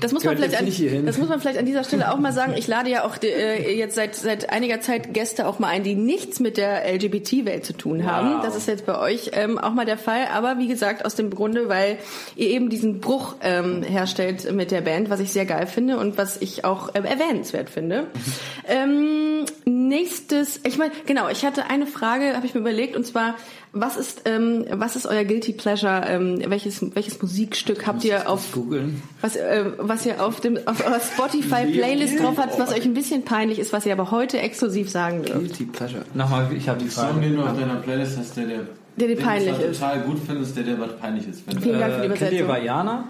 Das 0.00 0.12
muss 0.12 0.24
man 0.24 0.36
vielleicht 0.36 0.56
an, 0.56 1.06
das 1.06 1.18
muss 1.18 1.28
man 1.28 1.40
vielleicht 1.40 1.58
an 1.58 1.66
dieser 1.66 1.84
Stelle 1.84 2.12
auch 2.12 2.18
mal 2.18 2.32
sagen. 2.32 2.54
Ich 2.56 2.66
lade 2.66 2.90
ja 2.90 3.04
auch 3.04 3.16
äh, 3.22 3.76
jetzt 3.76 3.94
seit 3.94 4.14
seit 4.14 4.50
einiger 4.50 4.80
Zeit 4.80 5.14
Gäste 5.14 5.46
auch 5.46 5.58
mal 5.58 5.68
ein, 5.68 5.84
die 5.84 5.94
nichts 5.94 6.40
mit 6.40 6.56
der 6.56 6.92
LGBT-Welt 6.92 7.64
zu 7.64 7.72
tun 7.72 8.04
haben. 8.04 8.36
Wow. 8.36 8.42
Das 8.42 8.56
ist 8.56 8.66
jetzt 8.68 8.86
bei 8.86 8.98
euch 8.98 9.30
ähm, 9.34 9.58
auch 9.58 9.72
mal 9.72 9.84
der 9.84 9.98
Fall. 9.98 10.26
Aber 10.32 10.58
wie 10.58 10.68
gesagt 10.68 11.04
aus 11.04 11.14
dem 11.14 11.30
Grunde, 11.30 11.68
weil 11.68 11.98
ihr 12.36 12.48
eben 12.48 12.70
diesen 12.70 13.00
Bruch 13.00 13.36
ähm, 13.42 13.82
herstellt 13.82 14.50
mit 14.52 14.70
der 14.70 14.80
Band, 14.80 15.10
was 15.10 15.20
ich 15.20 15.32
sehr 15.32 15.46
geil 15.46 15.66
finde 15.66 15.98
und 15.98 16.18
was 16.18 16.40
ich 16.40 16.64
auch 16.64 16.90
ähm, 16.94 17.04
erwähnenswert 17.04 17.70
finde. 17.70 18.06
ähm, 18.68 19.44
nächstes, 19.64 20.60
ich 20.64 20.78
meine, 20.78 20.92
genau, 21.06 21.28
ich 21.28 21.44
hatte 21.44 21.66
eine 21.68 21.86
Frage, 21.86 22.34
habe 22.34 22.46
ich 22.46 22.54
mir 22.54 22.60
überlegt, 22.60 22.96
und 22.96 23.06
zwar 23.06 23.34
was 23.72 23.96
ist 23.96 24.22
ähm, 24.26 24.66
was 24.70 24.96
ist 24.96 25.06
euer 25.06 25.24
guilty 25.24 25.54
pleasure? 25.54 26.02
Ähm, 26.06 26.42
welches 26.46 26.94
welches 26.94 27.20
Musikstück 27.22 27.86
habt 27.86 28.04
ihr 28.04 28.28
auf 28.28 28.52
Googeln. 28.52 29.02
was, 29.22 29.36
äh, 29.36 29.51
was 29.78 30.04
ihr 30.06 30.22
auf, 30.24 30.40
dem, 30.40 30.58
auf 30.66 30.84
eurer 30.84 31.00
Spotify-Playlist 31.00 32.20
drauf 32.20 32.36
habt, 32.38 32.58
was 32.58 32.72
euch 32.72 32.84
ein 32.84 32.94
bisschen 32.94 33.24
peinlich 33.24 33.58
ist, 33.58 33.72
was 33.72 33.86
ihr 33.86 33.92
aber 33.92 34.10
heute 34.10 34.38
exklusiv 34.38 34.90
sagen 34.90 35.22
dürft. 35.22 35.38
Guilty 35.40 35.64
Pleasure. 35.66 36.02
Nochmal, 36.14 36.48
ich 36.56 36.68
habe 36.68 36.78
die 36.82 36.88
Song, 36.88 37.04
Frage. 37.08 37.20
den 37.20 37.36
du 37.36 37.42
auf 37.42 37.58
deiner 37.58 37.76
Playlist 37.76 38.18
hast, 38.18 38.36
der, 38.36 38.46
der, 38.46 38.60
Der 38.96 39.08
dir 39.08 39.16
peinlich 39.16 39.58
ist. 39.58 39.78
total 39.80 40.00
gut 40.00 40.18
findest, 40.26 40.56
der 40.56 40.64
dir 40.64 40.80
was 40.80 40.96
peinlich 40.98 41.28
ist. 41.28 41.42
Vielen 41.60 41.78
Dank 41.80 41.94
für 41.94 42.00
die 42.02 42.06
Äh, 42.06 42.08
kennt 42.16 42.20
ihr 42.32 42.44
Übersetzung. 42.44 42.48
Vajana? 42.48 43.04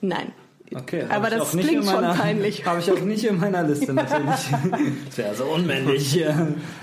Nein. 0.00 0.32
Okay, 0.76 1.04
Aber 1.08 1.30
das 1.30 1.50
klingt 1.52 1.70
in 1.70 1.82
schon 1.82 1.86
meiner- 1.86 2.14
peinlich. 2.14 2.64
Habe 2.66 2.80
ich 2.80 2.90
auch 2.92 3.00
nicht 3.00 3.24
in 3.24 3.38
meiner 3.40 3.62
Liste 3.62 3.92
natürlich. 3.94 4.26
das 5.06 5.18
wäre 5.18 5.34
so 5.34 5.44
unmännlich. 5.44 6.14
Ja. 6.18 6.30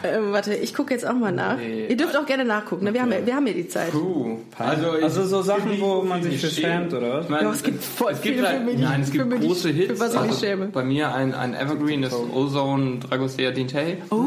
Äh, 0.02 0.20
warte, 0.32 0.54
ich 0.56 0.74
gucke 0.74 0.94
jetzt 0.94 1.06
auch 1.06 1.14
mal 1.14 1.32
nach. 1.32 1.58
Nee. 1.58 1.88
Ihr 1.88 1.98
dürft 1.98 2.16
auch 2.18 2.26
gerne 2.26 2.46
nachgucken, 2.46 2.86
ne? 2.86 2.94
wir, 2.94 3.02
haben 3.02 3.12
ja, 3.12 3.26
wir 3.26 3.36
haben 3.36 3.46
ja 3.48 3.54
die 3.54 3.68
Zeit. 3.68 3.92
Puh. 3.92 4.38
Also, 4.58 4.92
Also 5.02 5.26
so 5.26 5.42
Sachen, 5.42 5.80
wo 5.80 6.02
man 6.04 6.24
sich 6.24 6.40
für 6.40 6.48
schämt, 6.50 6.94
oder 6.94 7.16
was? 7.16 7.26
Ich 7.26 7.30
meine, 7.30 7.44
Ja, 7.44 7.52
es 7.52 7.64
gibt 7.64 7.84
voll 7.84 8.12
es 8.14 8.22
gibt 8.22 8.36
viele, 8.38 8.48
halt, 8.48 8.66
mich- 8.66 8.80
Nein, 8.80 9.02
es 9.02 9.12
gibt 9.12 9.26
mich- 9.28 9.42
große 9.42 9.70
Hits. 9.70 9.88
für 9.94 10.00
was 10.00 10.14
ich 10.14 10.22
mich 10.22 10.30
also 10.32 10.46
schäme. 10.46 10.68
Bei 10.68 10.84
mir 10.84 11.14
ein, 11.14 11.34
ein 11.34 11.54
Evergreen 11.54 12.04
ist 12.04 12.14
Ozone 12.14 13.00
Dragostea 13.00 13.52
Dintei. 13.52 13.98
Oh, 14.10 14.26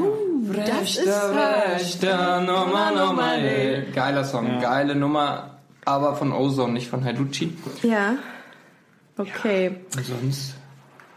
das 0.54 0.96
ist. 0.96 1.08
Rechter 1.08 2.40
Nummer, 2.40 2.90
Nummer. 2.94 3.32
Geiler 3.94 4.24
Song, 4.24 4.60
geile 4.60 4.94
Nummer, 4.94 5.50
aber 5.84 6.16
von 6.16 6.32
Ozone, 6.32 6.72
nicht 6.74 6.88
von 6.88 7.04
Haiducci. 7.04 7.56
Ja. 7.82 8.14
Okay. 9.18 9.72
Sonst. 9.90 10.54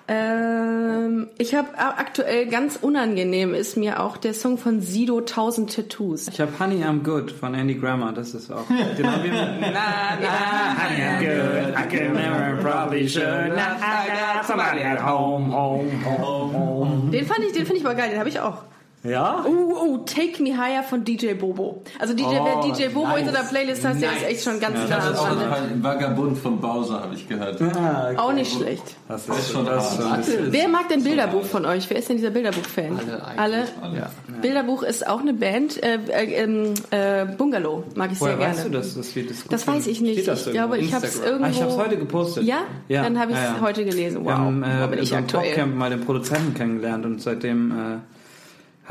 Ähm, 0.08 1.30
ich 1.38 1.56
habe 1.56 1.70
aktuell 1.78 2.48
ganz 2.48 2.76
unangenehm 2.76 3.54
ist 3.54 3.78
mir 3.78 4.02
auch 4.02 4.18
der 4.18 4.34
Song 4.34 4.58
von 4.58 4.82
Sido 4.82 5.20
1000 5.20 5.74
Tattoos. 5.74 6.28
Ich 6.28 6.42
habe 6.42 6.52
Honey 6.60 6.84
I'm 6.84 7.04
Good 7.04 7.32
von 7.32 7.54
Andy 7.54 7.76
Grammer, 7.76 8.12
das 8.12 8.34
ist 8.34 8.52
auch. 8.52 8.66
Den 8.68 9.10
haben 9.10 9.24
wir 9.24 9.32
na, 9.32 10.18
na, 10.20 10.76
Honey 10.84 11.02
I'm 11.02 11.20
Good, 11.20 11.76
I 11.78 11.88
can 11.88 12.14
never 12.14 12.58
probably 12.62 13.08
should. 13.08 13.24
Na, 13.56 13.78
I 13.78 14.08
got 14.38 14.46
somebody 14.46 14.82
at 14.82 15.00
home, 15.00 15.50
home, 15.50 16.04
home, 16.04 16.54
home. 16.54 17.12
Den 17.12 17.26
fand 17.26 17.46
ich, 17.46 17.54
den 17.54 17.66
finde 17.66 17.80
ich 17.80 17.86
aber 17.86 17.96
geil, 17.96 18.10
den 18.10 18.20
habe 18.20 18.30
ich 18.30 18.40
auch. 18.42 18.64
Ja? 19.04 19.44
Oh, 19.48 19.74
oh, 19.84 19.98
Take 20.06 20.44
Me 20.44 20.56
Higher 20.56 20.84
von 20.84 21.04
DJ 21.04 21.34
Bobo. 21.34 21.82
Also 21.98 22.14
DJ, 22.14 22.24
Oh, 22.26 22.46
wer 22.46 22.72
DJ 22.72 22.94
Bobo 22.94 23.16
in 23.16 23.26
seiner 23.26 23.44
Playlist 23.44 23.84
hat, 23.84 24.00
der 24.00 24.12
ist 24.12 24.24
echt 24.28 24.44
schon 24.44 24.60
ganz 24.60 24.76
Das 24.80 24.90
nah 24.90 25.10
ist 25.10 25.18
auch 25.20 25.54
ein 25.54 25.82
Vagabund 25.84 26.38
von 26.38 26.60
Bowser, 26.62 27.02
habe 27.02 27.16
ich 27.16 27.28
gehört. 27.28 27.60
Ah, 27.62 28.10
okay. 28.10 28.18
Auch 28.18 28.32
nicht 28.34 28.54
schlecht. 28.54 28.84
Das 29.08 29.26
Das 29.26 29.40
ist 29.40 29.52
schon 29.52 29.66
das 29.66 29.94
ist 29.98 30.06
hart. 30.08 30.18
bisschen. 30.26 30.52
Wer 30.52 30.68
mag 30.68 30.88
denn 30.90 31.04
Bilderbuch 31.04 31.44
von 31.46 31.66
euch? 31.66 31.90
Wer 31.90 31.98
ist 31.98 32.10
denn 32.10 32.18
dieser 32.18 32.30
Bilderbuch-Fan? 32.30 33.00
Alle 33.00 33.26
eigentlich. 33.26 33.40
Alle? 33.82 33.98
Ja. 33.98 34.10
Bilderbuch 34.42 34.84
ist 34.84 35.08
auch 35.08 35.22
eine 35.22 35.34
Band. 35.34 35.82
Äh, 35.82 35.96
äh, 36.10 36.44
ähm, 36.44 36.74
äh, 36.92 37.26
Bungalow 37.26 37.84
mag 37.96 38.12
ich 38.12 38.22
Woher 38.22 38.34
sehr 38.34 38.38
gerne. 38.40 38.56
weißt 38.58 38.66
du, 38.66 38.70
dass 38.70 38.96
das 38.96 39.16
Lied 39.16 39.32
ist? 39.32 39.44
gut 39.44 39.52
Das 39.54 39.68
weiß 39.68 39.88
ich 39.88 39.98
Steht 39.98 40.16
nicht. 40.16 40.28
das 40.28 40.46
Ich 40.46 40.54
glaube, 40.54 40.78
ich 40.78 40.94
habe 40.94 41.08
es 41.08 41.20
irgendwo. 41.20 41.46
Ah, 41.46 41.50
ich 41.50 41.60
habe 41.62 41.72
es 41.72 41.78
heute 41.78 41.98
gepostet. 41.98 42.44
Ja? 42.44 42.60
ja. 42.88 43.02
Dann 43.02 43.18
habe 43.20 43.32
ich 43.32 43.38
es 43.38 43.44
ja, 43.44 43.56
ja. 43.56 43.62
heute 43.62 43.84
gelesen. 43.84 44.20
Wow, 44.20 44.28
Wir 44.28 44.38
haben 44.38 44.62
bin 44.62 45.00
äh, 45.00 45.02
ich 45.02 45.10
so 45.10 45.16
im 45.16 45.24
aktuell. 45.24 45.46
Popcamp 45.48 45.76
mal 45.76 45.90
den 45.90 46.02
Produzenten 46.06 46.54
kennengelernt 46.54 47.04
und 47.06 47.20
seitdem 47.20 47.72
äh, 47.72 47.76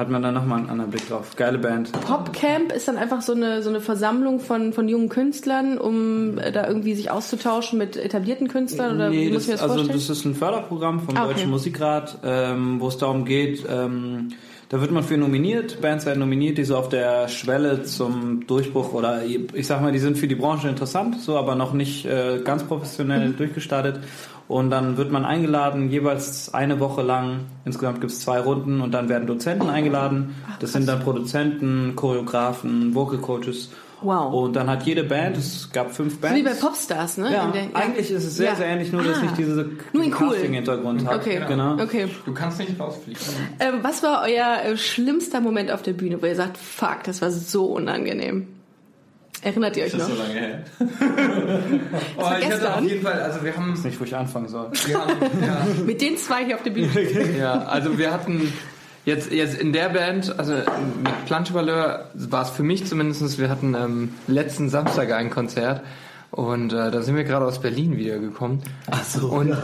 hat 0.00 0.10
man 0.10 0.22
da 0.22 0.32
nochmal 0.32 0.58
einen 0.58 0.70
anderen 0.70 0.90
Blick 0.90 1.08
drauf. 1.08 1.36
Geile 1.36 1.58
Band. 1.58 1.92
Popcamp 1.92 2.72
ist 2.72 2.88
dann 2.88 2.96
einfach 2.96 3.22
so 3.22 3.32
eine, 3.34 3.62
so 3.62 3.68
eine 3.68 3.80
Versammlung 3.80 4.40
von, 4.40 4.72
von 4.72 4.88
jungen 4.88 5.08
Künstlern, 5.08 5.78
um 5.78 6.38
äh, 6.38 6.50
da 6.50 6.66
irgendwie 6.66 6.94
sich 6.94 7.10
auszutauschen 7.10 7.78
mit 7.78 7.96
etablierten 7.96 8.48
Künstlern? 8.48 8.96
Oder 8.96 9.10
ich 9.12 9.30
mir 9.46 9.54
das 9.54 9.62
also 9.62 9.84
das 9.84 10.10
ist 10.10 10.24
ein 10.24 10.34
Förderprogramm 10.34 11.00
vom 11.00 11.16
Ah, 11.16 11.24
okay. 11.24 11.34
Deutschen 11.34 11.50
Musikrat, 11.50 12.18
ähm, 12.24 12.80
wo 12.80 12.88
es 12.88 12.98
darum 12.98 13.24
geht, 13.24 13.64
ähm, 13.70 14.30
da 14.70 14.80
wird 14.80 14.92
man 14.92 15.02
für 15.02 15.16
nominiert, 15.16 15.80
Bands 15.80 16.06
werden 16.06 16.20
nominiert, 16.20 16.56
die 16.56 16.64
so 16.64 16.76
auf 16.76 16.88
der 16.88 17.26
Schwelle 17.28 17.82
zum 17.82 18.46
Durchbruch 18.46 18.94
oder 18.94 19.22
ich 19.24 19.66
sag 19.66 19.82
mal, 19.82 19.90
die 19.90 19.98
sind 19.98 20.16
für 20.16 20.28
die 20.28 20.36
Branche 20.36 20.68
interessant, 20.68 21.20
so 21.20 21.36
aber 21.36 21.56
noch 21.56 21.72
nicht 21.72 22.06
äh, 22.06 22.40
ganz 22.44 22.62
professionell 22.62 23.28
Mhm. 23.30 23.36
durchgestartet. 23.36 23.98
Und 24.50 24.70
dann 24.70 24.96
wird 24.96 25.12
man 25.12 25.24
eingeladen, 25.24 25.90
jeweils 25.90 26.52
eine 26.52 26.80
Woche 26.80 27.02
lang. 27.02 27.42
Insgesamt 27.64 28.00
gibt 28.00 28.12
es 28.12 28.18
zwei 28.20 28.40
Runden 28.40 28.80
und 28.80 28.92
dann 28.92 29.08
werden 29.08 29.28
Dozenten 29.28 29.70
eingeladen. 29.70 30.34
Das 30.58 30.72
sind 30.72 30.88
dann 30.88 30.98
Produzenten, 31.00 31.92
Choreografen, 31.94 32.92
Vocal 32.92 33.18
Coaches. 33.18 33.70
Wow. 34.02 34.32
Und 34.32 34.56
dann 34.56 34.68
hat 34.68 34.82
jede 34.84 35.04
Band, 35.04 35.36
es 35.36 35.70
gab 35.72 35.92
fünf 35.94 36.14
so 36.14 36.20
Bands. 36.20 36.36
wie 36.36 36.42
bei 36.42 36.54
Popstars, 36.54 37.18
ne? 37.18 37.32
Ja, 37.32 37.46
der- 37.52 37.68
eigentlich 37.74 38.10
ist 38.10 38.24
es 38.24 38.36
sehr, 38.38 38.46
Ja. 38.50 38.56
sehr 38.56 38.66
ähnlich, 38.66 38.90
nur 38.90 39.04
dass 39.04 39.18
Ah. 39.18 39.26
ich 39.26 39.30
diese 39.32 39.70
Nur 39.92 40.02
in 40.02 40.14
cool. 40.18 40.30
Casting-Hintergrund 40.30 41.06
habe. 41.06 41.16
Okay, 41.20 41.40
Genau. 41.46 41.74
okay. 41.74 42.08
Du 42.26 42.34
kannst 42.34 42.58
nicht 42.58 42.80
rausfliegen. 42.80 43.20
Ähm, 43.60 43.74
was 43.82 44.02
war 44.02 44.22
euer 44.26 44.64
äh, 44.72 44.76
schlimmster 44.76 45.40
Moment 45.40 45.70
auf 45.70 45.82
der 45.82 45.92
Bühne, 45.92 46.20
wo 46.20 46.26
ihr 46.26 46.34
sagt, 46.34 46.56
fuck, 46.58 47.04
das 47.04 47.22
war 47.22 47.30
so 47.30 47.66
unangenehm? 47.66 48.48
Erinnert 49.42 49.76
ihr 49.76 49.84
euch 49.84 49.92
Das 49.92 50.02
ist 50.02 50.08
noch? 50.08 50.16
so 50.16 50.22
lange 50.22 50.34
her. 50.34 50.58
Oh, 52.16 52.20
ich 52.20 52.24
hatte 52.26 52.46
gestern? 52.48 52.72
auf 52.74 52.82
jeden 52.82 53.02
Fall, 53.02 53.20
also 53.22 53.42
wir 53.44 53.56
haben, 53.56 53.72
Nicht, 53.82 54.00
wo 54.00 54.04
ich 54.04 54.14
anfangen 54.14 54.48
soll. 54.48 54.70
wir 54.86 55.00
haben 55.00 55.10
ja, 55.40 55.66
Mit 55.84 56.00
den 56.02 56.16
zwei 56.18 56.44
hier 56.44 56.56
auf 56.56 56.62
der 56.62 56.70
Bühne. 56.70 56.88
Ja, 57.38 57.62
also 57.64 57.98
wir 57.98 58.12
hatten 58.12 58.52
jetzt, 59.06 59.32
jetzt 59.32 59.58
in 59.58 59.72
der 59.72 59.88
Band, 59.88 60.38
also 60.38 60.52
mit 60.52 61.24
Planche 61.26 61.52
Balleur 61.54 62.10
war 62.14 62.42
es 62.42 62.50
für 62.50 62.62
mich 62.62 62.86
zumindest, 62.86 63.38
wir 63.38 63.48
hatten 63.48 63.74
ähm, 63.74 64.14
letzten 64.26 64.68
Samstag 64.68 65.10
ein 65.12 65.30
Konzert 65.30 65.82
und 66.30 66.72
äh, 66.72 66.90
da 66.90 67.00
sind 67.02 67.16
wir 67.16 67.24
gerade 67.24 67.46
aus 67.46 67.60
Berlin 67.60 67.96
wiedergekommen. 67.96 68.60
Ach 68.90 69.04
so. 69.04 69.28
Und 69.28 69.56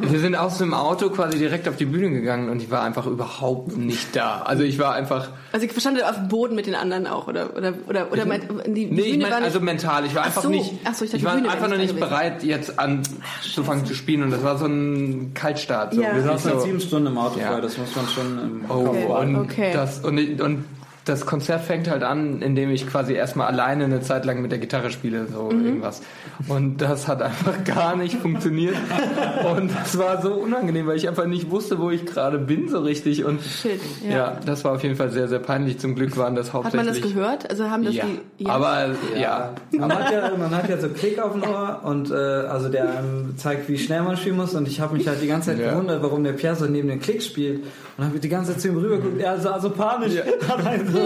wir 0.00 0.18
sind 0.20 0.34
aus 0.36 0.58
dem 0.58 0.72
Auto 0.74 1.10
quasi 1.10 1.38
direkt 1.38 1.68
auf 1.68 1.76
die 1.76 1.84
Bühne 1.84 2.10
gegangen 2.10 2.48
und 2.48 2.62
ich 2.62 2.70
war 2.70 2.82
einfach 2.82 3.06
überhaupt 3.06 3.76
nicht 3.76 4.14
da. 4.16 4.42
Also 4.42 4.62
ich 4.62 4.78
war 4.78 4.94
einfach, 4.94 5.28
Also 5.52 5.66
ich 5.66 5.72
verstand 5.72 6.02
auf 6.02 6.14
dem 6.16 6.28
Boden 6.28 6.54
mit 6.54 6.66
den 6.66 6.74
anderen 6.74 7.06
auch, 7.06 7.26
oder? 7.28 7.56
Oder, 7.56 7.74
oder, 7.88 8.10
oder 8.12 8.26
mein, 8.26 8.42
die, 8.66 8.72
die 8.72 8.86
nee, 8.86 9.00
ich 9.02 9.10
Bühne 9.12 9.22
mein, 9.24 9.32
war 9.32 9.38
nicht, 9.40 9.46
also 9.46 9.60
mental, 9.60 10.06
ich 10.06 10.14
war 10.14 10.22
Ach 10.22 10.26
einfach 10.26 10.42
so. 10.42 10.48
nicht, 10.48 10.72
Ach 10.84 10.94
so, 10.94 11.04
ich 11.04 11.14
ich 11.14 11.24
war 11.24 11.34
einfach 11.34 11.68
noch 11.68 11.76
nicht 11.76 11.98
bereit, 11.98 12.42
jetzt 12.42 12.78
anzufangen 12.78 13.84
zu 13.86 13.94
spielen 13.94 14.22
und 14.22 14.30
das 14.30 14.42
war 14.42 14.58
so 14.58 14.66
ein 14.66 15.32
Kaltstart. 15.34 15.94
So. 15.94 16.02
Ja. 16.02 16.14
Wir 16.14 16.22
saßen 16.22 16.50
so, 16.50 16.56
jetzt 16.56 16.66
sieben 16.66 16.80
Stunden 16.80 17.06
im 17.08 17.18
Auto 17.18 17.38
Ja. 17.38 17.46
vorher, 17.46 17.62
das 17.62 17.76
muss 17.78 17.94
man 17.96 18.08
schon 18.08 18.38
im 18.38 18.64
Oh, 18.70 18.84
behalten. 18.92 19.36
und, 19.36 19.44
okay. 19.44 19.70
Das, 19.72 20.00
und, 20.00 20.18
ich- 20.18 20.40
und 20.40 20.64
das 21.06 21.24
Konzert 21.26 21.62
fängt 21.62 21.90
halt 21.90 22.02
an, 22.02 22.42
indem 22.42 22.70
ich 22.70 22.86
quasi 22.86 23.14
erstmal 23.14 23.46
alleine 23.48 23.84
eine 23.84 24.00
Zeit 24.02 24.24
lang 24.26 24.42
mit 24.42 24.52
der 24.52 24.58
Gitarre 24.58 24.90
spiele, 24.90 25.26
so 25.32 25.50
Mhm. 25.50 25.64
irgendwas. 25.66 26.02
Und 26.48 26.78
das 26.82 27.08
hat 27.08 27.22
einfach 27.22 27.64
gar 27.64 27.96
nicht 27.96 28.16
funktioniert. 28.16 28.76
Und 29.56 29.70
das 29.74 29.96
war 29.98 30.20
so 30.22 30.34
unangenehm, 30.34 30.86
weil 30.86 30.96
ich 30.96 31.08
einfach 31.08 31.26
nicht 31.26 31.50
wusste, 31.50 31.78
wo 31.78 31.90
ich 31.90 32.04
gerade 32.06 32.38
bin 32.38 32.68
so 32.68 32.80
richtig. 32.80 33.24
Und 33.24 33.40
Shit, 33.42 33.80
ja. 34.08 34.10
ja. 34.16 34.36
das 34.44 34.64
war 34.64 34.72
auf 34.72 34.82
jeden 34.82 34.96
Fall 34.96 35.10
sehr, 35.10 35.28
sehr 35.28 35.38
peinlich. 35.38 35.78
Zum 35.78 35.94
Glück 35.94 36.16
waren 36.16 36.34
das 36.34 36.52
Hat 36.52 36.64
man 36.64 36.64
hauptsächlich. 36.64 37.02
das 37.02 37.12
gehört? 37.12 37.50
Also 37.50 37.70
haben 37.70 37.84
das 37.84 37.94
Ja. 37.94 38.04
die. 38.38 38.44
Ja. 38.44 38.50
Aber 38.52 38.86
ja. 39.18 39.50
Man 39.72 39.92
hat 39.92 40.12
ja, 40.12 40.36
man 40.36 40.50
hat 40.54 40.68
ja 40.68 40.78
so 40.78 40.88
Klick 40.90 41.18
auf 41.18 41.32
dem 41.32 41.42
Ohr 41.42 41.80
und 41.84 42.10
äh, 42.10 42.14
also 42.14 42.68
der 42.68 42.98
einem 42.98 43.34
zeigt, 43.36 43.68
wie 43.68 43.78
schnell 43.78 44.02
man 44.02 44.16
spielen 44.16 44.36
muss 44.36 44.54
und 44.54 44.68
ich 44.68 44.80
habe 44.80 44.96
mich 44.96 45.08
halt 45.08 45.20
die 45.22 45.26
ganze 45.26 45.50
Zeit 45.50 45.60
Ja. 45.60 45.70
gewundert, 45.72 46.02
warum 46.02 46.22
der 46.24 46.32
Pierre 46.32 46.56
so 46.56 46.66
neben 46.66 46.88
dem 46.88 47.00
Klick 47.00 47.22
spielt 47.22 47.64
und 47.96 48.04
habe 48.04 48.18
die 48.18 48.28
ganze 48.28 48.52
Zeit 48.52 48.60
zu 48.60 48.68
ihm 48.68 48.76
rüber 48.76 48.96
geguckt, 48.96 49.20
er 49.20 49.38
sah 49.40 49.58
so 49.58 49.70
panisch. 49.70 50.12
Hat 50.48 50.66
einen 50.66 50.92
so 50.92 50.99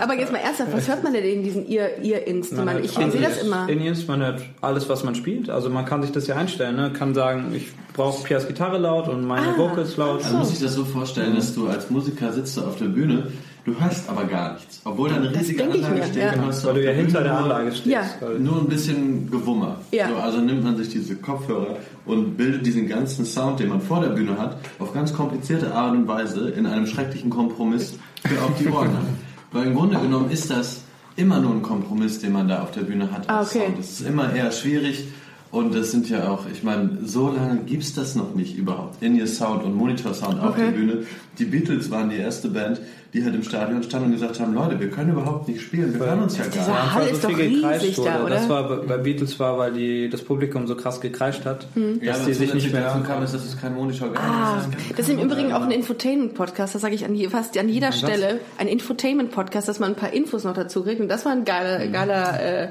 Aber 0.00 0.14
jetzt 0.14 0.32
mal 0.32 0.38
ernsthaft, 0.38 0.72
was 0.72 0.88
hört 0.88 1.02
man 1.02 1.12
denn 1.12 1.24
in 1.24 1.42
diesen 1.42 1.68
Ear- 1.70 1.98
Ear-Ins? 2.02 2.50
die 2.50 2.54
man- 2.56 2.82
Ich 2.84 2.90
sehe 2.92 3.20
das 3.20 3.42
immer. 3.42 3.68
Indians, 3.68 4.06
man 4.06 4.20
hört 4.22 4.42
alles, 4.60 4.88
was 4.88 5.04
man 5.04 5.14
spielt. 5.14 5.48
Also 5.50 5.70
man 5.70 5.84
kann 5.84 6.02
sich 6.02 6.12
das 6.12 6.26
ja 6.26 6.36
einstellen. 6.36 6.76
Ne? 6.76 6.92
Kann 6.92 7.14
sagen, 7.14 7.52
ich 7.54 7.68
brauche 7.94 8.22
Piers 8.24 8.46
Gitarre 8.46 8.78
laut 8.78 9.08
und 9.08 9.24
meine 9.26 9.48
Ah. 9.48 9.58
Vocals 9.58 9.96
laut. 9.96 10.22
Also 10.24 10.36
muss 10.36 10.52
ich 10.52 10.60
das 10.60 10.74
so 10.74 10.84
vorstellen, 10.84 11.34
dass 11.36 11.54
du 11.54 11.68
als 11.68 11.90
Musiker 11.90 12.32
sitzt 12.32 12.58
auf 12.58 12.76
der 12.76 12.86
Bühne, 12.86 13.28
du 13.64 13.78
hörst 13.80 14.08
aber 14.08 14.24
gar 14.24 14.54
nichts. 14.54 14.80
Obwohl 14.84 15.08
da 15.10 15.16
eine 15.16 15.34
riesige 15.34 15.64
Anlage 15.64 15.94
mir, 15.94 16.04
steht, 16.04 16.16
ja. 16.22 16.34
hörst 16.34 16.64
Weil 16.64 16.74
du 16.74 16.80
ja 16.80 16.86
der 16.86 16.94
hinter 16.94 17.18
Bühne 17.18 17.24
der 17.24 17.32
nur- 17.32 17.42
Anlage 17.42 17.72
stehst. 17.72 17.86
Ja. 17.86 18.04
Nur 18.38 18.58
ein 18.60 18.66
bisschen 18.68 19.30
Gewummer. 19.30 19.76
Ja. 19.92 20.08
So, 20.08 20.16
also 20.16 20.38
nimmt 20.40 20.64
man 20.64 20.76
sich 20.76 20.88
diese 20.88 21.16
Kopfhörer 21.16 21.76
und 22.06 22.36
bildet 22.36 22.66
diesen 22.66 22.88
ganzen 22.88 23.24
Sound, 23.24 23.60
den 23.60 23.68
man 23.68 23.80
vor 23.80 24.00
der 24.00 24.08
Bühne 24.10 24.36
hat, 24.38 24.56
auf 24.78 24.92
ganz 24.92 25.12
komplizierte 25.12 25.72
Art 25.74 25.92
und 25.94 26.06
Weise 26.08 26.50
in 26.50 26.66
einem 26.66 26.86
schrecklichen 26.86 27.30
Kompromiss 27.30 27.94
für 28.24 28.40
auf 28.42 28.52
die 28.58 28.68
Ohren 28.68 28.88
hat. 28.92 29.04
Weil 29.52 29.66
im 29.66 29.74
Grunde 29.74 29.98
genommen 29.98 30.30
ist 30.30 30.50
das 30.50 30.82
immer 31.16 31.38
nur 31.40 31.52
ein 31.52 31.62
Kompromiss, 31.62 32.18
den 32.20 32.32
man 32.32 32.48
da 32.48 32.62
auf 32.62 32.70
der 32.70 32.80
Bühne 32.82 33.12
hat. 33.12 33.28
Ah, 33.28 33.42
okay. 33.42 33.66
Sound. 33.66 33.78
Das 33.78 33.90
ist 33.90 34.00
immer 34.06 34.32
eher 34.32 34.50
schwierig. 34.50 35.04
Und 35.50 35.74
das 35.74 35.90
sind 35.90 36.08
ja 36.08 36.28
auch, 36.30 36.46
ich 36.50 36.62
meine, 36.62 37.00
so 37.04 37.28
lange 37.30 37.60
gibt's 37.66 37.92
das 37.92 38.14
noch 38.14 38.34
nicht 38.34 38.56
überhaupt. 38.56 39.02
In-Ear 39.02 39.26
Sound 39.26 39.62
und 39.62 39.74
Monitor 39.76 40.14
Sound 40.14 40.40
auf 40.40 40.52
Okay. 40.54 40.64
der 40.64 40.70
Bühne. 40.70 40.96
Die 41.38 41.44
Beatles 41.44 41.90
waren 41.90 42.08
die 42.08 42.16
erste 42.16 42.48
Band, 42.48 42.80
die 43.12 43.22
halt 43.22 43.34
im 43.34 43.42
Stadion 43.42 43.82
stand 43.82 44.06
und 44.06 44.12
gesagt 44.12 44.40
haben, 44.40 44.54
Leute, 44.54 44.80
wir 44.80 44.88
können 44.90 45.10
überhaupt 45.12 45.46
nicht 45.46 45.60
spielen, 45.60 45.92
wir 45.98 46.06
hören 46.06 46.22
uns 46.22 46.38
ja 46.38 46.44
gar 46.44 46.66
nicht. 46.66 46.94
Hall 46.94 47.02
weil 47.02 47.10
ist 47.12 47.22
so 47.22 47.28
doch 47.28 47.38
riesig 47.38 47.98
wurde. 47.98 48.08
da, 48.10 48.24
oder? 48.24 48.34
Das 48.36 48.48
war 48.48 48.68
bei 48.82 48.96
Beatles 48.96 49.38
war, 49.38 49.58
weil 49.58 49.72
die, 49.74 50.08
das 50.08 50.22
Publikum 50.22 50.66
so 50.66 50.76
krass 50.76 51.00
gekreischt 51.00 51.44
hat, 51.44 51.66
Ja, 52.00 52.12
dass 52.12 52.20
aber 52.20 52.28
die 52.28 52.34
sich 52.34 52.54
nicht 52.54 52.72
mehr 52.72 52.82
dazu 52.82 52.94
hören 52.96 53.06
kam, 53.06 53.22
ist, 53.22 53.34
dass 53.34 53.44
es 53.44 53.60
kein 53.60 53.74
Monitor 53.74 54.12
gab. 54.12 54.22
Ah, 54.22 54.54
Das 54.56 54.66
ist 54.66 54.98
das 54.98 55.08
ist 55.08 55.14
im 55.14 55.18
Übrigen 55.20 55.52
auch 55.52 55.60
ein 55.60 55.70
Infotainment-Podcast, 55.70 56.74
das 56.74 56.80
sage 56.80 56.94
ich 56.94 57.04
an 57.04 57.14
fast 57.30 57.58
an 57.58 57.68
jeder 57.68 57.92
Stelle. 57.92 58.40
Ein 58.56 58.68
Infotainment-Podcast, 58.68 59.68
dass 59.68 59.78
man 59.78 59.90
ein 59.90 59.96
paar 59.96 60.12
Infos 60.14 60.44
noch 60.44 60.54
dazu 60.54 60.82
kriegt. 60.82 61.00
Und 61.00 61.08
das 61.08 61.26
war 61.26 61.32
ein 61.32 61.44
geiler, 61.44 61.86
geiler 61.88 62.40
äh, 62.40 62.68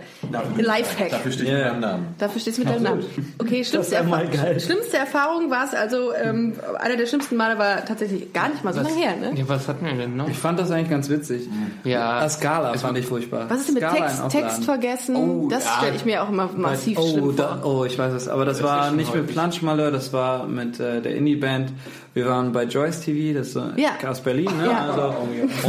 Lifehack. 0.57 1.11
Dafür 1.11 1.31
steht 1.31 1.47
Ja, 1.49 1.59
ja. 1.59 1.71
mein 1.73 1.81
Name. 1.81 2.03
Dafür 2.17 2.41
steht 2.41 2.53
es 2.53 2.59
mit 2.59 2.67
deinem 2.67 2.83
Namen. 2.83 3.03
Okay, 3.37 3.63
schlimmste, 3.63 3.91
wär 3.93 4.03
mal 4.03 4.25
Erfa 4.25 4.43
geil. 4.43 4.59
schlimmste 4.59 4.97
Erfahrung 4.97 5.51
war 5.51 5.65
es 5.65 5.73
also, 5.75 6.13
ähm, 6.15 6.53
einer 6.79 6.97
der 6.97 7.05
schlimmsten 7.05 7.35
Male 7.37 7.59
war 7.59 7.85
tatsächlich 7.85 8.33
gar 8.33 8.49
nicht 8.49 8.63
mal 8.63 8.73
so 8.73 8.81
lange 8.81 8.95
her, 8.95 9.15
ne? 9.21 9.33
ja, 9.37 9.47
was 9.47 9.67
hatten 9.67 9.85
wir 9.85 9.93
denn 9.93 10.15
noch? 10.17 10.30
Ich 10.31 10.37
fand 10.37 10.59
das 10.59 10.71
eigentlich 10.71 10.89
ganz 10.89 11.09
witzig. 11.09 11.47
Ja. 11.83 12.19
Ah, 12.19 12.29
Skala 12.29 12.73
fand 12.77 12.97
ich 12.97 13.05
furchtbar. 13.05 13.45
Was 13.49 13.59
ist 13.59 13.67
denn 13.67 13.75
mit 13.75 13.83
Skala 13.83 14.07
Text, 14.07 14.29
Text 14.29 14.63
vergessen? 14.65 15.15
Oh, 15.15 15.47
das 15.49 15.65
ja. 15.65 15.71
stelle 15.77 15.95
ich 15.95 16.05
mir 16.05 16.23
auch 16.23 16.29
immer 16.29 16.49
massiv 16.55 16.97
oh, 16.99 17.07
schlimm 17.07 17.35
da, 17.35 17.57
vor. 17.61 17.79
oh, 17.81 17.85
ich 17.85 17.97
weiß 17.99 18.13
es. 18.13 18.27
Aber 18.27 18.45
das, 18.45 18.57
Das 18.57 18.67
war 18.67 18.91
nicht 18.91 19.13
mit 19.13 19.23
häufig. 19.23 19.35
Planschmaler, 19.35 19.91
das 19.91 20.13
war 20.13 20.47
mit 20.47 20.79
äh, 20.79 21.01
der 21.01 21.15
Indie-Band. 21.15 21.73
Wir 22.13 22.25
waren 22.25 22.51
bei 22.51 22.63
Joyce 22.63 23.01
TV, 23.01 23.37
das 23.37 23.49
ist 23.49 23.61
Ja. 23.77 24.09
aus 24.09 24.21
Berlin. 24.21 24.49
Ne? 24.57 24.67
Ja. 24.67 24.89
Also, 24.89 25.15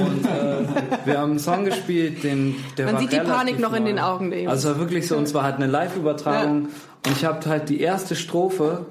und 0.00 0.24
äh, 0.24 1.06
wir 1.06 1.18
haben 1.18 1.30
einen 1.32 1.38
Song 1.38 1.64
gespielt, 1.64 2.24
den 2.24 2.56
der 2.76 2.86
Man 2.86 2.94
war 2.94 3.00
sieht 3.02 3.12
die 3.12 3.20
Panik 3.20 3.58
noch 3.60 3.72
in 3.74 3.84
den 3.84 3.98
Augen, 3.98 4.30
Dave. 4.30 4.48
Also 4.48 4.70
es 4.70 4.74
war 4.74 4.80
wirklich 4.80 5.06
so, 5.06 5.16
und 5.16 5.28
zwar 5.28 5.42
halt 5.42 5.56
eine 5.56 5.66
Live-Übertragung. 5.66 6.68
Und 7.06 7.16
ich 7.16 7.24
habe 7.24 7.48
halt 7.48 7.68
die 7.68 7.80
erste 7.80 8.16
Strophe 8.16 8.86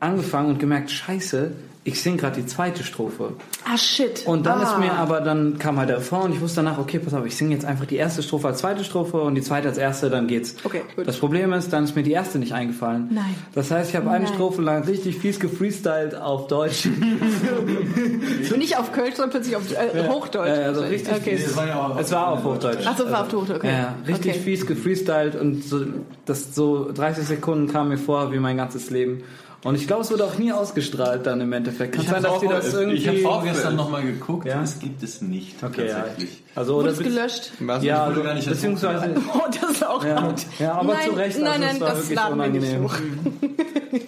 angefangen 0.00 0.50
und 0.50 0.58
gemerkt, 0.58 0.90
scheiße, 0.90 1.52
ich 1.88 2.02
singe 2.02 2.18
gerade 2.18 2.40
die 2.40 2.46
zweite 2.46 2.84
Strophe. 2.84 3.32
Ah, 3.64 3.78
shit. 3.78 4.26
Und 4.26 4.44
dann 4.44 4.60
ah. 4.60 4.62
ist 4.62 4.78
mir 4.78 4.92
aber, 4.92 5.20
dann 5.22 5.58
kam 5.58 5.78
halt 5.78 5.88
der 5.88 5.98
Refrain 5.98 6.22
und 6.22 6.32
ich 6.34 6.40
wusste 6.40 6.56
danach, 6.56 6.78
okay, 6.78 6.98
pass 6.98 7.14
auf, 7.14 7.24
ich 7.24 7.34
singe 7.34 7.54
jetzt 7.54 7.64
einfach 7.64 7.86
die 7.86 7.96
erste 7.96 8.22
Strophe 8.22 8.48
als 8.48 8.58
zweite 8.58 8.84
Strophe 8.84 9.20
und 9.22 9.34
die 9.34 9.40
zweite 9.40 9.68
als 9.68 9.78
erste, 9.78 10.10
dann 10.10 10.26
geht's. 10.26 10.56
Okay, 10.64 10.82
gut. 10.94 11.08
Das 11.08 11.16
Problem 11.16 11.52
ist, 11.54 11.72
dann 11.72 11.84
ist 11.84 11.96
mir 11.96 12.02
die 12.02 12.12
erste 12.12 12.38
nicht 12.38 12.52
eingefallen. 12.52 13.08
Nein. 13.10 13.34
Das 13.54 13.70
heißt, 13.70 13.90
ich 13.90 13.96
habe 13.96 14.10
eine 14.10 14.24
Nein. 14.24 14.34
Strophe 14.34 14.60
lang 14.60 14.84
richtig 14.84 15.16
fies 15.16 15.40
gefreestylt 15.40 16.14
auf 16.14 16.46
Deutsch. 16.46 16.88
Nicht 18.58 18.76
auf 18.76 18.92
Kölsch, 18.92 19.14
sondern 19.14 19.30
plötzlich 19.30 19.56
auf 19.56 19.62
äh, 19.72 20.08
Hochdeutsch. 20.08 20.48
Äh, 20.48 20.64
also 20.64 20.80
richtig 20.82 21.14
Okay. 21.14 21.36
fies. 21.36 21.46
Es 21.46 21.56
war 21.56 21.66
ja 21.68 21.80
auch 21.80 21.98
Es 21.98 22.10
war 22.12 22.28
auf 22.28 22.44
Hochdeutsch. 22.44 22.86
Achso, 22.86 23.10
war 23.10 23.22
auf 23.22 23.32
Hochdeutsch, 23.32 23.56
okay. 23.56 23.68
Ja, 23.68 23.78
ja, 23.78 23.94
richtig 24.06 24.32
okay. 24.32 24.40
fies 24.40 24.66
gefreestylt 24.66 25.36
und 25.36 25.64
so, 25.64 25.84
das 26.26 26.54
so 26.54 26.90
30 26.92 27.24
Sekunden 27.24 27.68
kam 27.68 27.88
mir 27.88 27.98
vor 27.98 28.32
wie 28.32 28.38
mein 28.38 28.56
ganzes 28.56 28.90
Leben. 28.90 29.22
Und 29.64 29.74
ich 29.74 29.88
glaube, 29.88 30.02
es 30.02 30.10
wurde 30.12 30.24
auch 30.24 30.38
nie 30.38 30.52
ausgestrahlt 30.52 31.26
dann 31.26 31.40
im 31.40 31.52
Endeffekt. 31.52 31.92
Kann 31.96 32.02
Ich 32.04 32.08
sein, 32.08 32.22
habe 32.22 32.28
dass 32.28 32.40
die 32.40 32.46
das 32.46 32.74
irgendwie... 32.74 32.96
ich 32.96 33.08
hab 33.08 33.16
vorgestern 33.16 33.74
nochmal 33.74 34.02
geguckt, 34.02 34.46
Ja? 34.46 34.62
es 34.62 34.78
gibt 34.78 35.02
es 35.02 35.20
nicht 35.20 35.60
Okay, 35.62 35.88
ja. 35.88 35.96
tatsächlich. 35.96 36.42
Also, 36.54 36.74
Wurde 36.76 36.90
es 36.90 36.98
gelöscht? 37.00 37.50
Was? 37.58 37.82
Ja, 37.82 38.08
wurde 38.08 38.22
gar 38.22 38.34
nicht 38.34 38.48
beziehungsweise... 38.48 39.14
Oh, 39.34 39.40
das 39.60 39.70
ist 39.72 39.84
auch 39.86 40.04
Ja, 40.04 40.20
gut. 40.20 40.46
ja, 40.60 40.74
aber 40.74 40.92
nein, 40.94 41.08
zu 41.08 41.14
Recht, 41.16 41.38
Nein, 41.40 41.48
also 41.48 41.64
nein, 41.64 41.80
das 41.80 41.96
wirklich 41.98 42.16
laden 42.16 42.38
wir 42.38 42.48
nicht 42.48 42.62
unangenehm. 42.76 42.84
hoch. 42.84 42.96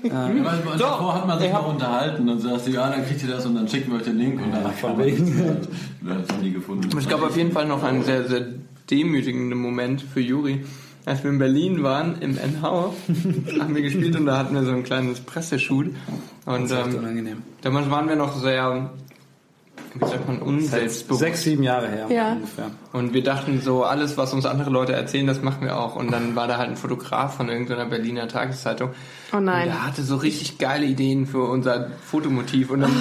Ja, 0.03 0.29
weil 0.45 0.79
davor 0.79 1.15
hat 1.15 1.27
man 1.27 1.39
sich 1.41 1.51
noch 1.53 1.67
unterhalten 1.73 2.29
und 2.29 2.39
sagst, 2.41 2.69
ja, 2.69 2.91
dann 2.91 3.05
kriegt 3.07 3.23
ihr 3.23 3.29
das 3.31 3.47
und 3.47 3.55
dann 3.55 3.67
schicken 3.67 3.91
wir 3.93 3.99
euch 3.99 4.05
den 4.05 4.19
Link 4.19 4.41
und 4.43 4.53
dann 4.53 4.73
von 4.75 4.91
kann 4.91 4.99
man 4.99 5.07
wegen. 5.07 5.27
das- 5.27 5.69
Wir 6.03 6.15
haben 6.15 6.25
es 6.29 6.43
nie 6.43 6.51
gefunden. 6.53 6.99
Es 6.99 7.09
gab 7.09 7.23
auf 7.23 7.37
jeden 7.37 7.51
Fall 7.53 7.67
noch 7.67 7.83
einen 7.83 8.03
sehr, 8.05 8.29
sehr 8.29 8.47
demütigenden 8.91 9.59
Moment 9.59 10.03
für 10.03 10.21
Juri. 10.21 10.65
Als 11.07 11.23
wir 11.25 11.31
in 11.31 11.39
Berlin 11.39 11.83
waren, 11.83 12.21
im 12.21 12.37
NH, 12.37 12.63
haben 13.61 13.75
wir 13.75 13.83
gespielt 13.83 14.17
und 14.17 14.27
da 14.27 14.37
hatten 14.39 14.55
wir 14.55 14.65
so 14.65 14.73
ein 14.73 14.83
kleines 14.85 15.21
Presseshoot. 15.21 15.87
Und 16.47 16.71
Das 16.71 16.73
ist 16.73 16.77
echt 16.79 16.89
ähm, 16.95 16.99
unangenehm. 17.01 17.43
damals 17.63 17.91
waren 17.91 18.09
wir 18.09 18.17
noch 18.17 18.37
sehr, 18.37 18.91
wie 19.95 20.07
sagt 20.07 20.29
man, 20.29 20.39
unselbstbewusst. 20.41 21.21
Sechs, 21.21 21.43
sieben 21.43 21.63
Jahre 21.63 21.89
her 21.89 22.07
Ja. 22.11 22.33
ungefähr. 22.35 22.71
Und 22.93 23.15
wir 23.15 23.23
dachten 23.25 23.61
so, 23.61 23.83
alles, 23.85 24.17
was 24.19 24.35
uns 24.35 24.45
andere 24.47 24.71
Leute 24.71 24.93
erzählen, 24.93 25.27
das 25.27 25.43
machen 25.43 25.63
wir 25.63 25.79
auch. 25.79 25.97
Und 25.97 26.13
dann 26.13 26.37
war 26.37 26.47
da 26.47 26.59
halt 26.59 26.69
ein 26.71 26.77
Fotograf 26.77 27.37
von 27.37 27.49
irgendeiner 27.49 27.87
Berliner 27.87 28.29
Tageszeitung. 28.29 28.91
Oh 29.33 29.41
nein. 29.41 29.63
Und 29.63 29.75
der 29.75 29.87
hatte 29.87 30.03
so 30.03 30.17
richtig 30.17 30.59
geile 30.59 30.85
Ideen 30.87 31.27
für 31.27 31.45
unser 31.45 31.89
Fotomotiv. 32.05 32.71
Und 32.71 32.83
dann 32.83 32.93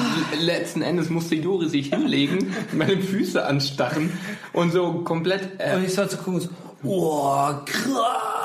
letzten 0.41 0.81
Endes 0.81 1.09
musste 1.09 1.35
Juri 1.35 1.67
sich 1.69 1.89
hinlegen, 1.89 2.53
meine 2.73 2.97
Füße 2.97 3.45
anstarren 3.45 4.09
und 4.53 4.71
so 4.71 4.93
komplett... 5.03 5.49
Äh, 5.59 5.75
Und 5.75 5.85
ich 5.85 5.93
sollte 5.93 6.17
gucken, 6.17 6.39
so, 6.39 6.49
boah, 6.83 7.61
krass. 7.65 7.85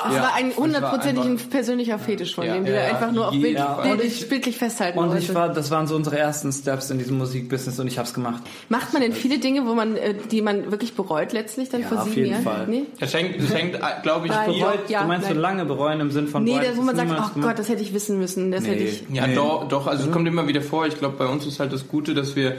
Das 0.05 0.13
Ja, 0.15 0.21
war 0.21 0.35
ein 0.35 0.55
hundertprozentig 0.55 1.25
ein 1.25 1.37
persönlicher 1.49 1.97
Fetisch 1.97 2.35
von 2.35 2.45
Ja, 2.45 2.53
dem, 2.53 2.65
die 2.65 2.71
ja, 2.71 2.77
er 2.77 2.89
einfach 2.95 3.11
nur 3.11 3.29
auf 3.29 3.31
Bild, 3.33 3.57
und 3.59 3.81
bildlich, 3.83 4.21
ich- 4.21 4.29
bildlich 4.29 4.55
festhalten 4.57 4.99
Und 4.99 5.09
wollte. 5.09 5.23
ich 5.23 5.33
war, 5.33 5.49
das 5.49 5.71
waren 5.71 5.87
so 5.87 5.95
unsere 5.95 6.19
ersten 6.19 6.51
Steps 6.51 6.91
in 6.91 6.99
diesem 6.99 7.17
Musikbusiness 7.17 7.79
und 7.79 7.87
ich 7.87 7.97
hab's 7.97 8.13
gemacht. 8.13 8.43
Macht 8.69 8.93
man 8.93 9.01
denn 9.01 9.13
viele 9.13 9.39
Dinge, 9.39 9.65
wo 9.65 9.73
man, 9.73 9.97
äh, 9.97 10.13
die 10.29 10.43
man 10.43 10.69
wirklich 10.69 10.93
bereut 10.93 11.33
letztlich 11.33 11.69
dann 11.69 11.81
Ja, 11.81 11.87
vor 11.87 11.97
auf 11.99 12.03
sieben 12.03 12.17
jeden 12.17 12.31
Jahren? 12.31 12.43
Fall. 12.43 12.67
Nee? 12.67 12.83
Das 12.99 13.13
hängt, 13.15 13.41
das 13.41 13.51
hängt 13.51 13.79
glaube 14.03 14.27
ich. 14.27 14.31
Bereut- 14.33 14.89
ja, 14.89 15.01
du 15.01 15.07
meinst 15.07 15.25
nein. 15.27 15.35
so 15.35 15.41
lange 15.41 15.65
bereuen 15.65 15.99
im 16.01 16.11
Sinn 16.11 16.27
von 16.27 16.43
Nee, 16.43 16.51
bereut 16.53 16.65
das, 16.67 16.75
wo 16.77 16.81
es 16.81 16.85
man 16.85 16.95
sagt, 16.97 17.31
oh? 17.37 17.39
Gott, 17.41 17.57
das 17.57 17.69
hätte 17.69 17.81
ich 17.81 17.93
wissen 17.95 18.19
müssen, 18.19 18.51
das 18.51 18.61
Nee. 18.61 18.69
hätte 18.69 18.83
ich... 18.83 19.03
Ja, 19.11 19.25
doch, 19.25 19.67
doch, 19.67 19.87
also 19.87 20.05
es 20.05 20.11
kommt 20.11 20.27
immer 20.27 20.47
wieder 20.47 20.61
vor. 20.61 20.85
Ich 20.85 20.99
glaube, 20.99 21.15
bei 21.17 21.25
uns 21.25 21.47
ist 21.47 21.59
halt 21.59 21.73
das 21.73 21.87
Gute, 21.87 22.13
dass 22.13 22.35
wir 22.35 22.57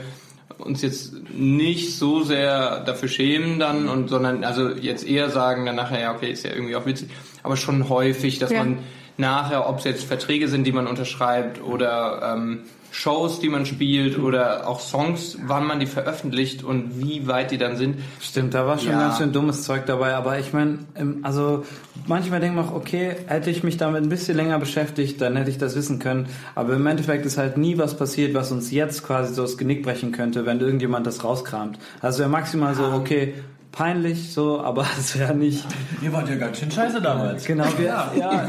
uns 0.57 0.81
jetzt 0.81 1.13
nicht 1.33 1.95
so 1.97 2.23
sehr 2.23 2.79
dafür 2.81 3.09
schämen 3.09 3.59
dann 3.59 3.87
und 3.89 4.09
sondern 4.09 4.43
also 4.43 4.69
jetzt 4.69 5.07
eher 5.07 5.29
sagen 5.29 5.65
dann 5.65 5.75
nachher, 5.75 5.99
ja 6.01 6.15
okay, 6.15 6.31
ist 6.31 6.43
ja 6.43 6.51
irgendwie 6.51 6.75
auch 6.75 6.85
witzig, 6.85 7.09
aber 7.43 7.57
schon 7.57 7.89
häufig, 7.89 8.39
dass 8.39 8.51
Ja. 8.51 8.59
man 8.59 8.79
nachher, 9.17 9.67
ob 9.67 9.79
es 9.79 9.83
jetzt 9.85 10.03
Verträge 10.03 10.47
sind, 10.47 10.63
die 10.65 10.71
man 10.71 10.87
unterschreibt 10.87 11.61
oder 11.61 12.33
ähm, 12.35 12.59
Shows, 12.97 13.39
die 13.39 13.47
man 13.49 13.67
spielt 13.67 14.17
oder 14.17 14.67
auch 14.67 14.79
Songs, 14.79 15.37
wann 15.45 15.67
man 15.67 15.79
die 15.79 15.85
veröffentlicht 15.85 16.63
und 16.63 16.99
wie 16.99 17.27
weit 17.27 17.51
die 17.51 17.59
dann 17.59 17.77
sind. 17.77 17.97
Stimmt, 18.19 18.55
da 18.55 18.65
war 18.65 18.79
schon 18.79 18.89
Ja. 18.93 18.99
ganz 19.01 19.19
schön 19.19 19.31
dummes 19.31 19.61
Zeug 19.61 19.85
dabei, 19.85 20.15
aber 20.15 20.39
ich 20.39 20.51
meine, 20.51 20.79
also 21.21 21.63
manchmal 22.07 22.39
denkt 22.39 22.55
man 22.55 22.69
auch, 22.69 22.73
okay, 22.73 23.15
hätte 23.27 23.51
ich 23.51 23.63
mich 23.63 23.77
damit 23.77 24.01
ein 24.01 24.09
bisschen 24.09 24.35
länger 24.35 24.57
beschäftigt, 24.57 25.21
dann 25.21 25.35
hätte 25.35 25.51
ich 25.51 25.59
das 25.59 25.75
wissen 25.75 25.99
können, 25.99 26.25
aber 26.55 26.73
im 26.73 26.87
Endeffekt 26.87 27.23
ist 27.27 27.37
halt 27.37 27.55
nie 27.55 27.77
was 27.77 27.95
passiert, 27.95 28.33
was 28.33 28.51
uns 28.51 28.71
jetzt 28.71 29.03
quasi 29.05 29.31
so 29.31 29.43
das 29.43 29.59
Genick 29.59 29.83
brechen 29.83 30.11
könnte, 30.11 30.47
wenn 30.47 30.59
irgendjemand 30.59 31.05
das 31.05 31.23
rauskramt. 31.23 31.77
Also 32.01 32.19
wäre 32.21 32.29
maximal 32.29 32.73
so, 32.73 32.83
okay, 32.85 33.35
peinlich 33.77 34.33
so, 34.33 34.59
aber 34.59 34.85
es 34.99 35.17
wäre 35.17 35.35
nicht, 35.35 35.63
Ihr 36.01 36.11
wart 36.11 36.27
ja 36.29 36.35
ganz 36.35 36.59
schön 36.59 36.71
scheiße 36.71 36.99
damals. 37.01 37.45
genau, 37.45 37.65
wir, 37.77 37.85
ja. 37.85 38.11
Ja, 38.17 38.45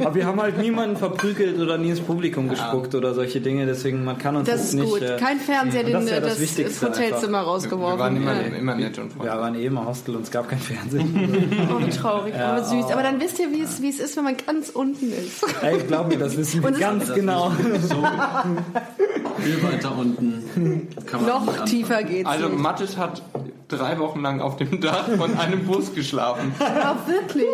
aber 0.00 0.14
wir 0.14 0.26
haben 0.26 0.40
halt 0.40 0.58
niemanden 0.58 0.96
verprügelt 0.96 1.58
oder 1.58 1.78
nie 1.78 1.90
ins 1.90 2.00
Publikum 2.00 2.48
gespuckt 2.48 2.94
oder 2.94 3.14
solche 3.14 3.40
Dinge, 3.40 3.64
deswegen 3.66 4.04
man 4.04 4.18
kann 4.18 4.36
uns 4.36 4.48
Das 4.48 4.56
jetzt 4.60 4.68
ist 4.68 4.74
nicht... 4.74 4.90
gut. 4.90 5.02
äh, 5.02 5.16
Kein 5.18 5.40
Fernseher, 5.40 5.84
den 5.84 5.92
das 5.94 6.04
ist 6.04 6.10
ja 6.10 6.20
das, 6.20 6.38
das 6.38 6.54
das, 6.56 6.82
Hotelzimmer 6.82 7.38
Wir 7.40 7.46
rausgeworfen. 7.46 7.98
waren 7.98 8.16
immer, 8.16 8.34
ja. 8.34 8.40
immer 8.56 8.74
nett 8.74 8.98
und 8.98 9.06
Wir 9.14 9.16
freundlich. 9.16 9.40
waren 9.40 9.54
eh 9.54 9.66
immer 9.66 9.86
Hostel 9.86 10.16
und 10.16 10.22
es 10.22 10.30
gab 10.30 10.48
kein 10.48 10.58
Fernsehen. 10.58 11.52
Oh, 11.68 11.80
wie 11.84 11.90
traurig, 11.90 12.34
aber 12.34 12.62
süß. 12.64 12.86
Aber 12.92 13.02
dann 13.02 13.20
wisst 13.20 13.38
ihr, 13.38 13.50
wie 13.50 13.60
es, 13.62 13.80
wie 13.82 13.88
es 13.88 13.98
ist, 13.98 14.16
wenn 14.16 14.24
man 14.24 14.36
ganz 14.36 14.68
unten 14.70 15.10
ist. 15.12 15.44
Ey, 15.62 15.78
glaub 15.86 16.08
mir, 16.08 16.18
das 16.18 16.36
wissen 16.36 16.62
wir 16.62 16.70
ganz 16.72 17.12
genau. 17.12 17.50
So 17.88 17.96
viel 19.38 19.62
weiter 19.62 19.96
unten 19.96 20.88
kann 21.06 21.24
man 21.24 21.44
nicht 21.44 21.56
Noch 21.58 21.64
tiefer 21.64 22.02
geht's. 22.02 22.28
Also. 22.28 22.48
Mathis 22.50 22.96
hat 22.96 23.22
drei 23.68 23.98
Wochen 23.98 24.20
lang 24.22 24.40
auf 24.40 24.56
dem 24.56 24.80
Dach 24.80 25.08
von 25.16 25.36
einem 25.38 25.64
Bus 25.64 25.94
geschlafen, 25.94 26.52
Auch 26.60 27.08
wirklich? 27.08 27.48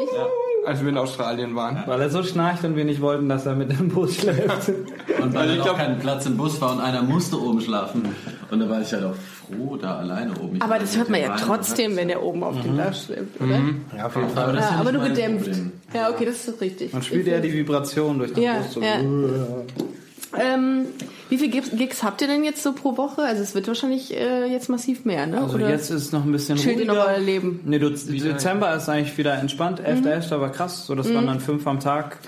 als 0.64 0.80
wir 0.82 0.90
in 0.90 0.96
Australien 0.98 1.56
waren. 1.56 1.82
Weil 1.86 2.00
er 2.02 2.10
so 2.10 2.22
schnarcht 2.22 2.62
und 2.64 2.76
wir 2.76 2.84
nicht 2.84 3.00
wollten, 3.00 3.28
dass 3.28 3.46
er 3.46 3.56
mit 3.56 3.70
dem 3.72 3.88
Bus 3.88 4.14
schläft. 4.16 4.68
Und 5.20 5.34
weil 5.34 5.42
Also 5.42 5.54
ich 5.54 5.60
auch 5.60 5.64
glaub- 5.64 5.76
kein 5.76 5.98
Platz 5.98 6.24
im 6.26 6.36
Bus 6.36 6.60
war 6.60 6.72
und 6.72 6.80
einer 6.80 7.02
musste 7.02 7.40
oben 7.40 7.60
schlafen. 7.60 8.14
Und 8.50 8.60
da 8.60 8.68
war 8.68 8.80
ich 8.80 8.90
ja 8.92 9.00
doch 9.00 9.14
froh, 9.16 9.76
da 9.76 9.96
alleine 9.98 10.30
oben. 10.40 10.56
Ich 10.56 10.62
Aber 10.62 10.78
das 10.78 10.96
hört 10.96 11.08
man 11.10 11.20
ja 11.20 11.34
trotzdem, 11.36 11.96
wenn 11.96 12.06
der 12.08 12.22
oben 12.22 12.44
auf 12.44 12.60
dem 12.62 12.76
Dach 12.76 12.94
schläft, 12.94 13.40
oder? 13.40 13.58
Ja, 13.96 14.06
auf 14.06 14.14
jeden 14.14 14.38
Aber, 14.38 14.52
das 14.52 14.64
ist 14.64 14.70
Ja, 14.70 14.74
ja 14.76 14.80
aber 14.80 14.92
nur 14.92 15.02
gedämpft. 15.02 15.46
Problem. 15.46 15.72
Ja, 15.94 16.10
okay, 16.10 16.24
das 16.26 16.46
ist 16.46 16.60
richtig. 16.60 16.92
Man 16.92 17.02
spürt 17.02 17.26
ja 17.26 17.40
die 17.40 17.52
Vibration 17.52 18.18
durch 18.18 18.32
den 18.32 18.42
Ja, 18.44 18.58
Bus. 18.58 18.72
So. 18.72 18.80
ja. 18.82 18.98
Ähm, 20.38 20.86
wie 21.32 21.38
viele 21.38 21.62
Gigs, 21.62 22.02
habt 22.02 22.20
ihr 22.20 22.26
denn 22.26 22.44
jetzt 22.44 22.62
so 22.62 22.74
pro 22.74 22.98
Woche? 22.98 23.22
Also 23.22 23.42
es 23.42 23.54
wird 23.54 23.66
wahrscheinlich 23.66 24.14
äh, 24.14 24.44
jetzt 24.52 24.68
massiv 24.68 25.06
mehr, 25.06 25.26
ne? 25.26 25.40
Also 25.40 25.54
Oder 25.54 25.70
jetzt 25.70 25.88
ist 25.90 26.02
es 26.02 26.12
noch 26.12 26.26
ein 26.26 26.30
bisschen 26.30 26.58
chillt 26.58 26.78
ihr 26.78 26.82
ruhiger. 26.90 26.94
noch 26.94 27.08
euer 27.08 27.18
Leben? 27.18 27.60
Nee, 27.64 27.78
du, 27.78 27.88
Dezember 27.88 28.74
ist 28.76 28.90
eigentlich 28.90 29.16
wieder 29.16 29.38
entspannt. 29.38 29.80
11.11. 29.80 30.38
war 30.40 30.52
krass, 30.52 30.86
so 30.86 30.94
das 30.94 31.12
waren 31.14 31.26
dann 31.26 31.40
fünf 31.40 31.66
am 31.66 31.80
Tag. 31.80 32.18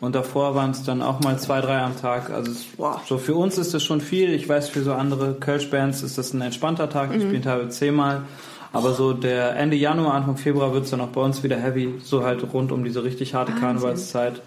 Und 0.00 0.14
davor 0.14 0.54
waren 0.54 0.70
es 0.70 0.82
dann 0.84 1.02
auch 1.02 1.20
mal 1.20 1.38
zwei, 1.38 1.60
drei 1.60 1.80
am 1.80 2.00
Tag. 2.00 2.30
Also 2.30 2.50
es, 2.50 2.64
Wow. 2.78 3.02
so 3.06 3.18
für 3.18 3.34
uns 3.34 3.58
ist 3.58 3.74
das 3.74 3.82
schon 3.84 4.00
viel. 4.00 4.32
Ich 4.32 4.48
weiß, 4.48 4.70
für 4.70 4.82
so 4.82 4.94
andere 4.94 5.34
Kölsch-Bands 5.34 6.02
ist 6.02 6.16
das 6.16 6.32
ein 6.32 6.40
entspannter 6.40 6.88
Tag. 6.88 7.12
Die 7.12 7.20
spielen 7.20 7.42
teilweise 7.42 7.68
zehnmal. 7.68 8.22
Aber 8.72 8.94
so 8.94 9.12
der 9.12 9.56
Ende 9.56 9.76
Januar, 9.76 10.14
Anfang 10.14 10.36
Februar 10.38 10.72
wird 10.72 10.84
es 10.84 10.90
dann 10.90 11.00
auch 11.02 11.08
bei 11.08 11.20
uns 11.20 11.42
wieder 11.42 11.56
heavy. 11.56 11.94
So 12.02 12.24
halt 12.24 12.42
rund 12.54 12.72
um 12.72 12.84
diese 12.84 13.04
richtig 13.04 13.34
harte 13.34 13.52
Karnevalszeit. 13.52 14.40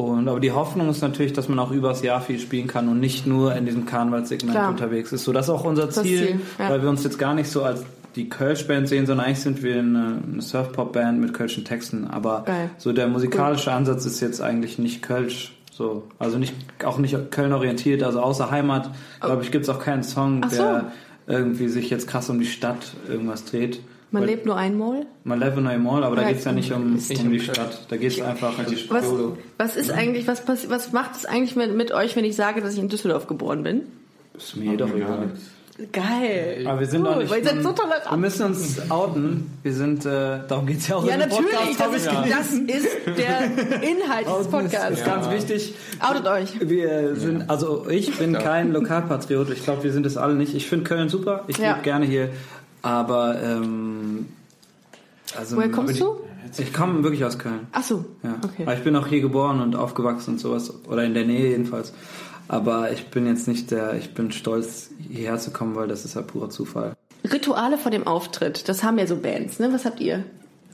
Und, 0.00 0.28
aber 0.28 0.38
die 0.38 0.52
Hoffnung 0.52 0.90
ist 0.90 1.02
natürlich, 1.02 1.32
dass 1.32 1.48
man 1.48 1.58
auch 1.58 1.72
übers 1.72 2.02
Jahr 2.02 2.20
viel 2.20 2.38
spielen 2.38 2.68
kann 2.68 2.88
und 2.88 3.00
nicht 3.00 3.26
nur 3.26 3.56
in 3.56 3.66
diesem 3.66 3.84
Karnevalssegment 3.84 4.56
unterwegs 4.68 5.10
ist. 5.10 5.24
So, 5.24 5.32
das 5.32 5.46
ist 5.46 5.50
auch 5.50 5.64
unser 5.64 5.90
Ziel, 5.90 6.04
Ziel, 6.04 6.40
ja. 6.56 6.70
weil 6.70 6.82
wir 6.82 6.88
uns 6.88 7.02
jetzt 7.02 7.18
gar 7.18 7.34
nicht 7.34 7.50
so 7.50 7.64
als 7.64 7.84
die 8.14 8.28
Kölsch-Band 8.28 8.86
sehen, 8.86 9.06
sondern 9.06 9.26
eigentlich 9.26 9.40
sind 9.40 9.60
wir 9.64 9.80
eine, 9.80 10.22
eine 10.32 10.40
Surf-Pop-Band 10.40 11.18
mit 11.18 11.34
kölschen 11.34 11.64
Texten. 11.64 12.06
Aber 12.06 12.44
Geil. 12.46 12.70
so 12.78 12.92
der 12.92 13.08
musikalische 13.08 13.72
Ansatz 13.72 14.06
ist 14.06 14.20
jetzt 14.20 14.40
eigentlich 14.40 14.78
nicht 14.78 15.02
Kölsch. 15.02 15.52
So, 15.72 16.04
also 16.20 16.38
nicht, 16.38 16.54
auch 16.84 16.98
nicht 16.98 17.32
Köln 17.32 17.52
orientiert, 17.52 18.04
also 18.04 18.20
außer 18.20 18.52
Heimat, 18.52 18.92
glaube 19.20 19.42
ich, 19.42 19.50
gibt 19.50 19.64
es 19.64 19.68
auch 19.68 19.80
keinen 19.80 20.04
Song, 20.04 20.48
so. 20.48 20.56
der 20.58 20.92
irgendwie 21.26 21.66
sich 21.66 21.90
jetzt 21.90 22.06
krass 22.06 22.30
um 22.30 22.38
die 22.38 22.46
Stadt 22.46 22.92
irgendwas 23.08 23.44
dreht. 23.44 23.80
Man 24.10 24.22
Weil- 24.22 24.30
lebt 24.30 24.46
nur 24.46 24.56
einmal? 24.56 25.06
Man 25.24 25.38
lebt 25.40 25.56
nur 25.58 25.68
einmal, 25.68 26.02
aber 26.02 26.16
da 26.16 26.22
Ja, 26.22 26.28
geht 26.28 26.38
es 26.38 26.44
ja 26.44 26.52
nicht 26.52 26.72
um, 26.72 26.94
um 26.98 27.30
die 27.30 27.40
Stadt. 27.40 27.86
Da 27.90 27.96
geht 27.98 28.12
es 28.12 28.20
einfach 28.22 28.58
um 28.58 28.64
die 28.66 28.90
Was, 28.90 29.04
YOLO. 29.04 29.36
was 29.58 29.76
ist 29.76 29.90
eigentlich, 29.90 30.26
was, 30.26 30.46
passi- 30.46 30.70
was 30.70 30.92
macht 30.92 31.14
es 31.16 31.26
eigentlich 31.26 31.56
mit, 31.56 31.74
mit 31.76 31.92
euch, 31.92 32.16
wenn 32.16 32.24
ich 32.24 32.34
sage, 32.34 32.62
dass 32.62 32.72
ich 32.74 32.78
in 32.80 32.88
Düsseldorf 32.88 33.26
geboren 33.26 33.62
bin? 33.62 33.82
Ist 34.36 34.56
mir 34.56 34.76
doch 34.78 34.88
Gar 34.88 34.96
egal. 34.96 35.26
nichts. 35.26 35.40
Geil. 35.92 36.64
Aber 36.66 36.80
wir 36.80 36.86
sind 36.88 37.02
cool, 37.02 37.12
doch 37.12 37.18
nicht. 37.20 37.30
weil 37.30 37.38
ihr 37.38 37.44
seid 37.44 37.62
so 37.62 37.72
Wir 38.10 38.16
müssen 38.16 38.46
uns 38.46 38.90
outen. 38.90 39.50
Wir 39.62 39.72
sind, 39.72 40.04
äh, 40.06 40.40
darum 40.48 40.66
geht's 40.66 40.88
ja 40.88 40.96
auch 40.96 41.06
Ja, 41.06 41.14
in 41.14 41.20
dem 41.20 41.28
natürlich. 41.28 41.50
Podcast, 41.52 41.78
Das 41.78 41.86
hab 41.86 41.94
ich 41.94 42.02
ist, 42.02 42.50
gelesen. 42.50 42.66
das 42.66 42.84
ist 42.84 43.18
der 43.18 43.82
Inhalt 43.88 44.26
des 44.26 44.32
Outen 44.32 44.40
ist, 44.42 44.50
Podcasts. 44.50 44.90
ist 44.98 45.04
ganz 45.04 45.30
wichtig. 45.30 45.74
Outet 46.00 46.26
euch. 46.26 46.68
Wir 46.68 47.14
sind, 47.14 47.48
also 47.48 47.86
ich 47.88 48.16
bin 48.18 48.32
kein 48.32 48.72
Lokalpatriot. 48.72 49.50
Ich 49.50 49.62
glaube, 49.62 49.84
wir 49.84 49.92
sind 49.92 50.04
es 50.04 50.16
alle 50.16 50.34
nicht. 50.34 50.52
Ich 50.56 50.66
finde 50.66 50.84
Köln 50.84 51.08
super. 51.10 51.44
Ich 51.46 51.58
Ja. 51.58 51.72
lebe 51.74 51.82
gerne 51.82 52.06
hier. 52.06 52.30
Aber, 52.82 53.40
ähm, 53.42 54.26
also. 55.36 55.56
Woher 55.56 55.70
kommst 55.70 56.00
du? 56.00 56.16
Ich 56.56 56.72
komme 56.72 57.02
wirklich 57.02 57.24
aus 57.24 57.38
Köln. 57.38 57.66
Ach 57.72 57.82
so. 57.82 58.04
Ja. 58.22 58.36
Okay. 58.42 58.62
Aber 58.62 58.74
ich 58.74 58.82
bin 58.82 58.96
auch 58.96 59.06
hier 59.06 59.20
geboren 59.20 59.60
und 59.60 59.76
aufgewachsen 59.76 60.32
und 60.32 60.38
sowas. 60.38 60.72
Oder 60.86 61.04
in 61.04 61.12
der 61.12 61.26
Nähe 61.26 61.50
jedenfalls. 61.50 61.92
Aber 62.48 62.90
ich 62.90 63.08
bin 63.08 63.26
jetzt 63.26 63.46
nicht 63.46 63.70
der, 63.70 63.94
ich 63.94 64.14
bin 64.14 64.32
stolz, 64.32 64.90
hierher 65.10 65.38
zu 65.38 65.50
kommen, 65.50 65.74
weil 65.76 65.88
das 65.88 66.06
ist 66.06 66.14
ja 66.14 66.22
purer 66.22 66.48
Zufall. 66.48 66.94
Rituale 67.30 67.76
vor 67.76 67.90
dem 67.90 68.06
Auftritt, 68.06 68.68
das 68.68 68.82
haben 68.82 68.98
ja 68.98 69.06
so 69.06 69.16
Bands, 69.16 69.58
ne? 69.58 69.72
Was 69.72 69.84
habt 69.84 70.00
ihr? 70.00 70.24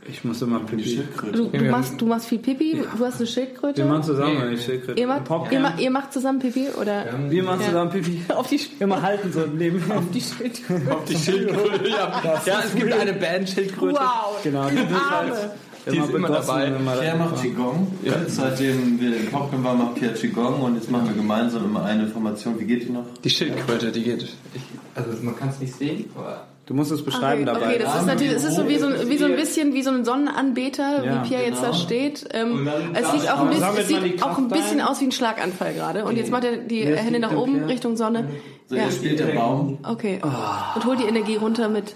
Ich 0.07 0.23
muss 0.25 0.43
immer 0.43 0.61
Die 0.61 0.77
Pipi. 0.77 0.89
Schildkröte. 0.91 1.33
Du, 1.39 1.49
du, 1.49 1.65
machst, 1.65 2.01
du 2.01 2.07
machst 2.07 2.27
viel 2.27 2.39
Pipi, 2.39 2.83
du 2.99 3.05
hast 3.05 3.17
eine 3.19 3.27
Schildkröte. 3.27 3.79
Wir 3.83 3.85
machen 3.91 4.03
zusammen 4.03 4.35
Nee. 4.37 4.43
eine 4.43 4.59
Schildkröte. 4.59 5.01
ihr, 5.01 5.07
macht, 5.07 5.31
ihr, 5.51 5.61
macht, 5.61 5.81
ihr 5.81 5.91
macht 5.91 6.13
zusammen 6.13 6.39
Pipi 6.41 6.69
oder 6.81 7.05
Wir 7.31 7.43
machen 7.43 7.61
Ja. 7.61 7.67
zusammen 7.69 7.91
Pipi. 7.91 8.23
auf 8.35 8.49
die, 8.49 8.61
Immer 8.81 9.01
halten 9.03 9.33
so 9.33 9.41
neben. 9.47 9.83
auf 9.93 10.05
die 10.13 10.21
Schildkröte? 10.21 10.93
Auf 10.95 11.05
die 11.07 11.17
Schildkröte. 11.17 11.89
Ja, 11.89 12.23
ja 12.45 12.63
es 12.67 12.75
gibt 12.75 12.93
eine 12.93 13.13
Band 13.15 13.49
Schildkröte. 13.49 13.95
Wow. 13.99 14.43
Genau, 14.43 14.69
die 14.69 14.77
halt 14.79 15.51
Die 15.91 15.99
ist 15.99 16.11
immer 16.11 16.29
begossen, 16.29 16.47
dabei. 16.49 17.01
Pierre 17.01 17.17
macht 17.19 17.43
Qigong. 17.43 17.87
Seitdem 18.29 19.01
wir 19.01 19.17
in 19.17 19.27
Popcorn 19.31 19.65
waren, 19.65 19.79
macht 19.79 19.95
Pierre 19.97 20.15
Qigong 20.15 20.61
und 20.63 20.75
jetzt 20.77 20.91
machen 20.91 21.09
wir 21.09 21.15
gemeinsam 21.15 21.65
immer 21.65 21.85
eine 21.85 22.05
Information. 22.05 22.59
Wie 22.61 22.65
geht 22.65 22.89
die 22.89 22.93
noch? 22.93 23.05
Die 23.23 23.31
Schildkröte, 23.31 23.91
die 23.93 24.03
geht. 24.03 24.23
Ich, 24.23 24.63
also 24.95 25.11
man 25.23 25.37
kann 25.37 25.49
es 25.51 25.61
nicht 25.61 25.75
sehen, 25.75 26.07
aber. 26.15 26.47
Du 26.67 26.73
musst 26.73 26.91
es 26.91 27.05
beschreiben 27.05 27.43
Okay, 27.43 27.53
dabei. 27.61 27.75
okay, 27.75 27.79
das 27.83 27.97
ist 28.01 28.07
natürlich, 28.07 28.33
es 28.33 28.45
ist 28.45 28.55
so 28.57 28.67
wie 28.69 28.79
so, 28.79 28.87
ein- 28.87 29.09
wie 29.09 29.19
so 29.19 29.27
ein 29.27 29.37
bisschen 29.37 29.75
wie 29.75 29.83
so 29.83 29.91
ein 29.91 30.05
Sonnenanbeter, 30.05 31.05
Ja, 31.05 31.23
wie 31.23 31.29
Pierre 31.29 31.45
jetzt 31.45 31.63
da 31.63 31.67
genau. 31.67 31.79
steht. 31.79 32.25
Ähm, 32.33 32.67
es 32.95 33.13
sieht 33.13 33.31
auch 33.31 33.41
ein 33.41 33.49
bisschen, 33.51 33.77
es 33.79 33.89
sieht 33.89 34.23
auch 34.23 34.39
ein 34.39 34.49
bisschen 34.49 34.81
aus 34.81 35.01
wie 35.01 35.05
ein 35.07 35.13
Schlaganfall 35.13 35.75
gerade. 35.75 36.05
Und 36.07 36.17
jetzt 36.17 36.31
macht 36.31 36.45
er 36.45 36.57
die 36.57 36.83
Hier 36.83 36.97
Hände 36.97 37.19
nach 37.19 37.33
oben 37.37 37.53
Pierre. 37.55 37.69
Richtung 37.69 37.97
Sonne. 37.99 38.29
So, 38.69 38.77
Ja. 38.77 38.85
jetzt 38.85 38.97
spielt 38.97 39.19
der 39.21 39.27
Baum. 39.35 39.77
Okay. 39.87 40.21
Und 40.75 40.85
holt 40.87 41.01
die 41.01 41.05
Energie 41.05 41.37
runter 41.37 41.69
mit. 41.69 41.95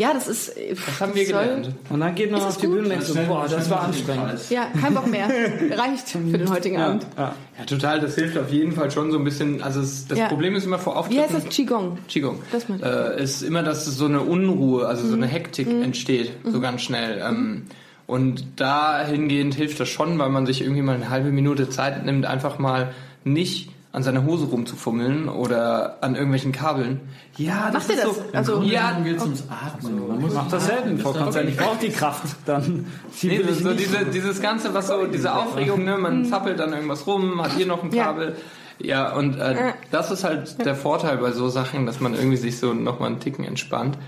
Ja, 0.00 0.14
das 0.14 0.26
ist. 0.28 0.52
Was 0.86 1.00
haben 1.00 1.14
wir 1.14 1.26
gelernt? 1.26 1.68
Und 1.90 2.00
dann 2.00 2.14
geht 2.14 2.30
man 2.30 2.40
Ist 2.40 2.46
auf 2.46 2.52
es 2.52 2.58
die 2.58 2.66
gut? 2.66 2.74
Bühne 2.76 2.84
und 2.84 2.90
denkt 2.90 3.04
so, 3.04 3.14
boah, 3.28 3.46
das 3.48 3.68
war 3.68 3.82
anstrengend. 3.82 4.48
Ja, 4.48 4.66
kein 4.80 4.94
Bock 4.94 5.06
mehr. 5.06 5.28
Reicht 5.28 6.08
für 6.08 6.18
den 6.18 6.48
heutigen 6.50 6.76
Ja, 6.76 6.86
Abend. 6.86 7.06
ja. 7.18 7.34
Ja, 7.58 7.64
total, 7.66 8.00
das 8.00 8.14
hilft 8.14 8.38
auf 8.38 8.50
jeden 8.50 8.72
Fall 8.72 8.90
schon 8.90 9.10
so 9.12 9.18
ein 9.18 9.24
bisschen. 9.24 9.62
Also 9.62 9.80
es, 9.80 10.06
das 10.08 10.18
Ja. 10.18 10.28
Problem 10.28 10.54
ist 10.56 10.64
immer 10.64 10.78
vor 10.78 10.94
Wie 10.94 10.98
Auftritten. 10.98 11.22
heißt 11.34 11.34
das? 11.46 11.54
Qigong. 11.54 11.98
Qigong. 12.08 12.38
Das 12.50 12.64
äh, 12.82 13.22
ist 13.22 13.42
immer, 13.42 13.62
dass 13.62 13.84
so 13.84 14.06
eine 14.06 14.22
Unruhe, 14.22 14.86
also 14.86 15.06
so 15.06 15.14
eine 15.14 15.26
Mhm. 15.26 15.30
Hektik 15.30 15.68
entsteht, 15.68 16.32
so 16.44 16.60
ganz 16.60 16.80
schnell. 16.82 17.22
Ähm, 17.22 17.66
und 18.06 18.44
dahingehend 18.58 19.54
hilft 19.54 19.78
das 19.80 19.88
schon, 19.90 20.18
weil 20.18 20.30
man 20.30 20.46
sich 20.46 20.62
irgendwie 20.62 20.82
mal 20.82 20.94
eine 20.96 21.10
halbe 21.10 21.30
Minute 21.30 21.68
Zeit 21.68 22.04
nimmt, 22.06 22.24
einfach 22.26 22.58
mal 22.58 22.92
nicht 23.22 23.70
an 23.92 24.02
seiner 24.04 24.24
Hose 24.24 24.46
rumzufummeln 24.46 25.28
oder 25.28 25.96
an 26.00 26.14
irgendwelchen 26.14 26.52
Kabeln. 26.52 27.00
Ja, 27.36 27.70
Macht 27.72 27.88
ihr 27.88 27.96
ist 27.96 28.04
das? 28.04 28.16
So, 28.16 28.22
Also- 28.32 28.62
ja, 28.62 28.90
Darum 28.90 29.04
geht's 29.04 29.22
ums 29.24 29.44
Atmen. 29.50 30.06
Man 30.08 30.20
muss 30.20 30.34
Mach 30.34 30.48
das 30.48 30.66
selten 30.66 30.98
vor 30.98 31.14
Konzert. 31.14 31.48
Ich 31.48 31.56
brauche 31.56 31.78
die 31.78 31.88
Kraft. 31.90 32.36
Dann 32.46 32.86
Nee, 33.22 33.42
so 33.50 33.68
nicht. 33.70 33.80
diese, 33.80 34.04
dieses 34.06 34.40
Ganze, 34.40 34.72
was 34.74 34.86
so, 34.88 35.06
diese 35.06 35.34
Aufregung, 35.34 35.84
ne, 35.84 35.98
man 35.98 36.24
zappelt 36.24 36.60
an 36.60 36.72
irgendwas 36.72 37.06
rum, 37.06 37.42
hat 37.42 37.52
hier 37.56 37.66
noch 37.66 37.82
ein 37.82 37.88
Mhm. 37.88 37.94
Ja. 37.96 38.04
Kabel. 38.04 38.36
Ja, 38.82 39.12
und 39.14 39.36
äh, 39.38 39.72
das 39.90 40.10
ist 40.10 40.24
halt 40.24 40.64
der 40.64 40.74
Vorteil 40.74 41.18
bei 41.18 41.32
so 41.32 41.48
Sachen, 41.48 41.84
dass 41.84 42.00
man 42.00 42.14
irgendwie 42.14 42.36
sich 42.38 42.58
so 42.58 42.72
nochmal 42.72 43.08
einen 43.10 43.20
Ticken 43.20 43.44
entspannt 43.44 43.98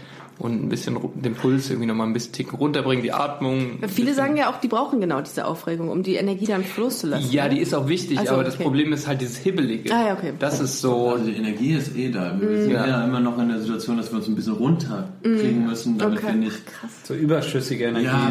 und 0.43 0.65
ein 0.65 0.69
bisschen 0.69 0.99
den 1.15 1.35
Puls 1.35 1.71
irgendwie 1.71 1.87
nochmal 1.87 2.07
ein 2.09 2.13
bisschen 2.13 2.33
Ticken 2.33 2.59
runterbringt, 2.59 3.05
die 3.05 3.13
Atmung. 3.13 3.79
Viele 3.89 4.13
sagen 4.13 4.37
ja 4.37 4.51
auch, 4.51 4.59
die 4.61 4.69
brauchen 4.69 5.01
genau 5.01 5.21
diese 5.21 5.47
Aufregung, 5.47 5.89
um 5.89 6.03
die 6.03 6.17
Energie 6.17 6.47
dann 6.47 6.65
Floß 6.65 6.99
zu 7.01 7.07
lassen. 7.07 7.31
Ja, 7.31 7.49
die 7.49 7.61
ist 7.61 7.75
auch 7.75 7.89
wichtig, 7.89 8.19
Also, 8.19 8.35
aber 8.35 8.45
das 8.45 8.55
okay. 8.55 8.65
Problem 8.65 8.93
ist 8.93 9.07
halt 9.07 9.21
dieses 9.21 9.39
Hibbelige. 9.39 9.95
Ah, 9.95 10.09
ja, 10.09 10.13
okay. 10.15 10.33
Das 10.39 10.61
ist 10.61 10.81
so. 10.81 11.11
Also 11.11 11.25
die 11.27 11.37
Energie 11.37 11.73
ist 11.75 11.97
eh 11.97 12.11
da. 12.11 12.37
Wir 12.41 12.63
sind 12.63 12.73
Ja. 12.73 12.87
ja. 12.87 13.05
immer 13.05 13.21
noch 13.21 13.39
in 13.39 13.49
der 13.49 13.61
Situation, 13.61 13.97
dass 13.97 14.11
wir 14.11 14.19
uns 14.19 14.29
ein 14.29 14.35
bisschen 14.35 14.55
runterkriegen 14.55 15.67
müssen, 15.67 15.99
damit. 15.99 16.19
Okay. 16.19 16.29
wir 16.29 16.35
nicht 16.35 16.63
So 17.05 17.15
überschüssige 17.15 17.85
Energie. 17.85 18.07
ja, 18.07 18.27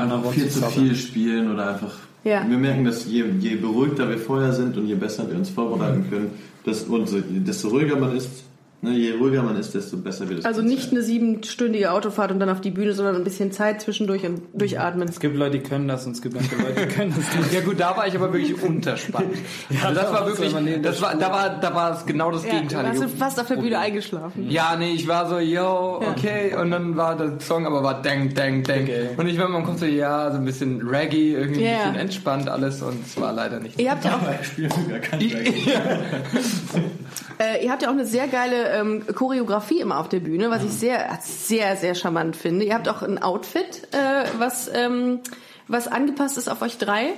einfach 0.00 0.32
viel 0.32 0.48
zu 0.48 0.62
viel 0.62 0.94
spielen 0.96 1.52
oder 1.52 1.74
einfach. 1.74 1.94
Ja. 2.24 2.44
Wir 2.48 2.56
merken, 2.56 2.84
dass 2.84 3.06
je, 3.06 3.24
je 3.38 3.56
beruhigter 3.56 4.08
wir 4.08 4.18
vorher 4.18 4.52
sind 4.52 4.76
und 4.76 4.86
je 4.86 4.94
besser 4.94 5.28
wir 5.30 5.36
uns 5.36 5.50
vorbereiten 5.50 6.06
können, 6.10 6.30
dass, 6.64 6.84
und 6.84 7.06
so, 7.08 7.18
desto 7.20 7.68
ruhiger 7.68 7.96
man 7.96 8.16
ist, 8.16 8.28
ne, 8.28 8.53
je 8.92 9.12
ruhiger 9.12 9.42
man 9.42 9.56
ist, 9.56 9.74
desto 9.74 9.96
besser 9.96 10.28
wird 10.28 10.40
es. 10.40 10.44
Also 10.44 10.62
nicht 10.62 10.90
eine 10.92 11.02
siebenstündige 11.02 11.90
Autofahrt 11.92 12.30
und 12.30 12.40
dann 12.40 12.48
auf 12.48 12.60
die 12.60 12.70
Bühne, 12.70 12.92
sondern 12.92 13.16
ein 13.16 13.24
bisschen 13.24 13.52
Zeit 13.52 13.80
zwischendurch 13.80 14.24
und 14.26 14.42
durchatmen. 14.54 15.08
Es 15.08 15.20
gibt 15.20 15.36
Leute, 15.36 15.58
die 15.58 15.62
können 15.64 15.88
das 15.88 16.06
und 16.06 16.12
es 16.12 16.22
gibt 16.22 16.34
manche 16.34 16.54
Leute, 16.56 16.86
die 16.86 16.94
können 16.94 17.14
das 17.16 17.36
nicht. 17.38 17.52
Ja 17.52 17.60
gut, 17.60 17.78
da 17.80 17.96
war 17.96 18.06
ich 18.06 18.14
aber 18.14 18.32
wirklich 18.32 18.60
unterspannt. 18.62 19.26
also 19.84 20.00
das 20.00 20.12
war 20.12 20.26
wirklich, 20.26 20.82
das 20.82 21.02
war, 21.02 21.14
da 21.16 21.30
war, 21.30 21.60
da 21.60 21.74
war 21.74 21.96
es 21.96 22.06
genau 22.06 22.30
das 22.30 22.44
Ja, 22.44 22.50
da 22.50 22.54
Gegenteil. 22.56 22.86
hast 22.88 23.02
du 23.02 23.08
fast 23.08 23.40
auf 23.40 23.46
der 23.48 23.56
Bühne 23.56 23.78
eingeschlafen. 23.78 24.50
Ja, 24.50 24.76
nee, 24.78 24.92
ich 24.92 25.06
war 25.08 25.28
so, 25.28 25.38
yo, 25.38 26.00
okay, 26.02 26.54
und 26.60 26.70
dann 26.70 26.96
war 26.96 27.16
der 27.16 27.40
Song 27.40 27.66
aber 27.66 27.82
war 27.82 28.02
dang, 28.02 28.32
dang, 28.34 28.62
dang. 28.62 28.82
Okay. 28.82 29.08
Und 29.16 29.26
ich 29.26 29.38
war 29.38 29.46
im 29.46 29.64
Kopf 29.64 29.78
so, 29.80 29.86
ja, 29.86 30.30
so 30.30 30.38
ein 30.38 30.44
bisschen 30.44 30.86
Reggae, 30.86 31.32
irgendwie 31.34 31.62
Ja. 31.64 31.70
ein 31.70 31.78
bisschen 31.78 31.96
entspannt 32.00 32.48
alles 32.48 32.82
und 32.82 33.04
es 33.06 33.20
war 33.20 33.32
leider 33.32 33.60
nicht. 33.60 33.80
Ihr 33.80 33.90
habt 33.90 34.04
ja 34.04 34.16
auch, 34.16 34.20
Ich 34.40 34.46
spiele 34.48 34.68
sogar 34.70 34.98
kein 34.98 35.18
Reggae. 35.20 35.52
äh, 37.38 37.64
ihr 37.64 37.70
habt 37.70 37.82
ja 37.82 37.88
auch 37.88 37.92
eine 37.92 38.06
sehr 38.06 38.28
geile 38.28 38.54
ähm, 38.74 39.04
Choreografie 39.14 39.80
immer 39.80 39.98
auf 39.98 40.08
der 40.08 40.20
Bühne, 40.20 40.50
was 40.50 40.64
ich 40.64 40.72
sehr, 40.72 41.18
sehr, 41.20 41.76
sehr 41.76 41.94
charmant 41.94 42.36
finde. 42.36 42.64
Ihr 42.64 42.74
habt 42.74 42.88
auch 42.88 43.02
ein 43.02 43.22
Outfit, 43.22 43.88
äh, 43.92 44.24
was, 44.38 44.70
ähm, 44.72 45.20
was 45.68 45.88
angepasst 45.88 46.36
ist 46.36 46.48
auf 46.48 46.60
euch 46.62 46.78
drei. 46.78 47.14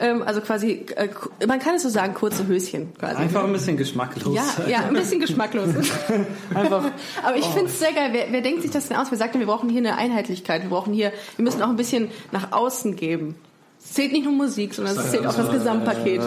Ähm, 0.00 0.22
also 0.22 0.40
quasi, 0.40 0.86
äh, 0.96 1.08
man 1.46 1.58
kann 1.58 1.76
es 1.76 1.82
so 1.82 1.88
sagen, 1.88 2.14
kurze 2.14 2.46
Höschen 2.46 2.94
quasi. 2.94 3.16
Einfach 3.16 3.44
ein 3.44 3.52
bisschen 3.52 3.76
geschmacklos. 3.76 4.34
Ja, 4.34 4.68
ja, 4.68 4.78
ein 4.86 4.94
bisschen 4.94 5.20
geschmacklos. 5.20 5.68
Einfach. 6.54 6.84
Aber 7.24 7.36
ich 7.36 7.46
finde 7.46 7.66
es 7.66 7.78
sehr 7.78 7.92
geil. 7.92 8.10
Wer, 8.12 8.26
wer 8.30 8.40
denkt 8.40 8.62
sich 8.62 8.70
das 8.70 8.88
denn 8.88 8.96
aus? 8.96 9.10
Wer 9.10 9.18
sagt 9.18 9.34
denn, 9.34 9.40
wir 9.40 9.48
brauchen 9.48 9.68
hier 9.68 9.78
eine 9.78 9.96
Einheitlichkeit? 9.96 10.62
Wir 10.62 10.70
brauchen 10.70 10.92
hier, 10.92 11.12
wir 11.36 11.44
müssen 11.44 11.62
auch 11.62 11.68
ein 11.68 11.76
bisschen 11.76 12.10
nach 12.30 12.52
außen 12.52 12.96
geben. 12.96 13.36
Es 13.80 13.94
zählt 13.94 14.12
nicht 14.12 14.24
nur 14.24 14.34
Musik, 14.34 14.74
sondern 14.74 14.96
es 14.96 15.10
zählt 15.10 15.26
auch 15.26 15.34
das 15.34 15.50
Gesamtpaket. 15.50 16.20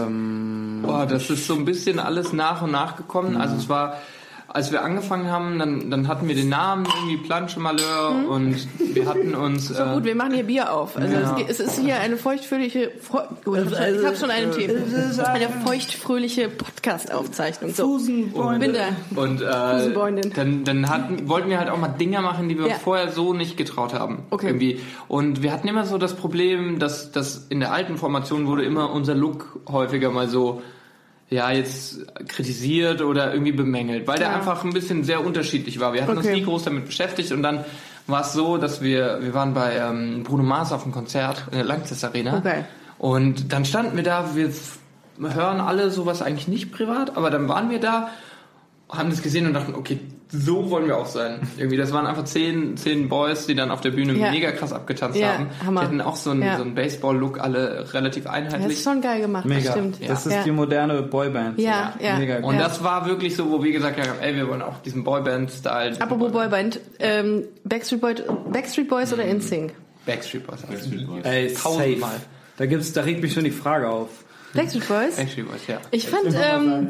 Boah, 0.81 1.05
das 1.05 1.29
ist 1.29 1.45
so 1.45 1.53
ein 1.53 1.65
bisschen 1.65 1.99
alles 1.99 2.33
nach 2.33 2.61
und 2.61 2.71
nach 2.71 2.95
gekommen. 2.95 3.37
Also 3.37 3.55
es 3.55 3.69
war, 3.69 3.97
als 4.53 4.71
wir 4.71 4.83
angefangen 4.83 5.29
haben, 5.31 5.57
dann, 5.59 5.89
dann 5.89 6.07
hatten 6.07 6.27
wir 6.27 6.35
den 6.35 6.49
Namen 6.49 6.85
irgendwie 6.85 7.17
Planche 7.17 7.59
Malheur 7.59 8.25
und 8.29 8.67
wir 8.95 9.05
hatten 9.07 9.35
uns... 9.35 9.67
So 9.71 9.83
äh, 9.83 9.93
gut, 9.93 10.03
wir 10.03 10.15
machen 10.15 10.33
hier 10.33 10.43
Bier 10.43 10.73
auf. 10.73 10.97
Also 10.97 11.15
es, 11.15 11.35
geht- 11.35 11.49
es 11.49 11.59
ist 11.59 11.79
hier 11.79 11.99
eine 11.99 12.17
feuchtfröhliche, 12.17 12.91
Fre 12.99 13.27
oh, 13.45 13.53
ich 13.55 13.59
habe 13.61 13.69
schon, 13.75 13.95
ich 13.99 14.05
hab 14.05 14.17
schon 14.17 14.31
einen 14.31 14.51
Tee. 14.51 14.69
Eine 15.23 15.49
feuchtfröhliche 15.65 16.49
Podcast-Aufzeichnung. 16.49 17.73
So, 17.73 17.97
bin 17.97 18.73
da. 18.73 19.19
Und 19.21 19.41
äh, 19.41 20.29
dann, 20.35 20.63
dann 20.63 20.89
hatten, 20.89 21.29
wollten 21.29 21.49
wir 21.49 21.59
halt 21.59 21.69
auch 21.69 21.77
mal 21.77 21.87
Dinge 21.89 22.21
machen, 22.21 22.49
die 22.49 22.57
wir 22.57 22.67
Ja. 22.67 22.75
vorher 22.75 23.11
so 23.11 23.33
nicht 23.33 23.57
getraut 23.57 23.93
haben. 23.93 24.23
Okay. 24.29 24.47
Irgendwie. 24.47 24.81
Und 25.07 25.41
wir 25.41 25.51
hatten 25.51 25.67
immer 25.67 25.85
so 25.85 25.97
das 25.97 26.15
Problem, 26.15 26.79
dass, 26.79 27.11
dass 27.11 27.45
in 27.49 27.59
der 27.59 27.71
alten 27.71 27.97
Formation 27.97 28.47
wurde 28.47 28.63
immer 28.63 28.91
unser 28.91 29.15
Look 29.15 29.59
häufiger 29.69 30.11
mal 30.11 30.27
so 30.27 30.61
ja, 31.31 31.49
jetzt 31.49 32.05
kritisiert 32.27 33.01
oder 33.01 33.31
irgendwie 33.33 33.53
bemängelt, 33.53 34.05
weil 34.05 34.19
der 34.19 34.27
Ja. 34.29 34.35
einfach 34.35 34.63
ein 34.65 34.73
bisschen 34.73 35.03
sehr 35.05 35.25
unterschiedlich 35.25 35.79
war. 35.79 35.93
Wir 35.93 36.03
hatten 36.03 36.17
uns 36.17 36.25
Okay. 36.27 36.35
nie 36.35 36.43
groß 36.43 36.63
damit 36.65 36.85
beschäftigt 36.85 37.31
und 37.31 37.41
dann 37.41 37.63
war 38.07 38.21
es 38.21 38.33
so, 38.33 38.57
dass 38.57 38.81
wir, 38.81 39.19
wir 39.21 39.33
waren 39.33 39.53
bei 39.53 39.77
ähm, 39.77 40.23
Bruno 40.23 40.43
Mars 40.43 40.71
auf 40.73 40.83
einem 40.83 40.91
Konzert 40.91 41.45
in 41.51 41.57
der 41.57 41.63
Lanxess 41.65 42.03
Arena. 42.03 42.37
Okay. 42.37 42.65
Und 42.97 43.53
dann 43.53 43.63
standen 43.65 43.95
wir 43.95 44.03
da, 44.03 44.35
wir 44.35 44.51
hören 45.33 45.61
alle 45.61 45.89
sowas 45.89 46.21
eigentlich 46.21 46.47
nicht 46.49 46.71
privat, 46.71 47.15
aber 47.15 47.29
dann 47.29 47.47
waren 47.47 47.69
wir 47.69 47.79
da, 47.79 48.09
haben 48.89 49.09
das 49.09 49.21
gesehen 49.21 49.47
und 49.47 49.53
dachten, 49.53 49.73
okay, 49.73 49.99
so 50.31 50.69
wollen 50.69 50.87
wir 50.87 50.97
auch 50.97 51.05
sein. 51.07 51.39
Irgendwie, 51.57 51.77
das 51.77 51.91
waren 51.91 52.05
einfach 52.05 52.23
zehn, 52.23 52.77
zehn 52.77 53.09
Boys, 53.09 53.47
die 53.47 53.55
dann 53.55 53.69
auf 53.69 53.81
der 53.81 53.91
Bühne 53.91 54.13
Ja. 54.13 54.31
mega 54.31 54.51
krass 54.51 54.71
abgetanzt 54.71 55.19
Ja, 55.19 55.33
haben. 55.33 55.47
Hammer. 55.65 55.81
Die 55.81 55.87
hatten 55.87 56.01
auch 56.01 56.15
so 56.15 56.31
einen, 56.31 56.41
Ja. 56.41 56.55
so 56.57 56.63
einen 56.63 56.73
Baseball-Look, 56.73 57.39
alle 57.39 57.93
relativ 57.93 58.23
Das 58.23 58.33
einheitlich. 58.33 58.77
ist 58.77 58.83
schon 58.83 59.01
geil 59.01 59.21
gemacht, 59.21 59.43
das 59.45 59.49
Mega. 59.51 59.71
stimmt. 59.71 59.97
Das 60.07 60.25
ist 60.25 60.33
ja. 60.33 60.43
die 60.43 60.51
moderne 60.51 61.01
Boyband. 61.03 61.59
Ja, 61.59 61.93
ja. 62.01 62.17
Mega 62.17 62.37
gut. 62.37 62.45
Und 62.45 62.55
Ja. 62.55 62.61
das 62.63 62.83
war 62.83 63.05
wirklich 63.05 63.35
so, 63.35 63.51
wo 63.51 63.61
wir 63.63 63.71
gesagt 63.71 63.99
haben, 63.99 64.19
ey, 64.21 64.35
wir 64.35 64.47
wollen 64.47 64.61
auch 64.61 64.79
diesen 64.81 65.03
Boyband-Style. 65.03 65.99
Apropos 65.99 66.31
Boyband, 66.31 66.79
ähm, 66.99 67.43
Backstreet, 67.65 68.01
Boy, 68.01 68.15
Backstreet 68.51 68.87
Boys 68.89 69.11
oder 69.13 69.25
InSync? 69.25 69.73
Backstreet 70.05 70.47
Boys. 70.47 70.61
Backstreet 70.61 71.07
Boys. 71.07 71.25
Ey. 71.25 71.53
Tausendmal. 71.53 72.15
Da 72.57 72.65
gibt's, 72.65 72.93
da 72.93 73.01
regt 73.01 73.21
mich 73.21 73.33
schon 73.33 73.43
die 73.43 73.51
Frage 73.51 73.89
auf. 73.89 74.09
Backstreet 74.53 74.87
Boys? 74.87 75.15
Backstreet 75.17 75.47
Boys, 75.49 75.67
ja. 75.67 75.77
Ich 75.91 76.07
fand, 76.07 76.25
ähm, 76.35 76.87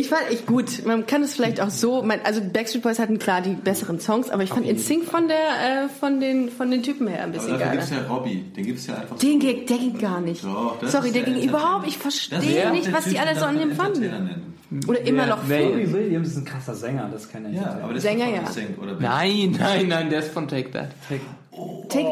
Ich 0.00 0.08
fand, 0.08 0.22
ich 0.30 0.46
gut, 0.46 0.86
man 0.86 1.06
kann 1.06 1.22
es 1.22 1.34
vielleicht 1.34 1.60
auch 1.60 1.68
so, 1.68 2.02
man, 2.02 2.20
also 2.24 2.40
Backstreet 2.40 2.82
Boys 2.82 2.98
hatten 2.98 3.18
klar 3.18 3.42
die 3.42 3.50
besseren 3.54 4.00
Songs, 4.00 4.30
aber 4.30 4.42
ich 4.42 4.48
fand 4.48 4.64
InSync 4.66 5.04
von 5.04 5.28
der, 5.28 5.36
äh, 5.36 5.88
von 5.90 6.20
den, 6.20 6.48
von 6.48 6.70
den 6.70 6.82
Typen 6.82 7.06
her 7.06 7.18
ein 7.18 7.24
Aber 7.24 7.32
bisschen 7.34 7.50
dafür 7.50 7.66
geiler. 7.66 7.76
gibt's 7.76 7.90
ja 7.90 8.02
Robbie. 8.08 8.44
Den 8.56 8.64
gibt's 8.64 8.86
ja 8.86 8.94
einfach 8.94 9.18
Den 9.18 9.32
so. 9.40 9.46
ging, 9.46 9.66
der 9.66 9.76
ging 9.78 9.98
gar 9.98 10.20
nicht. 10.22 10.42
Doch, 10.42 10.78
das 10.80 10.92
Sorry, 10.92 11.08
ist 11.08 11.16
der 11.16 11.24
der 11.24 11.34
ging 11.34 11.42
überhaupt, 11.48 11.86
ich 11.86 11.98
Das 11.98 12.02
verstehe 12.02 12.70
nicht, 12.72 12.90
was 12.92 13.04
die 13.04 13.18
alle 13.18 13.34
so 13.34 13.40
den 13.46 13.48
an 13.48 13.58
dem 13.58 13.72
fanden. 13.72 14.54
Oder 14.88 15.00
immer 15.02 15.26
noch 15.26 15.42
Robbie 15.42 15.84
voll. 15.86 15.92
Williams 15.92 16.28
ist 16.28 16.36
ein 16.38 16.44
krasser 16.46 16.74
Sänger, 16.74 17.10
das 17.12 17.28
kann 17.28 17.44
ich 17.52 17.56
Ja, 17.56 17.78
aber 17.82 17.92
der 17.92 18.00
Sänger, 18.00 18.26
ist 18.28 18.34
ja. 18.36 18.46
Sync, 18.52 18.80
oder? 18.82 18.96
Nein, 18.98 19.56
nein, 19.58 19.88
nein, 19.88 20.08
der 20.10 20.20
ist 20.20 20.32
von 20.32 20.48
Take 20.48 20.70
That. 20.70 20.90
Take 21.08 21.20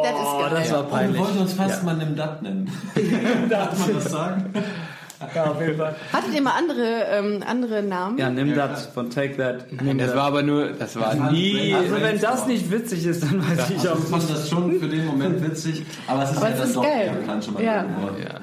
That 0.03 0.13
ist 0.15 0.27
Oh, 0.27 0.41
geil. 0.41 0.51
das 0.51 0.73
war 0.73 0.83
Wir 0.85 0.89
peinlich. 0.91 1.21
wollten 1.23 1.39
uns 1.39 1.53
fast 1.55 1.85
mal 1.85 1.97
Nimm 1.97 2.17
Dat 2.17 2.43
nennen. 2.43 2.71
Darf 3.49 3.79
man 3.79 3.95
das 3.95 4.11
sagen? 4.11 4.45
Ja, 5.35 5.45
auf 5.47 5.61
jeden 5.61 5.77
Fall. 5.77 5.97
Hattet 6.13 6.35
ihr 6.35 6.43
mal 6.43 6.53
andere, 6.57 7.05
ähm, 7.11 7.43
andere 7.47 7.83
Namen? 7.83 8.19
Ja, 8.19 8.31
nimm 8.31 8.49
Ja, 8.55 8.69
das 8.69 8.87
von 8.87 9.11
Take 9.11 9.37
That. 9.37 9.73
Nimm 9.83 9.99
Das 9.99 10.15
war 10.15 10.25
aber 10.25 10.43
nur, 10.43 10.69
das 10.73 10.95
war 10.99 11.15
nie. 11.33 11.75
also 11.75 12.01
wenn 12.01 12.21
das 12.21 12.47
nicht 12.47 12.71
witzig 12.71 13.05
ist, 13.07 13.23
dann 13.25 13.43
weiß 13.49 13.71
ich 13.71 13.77
Ich 13.83 13.89
auch 13.89 13.97
fand 13.99 14.31
das 14.31 14.49
schon 14.49 14.79
für 14.79 14.87
den 14.89 15.07
Moment 15.07 15.43
witzig, 15.43 15.85
aber 16.07 16.23
es 16.23 16.31
ist 16.33 16.37
Aber 16.39 16.51
ja 16.51 16.63
ist 16.63 16.77
doch 16.77 16.83
geil. 16.83 17.11
bekannt 17.21 17.45
schon 17.45 17.55
mal 17.55 17.63
Ja. 17.65 17.83
geworden. 17.83 18.17
Ja. 18.23 18.35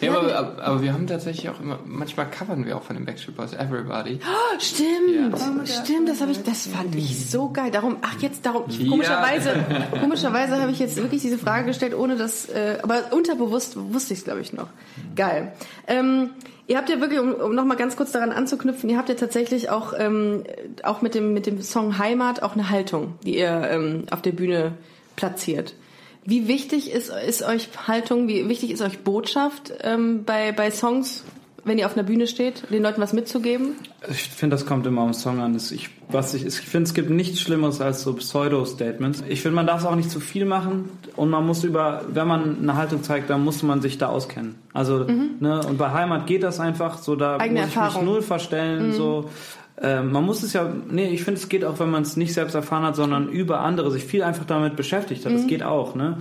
Ja, 0.00 0.16
aber, 0.16 0.62
aber, 0.62 0.80
wir 0.82 0.92
haben 0.92 1.08
tatsächlich 1.08 1.48
auch 1.50 1.60
immer, 1.60 1.80
manchmal 1.84 2.30
covern 2.30 2.64
wir 2.64 2.76
auch 2.76 2.84
von 2.84 2.94
den 2.94 3.04
Backstreet 3.04 3.36
Boys 3.36 3.52
Everybody. 3.52 4.20
Oh, 4.22 4.58
stimmt, 4.60 5.36
stimmt, 5.66 6.08
das 6.08 6.20
habe 6.20 6.30
ich, 6.30 6.40
das 6.44 6.68
fand 6.68 6.94
ich 6.94 7.28
so 7.28 7.50
geil. 7.50 7.72
Darum, 7.72 7.96
ach 8.02 8.14
jetzt, 8.20 8.46
darum, 8.46 8.62
komischerweise, 8.88 9.54
komischerweise 10.00 10.60
habe 10.60 10.70
ich 10.70 10.78
jetzt 10.78 10.96
wirklich 10.98 11.22
diese 11.22 11.36
Frage 11.36 11.66
gestellt, 11.66 11.94
ohne 11.96 12.14
dass, 12.14 12.48
äh, 12.48 12.78
aber 12.82 13.12
unterbewusst 13.12 13.76
wusste 13.92 14.12
ich 14.14 14.20
es, 14.20 14.24
glaube 14.24 14.40
ich, 14.40 14.52
noch. 14.52 14.68
Geil. 15.16 15.52
Ähm, 15.88 16.07
ihr 16.66 16.76
habt 16.76 16.88
ja 16.88 17.00
wirklich, 17.00 17.20
um, 17.20 17.34
um 17.34 17.54
nochmal 17.54 17.76
ganz 17.76 17.96
kurz 17.96 18.12
daran 18.12 18.30
anzuknüpfen, 18.30 18.88
ihr 18.90 18.98
habt 18.98 19.08
ja 19.08 19.14
tatsächlich 19.14 19.70
auch, 19.70 19.92
ähm, 19.98 20.44
auch 20.82 21.02
mit 21.02 21.14
dem, 21.14 21.32
mit 21.32 21.46
dem 21.46 21.60
Song 21.62 21.98
Heimat 21.98 22.42
auch 22.42 22.54
eine 22.54 22.70
Haltung, 22.70 23.14
die 23.24 23.38
ihr 23.38 23.68
ähm, 23.70 24.04
auf 24.10 24.22
der 24.22 24.32
Bühne 24.32 24.72
platziert. 25.16 25.74
Wie 26.24 26.46
wichtig 26.46 26.90
ist, 26.92 27.10
ist 27.10 27.42
euch 27.42 27.68
Haltung, 27.86 28.28
wie 28.28 28.48
wichtig 28.48 28.70
ist 28.70 28.82
euch 28.82 28.98
Botschaft 28.98 29.72
ähm, 29.80 30.24
bei, 30.24 30.52
bei 30.52 30.70
Songs, 30.70 31.24
wenn 31.68 31.78
ihr 31.78 31.86
auf 31.86 31.94
einer 31.96 32.02
Bühne 32.06 32.26
steht, 32.26 32.64
den 32.70 32.82
Leuten 32.82 33.00
was 33.00 33.12
mitzugeben? 33.12 33.74
Ich 34.10 34.22
finde, 34.24 34.54
das 34.56 34.66
kommt 34.66 34.86
immer 34.86 35.02
am 35.02 35.12
Song 35.12 35.38
an. 35.40 35.52
Das- 35.54 35.70
Ich, 35.70 35.90
was 36.10 36.34
ich, 36.34 36.44
ich 36.46 36.54
finde, 36.60 36.84
es 36.88 36.94
gibt 36.94 37.10
nichts 37.10 37.40
Schlimmeres 37.40 37.80
als 37.80 38.02
so 38.02 38.14
Pseudo-Statements. 38.14 39.22
Ich 39.28 39.42
finde, 39.42 39.56
man 39.56 39.66
darf 39.66 39.80
es 39.80 39.86
auch 39.86 39.94
nicht 39.94 40.10
zu 40.10 40.20
viel 40.20 40.44
machen 40.44 40.88
und 41.16 41.30
man 41.30 41.46
muss 41.46 41.64
über, 41.64 42.02
wenn 42.12 42.26
man 42.26 42.58
eine 42.62 42.76
Haltung 42.76 43.02
zeigt, 43.02 43.30
dann 43.30 43.44
muss 43.44 43.62
man 43.62 43.80
sich 43.82 43.98
da 43.98 44.08
auskennen. 44.08 44.54
Also, 44.72 45.04
ne, 45.40 45.60
und 45.68 45.78
bei 45.78 45.90
Heimat 45.92 46.26
geht 46.26 46.42
das 46.42 46.60
einfach 46.60 46.98
so, 46.98 47.14
da 47.16 47.34
Mhm. 47.36 47.40
Eigene 47.40 47.60
muss 47.60 47.68
ich 47.70 47.76
Erfahrung. 47.76 48.02
Mhm. 48.02 48.06
mich 48.06 48.14
null 48.14 48.22
verstellen, 48.22 48.92
so. 48.92 49.30
Äh, 49.80 50.02
man 50.02 50.24
muss 50.24 50.42
es 50.42 50.54
ja, 50.54 50.72
nee, 50.90 51.08
ich 51.10 51.22
finde, 51.22 51.38
es 51.38 51.48
geht 51.48 51.64
auch, 51.64 51.78
wenn 51.78 51.90
man 51.90 52.02
es 52.02 52.16
nicht 52.16 52.34
selbst 52.34 52.54
erfahren 52.54 52.82
hat, 52.82 52.96
sondern 52.96 53.28
über 53.28 53.60
andere 53.60 53.90
sich 53.92 54.04
viel 54.04 54.22
einfach 54.24 54.44
damit 54.44 54.74
beschäftigt 54.74 55.24
hat. 55.24 55.32
Das 55.32 55.42
Mhm. 55.42 55.46
geht 55.46 55.62
auch, 55.62 55.94
ne? 55.94 56.16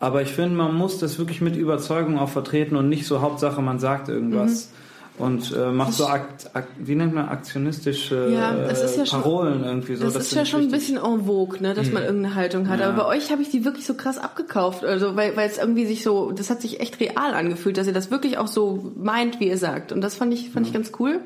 Aber 0.00 0.22
ich 0.22 0.28
finde, 0.30 0.56
man 0.56 0.74
muss 0.74 0.98
das 0.98 1.18
wirklich 1.18 1.40
mit 1.40 1.54
Überzeugung 1.56 2.18
auch 2.18 2.28
vertreten 2.28 2.76
und 2.76 2.88
nicht 2.88 3.06
so 3.06 3.20
Hauptsache, 3.20 3.60
man 3.62 3.78
sagt 3.78 4.08
irgendwas. 4.08 4.70
Und 5.16 5.54
äh, 5.54 5.70
macht 5.70 5.92
so, 5.92 6.06
akt, 6.06 6.50
akt, 6.56 6.70
wie 6.76 6.96
nennt 6.96 7.14
man, 7.14 7.28
aktionistische 7.28 8.30
Ja, 8.32 8.52
das 8.52 8.82
ist 8.82 8.96
ja 8.96 9.06
schon- 9.06 9.22
Parolen 9.22 9.62
irgendwie 9.62 9.94
so. 9.94 10.04
Das, 10.04 10.16
ist 10.16 10.30
finde 10.30 10.40
ja 10.40 10.46
schon 10.46 10.62
ein 10.62 10.70
bisschen 10.72 10.96
en 10.96 11.24
vogue, 11.26 11.62
ne, 11.62 11.72
dass 11.72 11.92
man 11.92 12.02
irgendeine 12.02 12.34
Haltung 12.34 12.68
hat. 12.68 12.80
Ja. 12.80 12.88
Aber 12.88 13.04
bei 13.04 13.08
euch 13.16 13.30
habe 13.30 13.40
ich 13.40 13.48
die 13.48 13.64
wirklich 13.64 13.86
so 13.86 13.94
krass 13.94 14.18
abgekauft. 14.18 14.84
Also, 14.84 15.14
weil, 15.14 15.36
weil 15.36 15.48
es 15.48 15.58
irgendwie 15.58 15.86
sich 15.86 16.02
so, 16.02 16.32
das 16.32 16.50
hat 16.50 16.60
sich 16.60 16.80
echt 16.80 16.98
real 16.98 17.32
angefühlt, 17.32 17.76
dass 17.76 17.86
ihr 17.86 17.92
das 17.92 18.10
wirklich 18.10 18.38
auch 18.38 18.48
so 18.48 18.92
meint, 18.96 19.38
wie 19.38 19.46
ihr 19.48 19.56
sagt. 19.58 19.92
Und 19.92 20.00
das 20.00 20.16
fand 20.16 20.34
ich, 20.34 20.50
fand 20.50 20.66
ich 20.66 20.72
ganz 20.72 20.90
cool. 20.98 21.20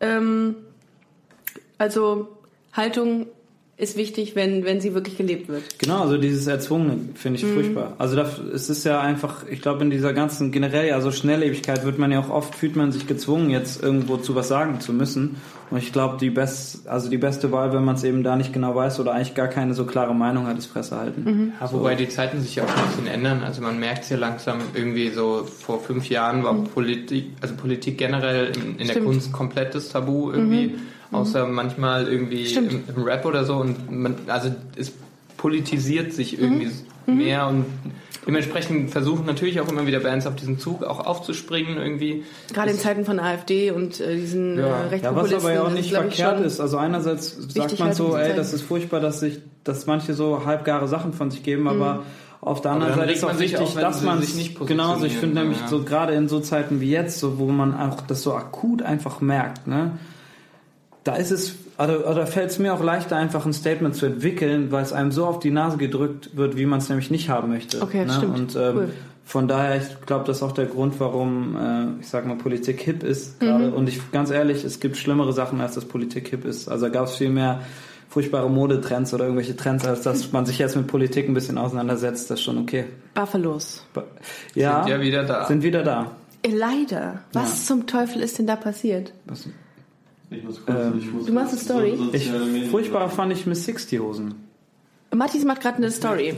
Ähm, 0.00 0.54
also, 1.76 2.28
Haltung 2.72 3.26
ist 3.82 3.96
wichtig, 3.96 4.36
wenn, 4.36 4.64
wenn 4.64 4.80
sie 4.80 4.94
wirklich 4.94 5.18
gelebt 5.18 5.48
wird. 5.48 5.62
Genau, 5.78 6.02
also 6.02 6.16
dieses 6.16 6.46
Erzwungene 6.46 6.98
finde 7.14 7.40
Mhm. 7.40 7.46
ich 7.48 7.52
furchtbar. 7.52 7.94
Also 7.98 8.14
das, 8.16 8.38
es 8.38 8.70
ist 8.70 8.84
ja 8.84 9.00
einfach, 9.00 9.44
ich 9.50 9.60
glaube 9.60 9.82
in 9.82 9.90
dieser 9.90 10.12
ganzen 10.12 10.52
generell 10.52 10.86
ja 10.86 11.00
so 11.00 11.10
Schnelllebigkeit 11.10 11.84
wird 11.84 11.98
man 11.98 12.12
ja 12.12 12.20
auch 12.20 12.30
oft 12.30 12.54
fühlt 12.54 12.76
man 12.76 12.92
sich 12.92 13.06
gezwungen 13.06 13.50
jetzt 13.50 13.82
irgendwo 13.82 14.16
zu 14.16 14.34
was 14.34 14.48
sagen 14.48 14.80
zu 14.80 14.92
müssen. 14.92 15.36
Und 15.70 15.78
ich 15.78 15.92
glaube 15.92 16.16
die 16.20 16.30
best, 16.30 16.86
also 16.86 17.08
die 17.10 17.18
beste 17.18 17.50
Wahl, 17.50 17.72
wenn 17.72 17.84
man 17.84 17.96
es 17.96 18.04
eben 18.04 18.22
da 18.22 18.36
nicht 18.36 18.52
genau 18.52 18.74
weiß 18.74 19.00
oder 19.00 19.14
eigentlich 19.14 19.34
gar 19.34 19.48
keine 19.48 19.74
so 19.74 19.84
klare 19.84 20.14
Meinung 20.14 20.46
hat, 20.46 20.56
ist 20.58 20.66
Fresse 20.66 20.96
halten. 20.96 21.24
Mhm. 21.24 21.52
Ja, 21.60 21.72
wobei 21.72 21.94
die 21.96 22.08
Zeiten 22.08 22.40
sich 22.40 22.54
ja 22.54 22.64
auch 22.64 22.68
ein 22.68 22.86
bisschen 22.90 23.06
ändern. 23.08 23.42
Also 23.42 23.62
man 23.62 23.80
merkt 23.80 24.04
es 24.04 24.10
ja 24.10 24.16
langsam 24.16 24.58
irgendwie 24.74 25.08
so, 25.10 25.44
vor 25.44 25.80
fünf 25.80 26.08
Jahren 26.08 26.44
war 26.44 26.54
Politik, 26.54 27.30
also 27.40 27.54
Politik 27.56 27.98
generell 27.98 28.52
in, 28.54 28.78
in 28.78 28.86
der. 28.86 29.02
Kunst 29.02 29.32
komplettes 29.32 29.88
Tabu 29.88 30.30
irgendwie. 30.30 30.76
Außer 31.12 31.46
manchmal 31.46 32.08
irgendwie 32.08 32.44
im, 32.54 32.84
im 32.96 33.02
Rap 33.02 33.24
oder 33.26 33.44
so. 33.44 33.56
Und 33.56 33.90
man, 33.90 34.16
also 34.26 34.50
es 34.76 34.92
politisiert 35.36 36.12
sich 36.12 36.38
irgendwie 36.40 36.70
mehr 37.06 37.48
und 37.48 37.66
dementsprechend 38.26 38.90
versuchen 38.90 39.26
natürlich 39.26 39.60
auch 39.60 39.68
immer 39.68 39.86
wieder 39.86 40.00
Bands 40.00 40.26
auf 40.26 40.36
diesen 40.36 40.58
Zug 40.58 40.84
auch 40.84 41.04
aufzuspringen 41.04 41.76
irgendwie. 41.76 42.24
Gerade 42.52 42.70
in 42.70 42.78
Zeiten 42.78 43.04
von 43.04 43.18
AfD 43.18 43.70
und 43.70 44.00
äh, 44.00 44.16
diesen 44.16 44.58
Ja. 44.58 44.64
äh, 44.64 44.68
Ja, 44.68 44.82
was 44.84 44.90
Rechtspopulisten. 44.92 45.40
aber 45.40 45.52
ja 45.52 45.60
auch 45.62 45.64
das 45.66 45.74
nicht 45.74 45.86
ich, 45.86 45.92
verkehrt 45.92 46.40
ist. 46.40 46.60
Also 46.60 46.76
einerseits 46.76 47.36
sagt 47.52 47.78
man 47.78 47.88
halt 47.88 47.96
so, 47.96 48.16
ey, 48.16 48.34
das 48.36 48.52
ist 48.52 48.62
furchtbar, 48.62 49.00
dass 49.00 49.20
sich, 49.20 49.40
dass 49.64 49.86
manche 49.86 50.14
so 50.14 50.44
halbgare 50.46 50.88
Sachen 50.88 51.12
von 51.12 51.30
sich 51.30 51.42
geben, 51.42 51.68
aber 51.68 52.04
auf 52.40 52.60
der 52.60 52.72
anderen 52.72 52.94
Seite 52.94 53.12
ist 53.12 53.24
auch 53.24 53.28
man 53.28 53.38
sich 53.38 53.52
wichtig, 53.52 53.76
wenn 53.76 53.82
dass 53.82 54.02
man 54.02 54.20
sich 54.20 54.34
nicht 54.34 54.66
genau, 54.66 54.94
also 54.94 55.06
ich 55.06 55.16
finde 55.16 55.40
nämlich 55.40 55.60
ja. 55.60 55.68
so 55.68 55.84
gerade 55.84 56.14
in 56.14 56.28
so 56.28 56.40
Zeiten 56.40 56.80
wie 56.80 56.90
jetzt, 56.90 57.20
so 57.20 57.38
wo 57.38 57.46
man 57.46 57.74
auch 57.74 58.00
das 58.00 58.22
so 58.22 58.34
akut 58.34 58.82
einfach 58.82 59.20
merkt, 59.20 59.68
ne? 59.68 59.92
Da 61.04 61.16
ist 61.16 61.30
es, 61.30 61.56
oder, 61.78 62.08
oder 62.08 62.26
fällt 62.26 62.50
es 62.50 62.58
mir 62.58 62.72
auch 62.72 62.82
leichter, 62.82 63.16
einfach 63.16 63.44
ein 63.44 63.52
Statement 63.52 63.94
zu 63.94 64.06
entwickeln, 64.06 64.70
weil 64.70 64.82
es 64.82 64.92
einem 64.92 65.10
so 65.10 65.26
auf 65.26 65.40
die 65.40 65.50
Nase 65.50 65.76
gedrückt 65.76 66.36
wird, 66.36 66.56
wie 66.56 66.66
man 66.66 66.78
es 66.78 66.88
nämlich 66.88 67.10
nicht 67.10 67.28
haben 67.28 67.48
möchte. 67.48 67.82
Okay, 67.82 68.04
ne? 68.04 68.12
stimmt. 68.12 68.38
Und 68.38 68.56
ähm, 68.56 68.76
Cool. 68.76 68.88
von 69.24 69.48
daher, 69.48 69.78
ich 69.78 70.06
glaube, 70.06 70.24
das 70.26 70.36
ist 70.36 70.42
auch 70.44 70.52
der 70.52 70.66
Grund, 70.66 71.00
warum, 71.00 71.56
äh, 71.56 72.00
ich 72.00 72.08
sag 72.08 72.26
mal, 72.26 72.36
Politik 72.36 72.80
hip 72.80 73.02
ist 73.02 73.40
gerade. 73.40 73.68
Mhm. 73.68 73.72
Und 73.72 73.88
ich, 73.88 74.12
ganz 74.12 74.30
ehrlich, 74.30 74.62
es 74.64 74.78
gibt 74.78 74.96
schlimmere 74.96 75.32
Sachen, 75.32 75.60
als 75.60 75.74
dass 75.74 75.84
Politik 75.84 76.28
hip 76.28 76.44
ist. 76.44 76.68
Also 76.68 76.88
gab 76.90 77.06
es 77.06 77.16
viel 77.16 77.30
mehr 77.30 77.62
furchtbare 78.08 78.50
Modetrends 78.50 79.14
oder 79.14 79.24
irgendwelche 79.24 79.56
Trends, 79.56 79.86
als 79.86 80.02
dass 80.02 80.32
man 80.32 80.44
sich 80.44 80.58
jetzt 80.58 80.76
mit 80.76 80.86
Politik 80.86 81.28
ein 81.28 81.34
bisschen 81.34 81.56
auseinandersetzt. 81.56 82.30
Das 82.30 82.38
ist 82.38 82.44
schon 82.44 82.58
okay. 82.58 82.84
Buffalos. 83.14 83.86
Ja, 84.54 84.84
Sind 84.84 84.92
ja 84.92 85.00
wieder 85.00 85.24
da. 85.24 85.46
Sind 85.46 85.62
wieder 85.62 85.82
da. 85.82 86.12
Äh, 86.42 86.50
Leider. 86.50 87.22
Was 87.32 87.66
zum 87.66 87.86
Teufel 87.86 88.22
ist 88.22 88.38
denn 88.38 88.46
da 88.46 88.56
passiert? 88.56 89.14
Was, 89.24 89.48
Ich 90.34 90.44
muss 90.44 90.64
kurz, 90.64 90.78
Ähm, 90.78 90.98
ich 90.98 91.12
muss 91.12 91.26
du 91.26 91.32
machst 91.32 91.52
eine 91.52 91.60
Story? 91.60 91.96
so- 91.96 92.12
ich, 92.12 92.70
furchtbar 92.70 93.08
fand 93.10 93.32
ich 93.32 93.46
Miss 93.46 93.64
60 93.64 94.00
Hosen. 94.00 94.34
Mathis 95.14 95.44
macht 95.44 95.60
gerade 95.60 95.76
eine 95.78 95.90
Story. 95.90 96.34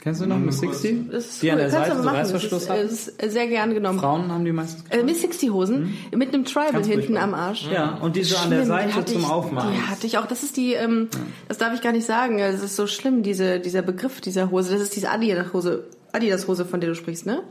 Kennst 0.00 0.22
du 0.22 0.26
noch 0.26 0.38
Miss. 0.38 0.58
60? 0.60 1.10
Das 1.10 1.26
ist 1.26 1.42
Die 1.42 1.50
an 1.50 1.58
cool. 1.58 1.62
der 1.64 1.70
Kannst 1.70 1.74
du 1.74 1.90
Seite 1.92 1.96
so 1.98 2.04
machen. 2.04 2.16
Reißverschluss 2.16 2.50
das 2.50 2.62
ist, 2.62 3.08
hatten? 3.08 3.20
äh, 3.20 3.26
ist 3.26 3.32
sehr 3.34 3.46
gern 3.48 3.74
genommen. 3.74 3.98
Frauen 3.98 4.32
haben 4.32 4.44
die 4.46 4.52
meistens. 4.52 4.84
Äh, 4.88 5.02
Miss 5.02 5.20
60 5.20 5.50
Hosen 5.50 5.94
mit 6.16 6.32
einem 6.32 6.46
Tribal 6.46 6.72
Ganz 6.72 6.86
hinten 6.86 7.18
am 7.18 7.34
Arsch. 7.34 7.68
Ja, 7.70 7.98
und 8.00 8.16
die 8.16 8.24
so 8.24 8.36
an 8.38 8.48
der 8.48 8.64
Schlimm, 8.64 8.78
die 8.78 8.92
Seite 8.92 9.04
zum 9.04 9.20
ich, 9.20 9.26
Aufmachen. 9.28 9.72
Die 9.74 9.80
hatte 9.82 10.06
ich 10.06 10.16
auch. 10.16 10.26
Das 10.26 10.42
ist 10.42 10.56
die, 10.56 10.72
ähm, 10.72 11.08
das 11.48 11.58
darf 11.58 11.74
ich 11.74 11.82
gar 11.82 11.92
nicht 11.92 12.06
sagen. 12.06 12.38
Es 12.38 12.62
ist 12.62 12.76
so 12.76 12.86
schlimm, 12.86 13.22
diese, 13.22 13.60
dieser 13.60 13.82
Begriff 13.82 14.22
dieser 14.22 14.50
Hose. 14.50 14.72
Das 14.72 14.80
ist 14.80 14.96
diese 14.96 15.10
Adidas-Hose, 15.10 15.84
Adidas-Hose, 16.12 16.64
von 16.64 16.80
der 16.80 16.88
du 16.90 16.94
sprichst, 16.96 17.26
ne? 17.26 17.42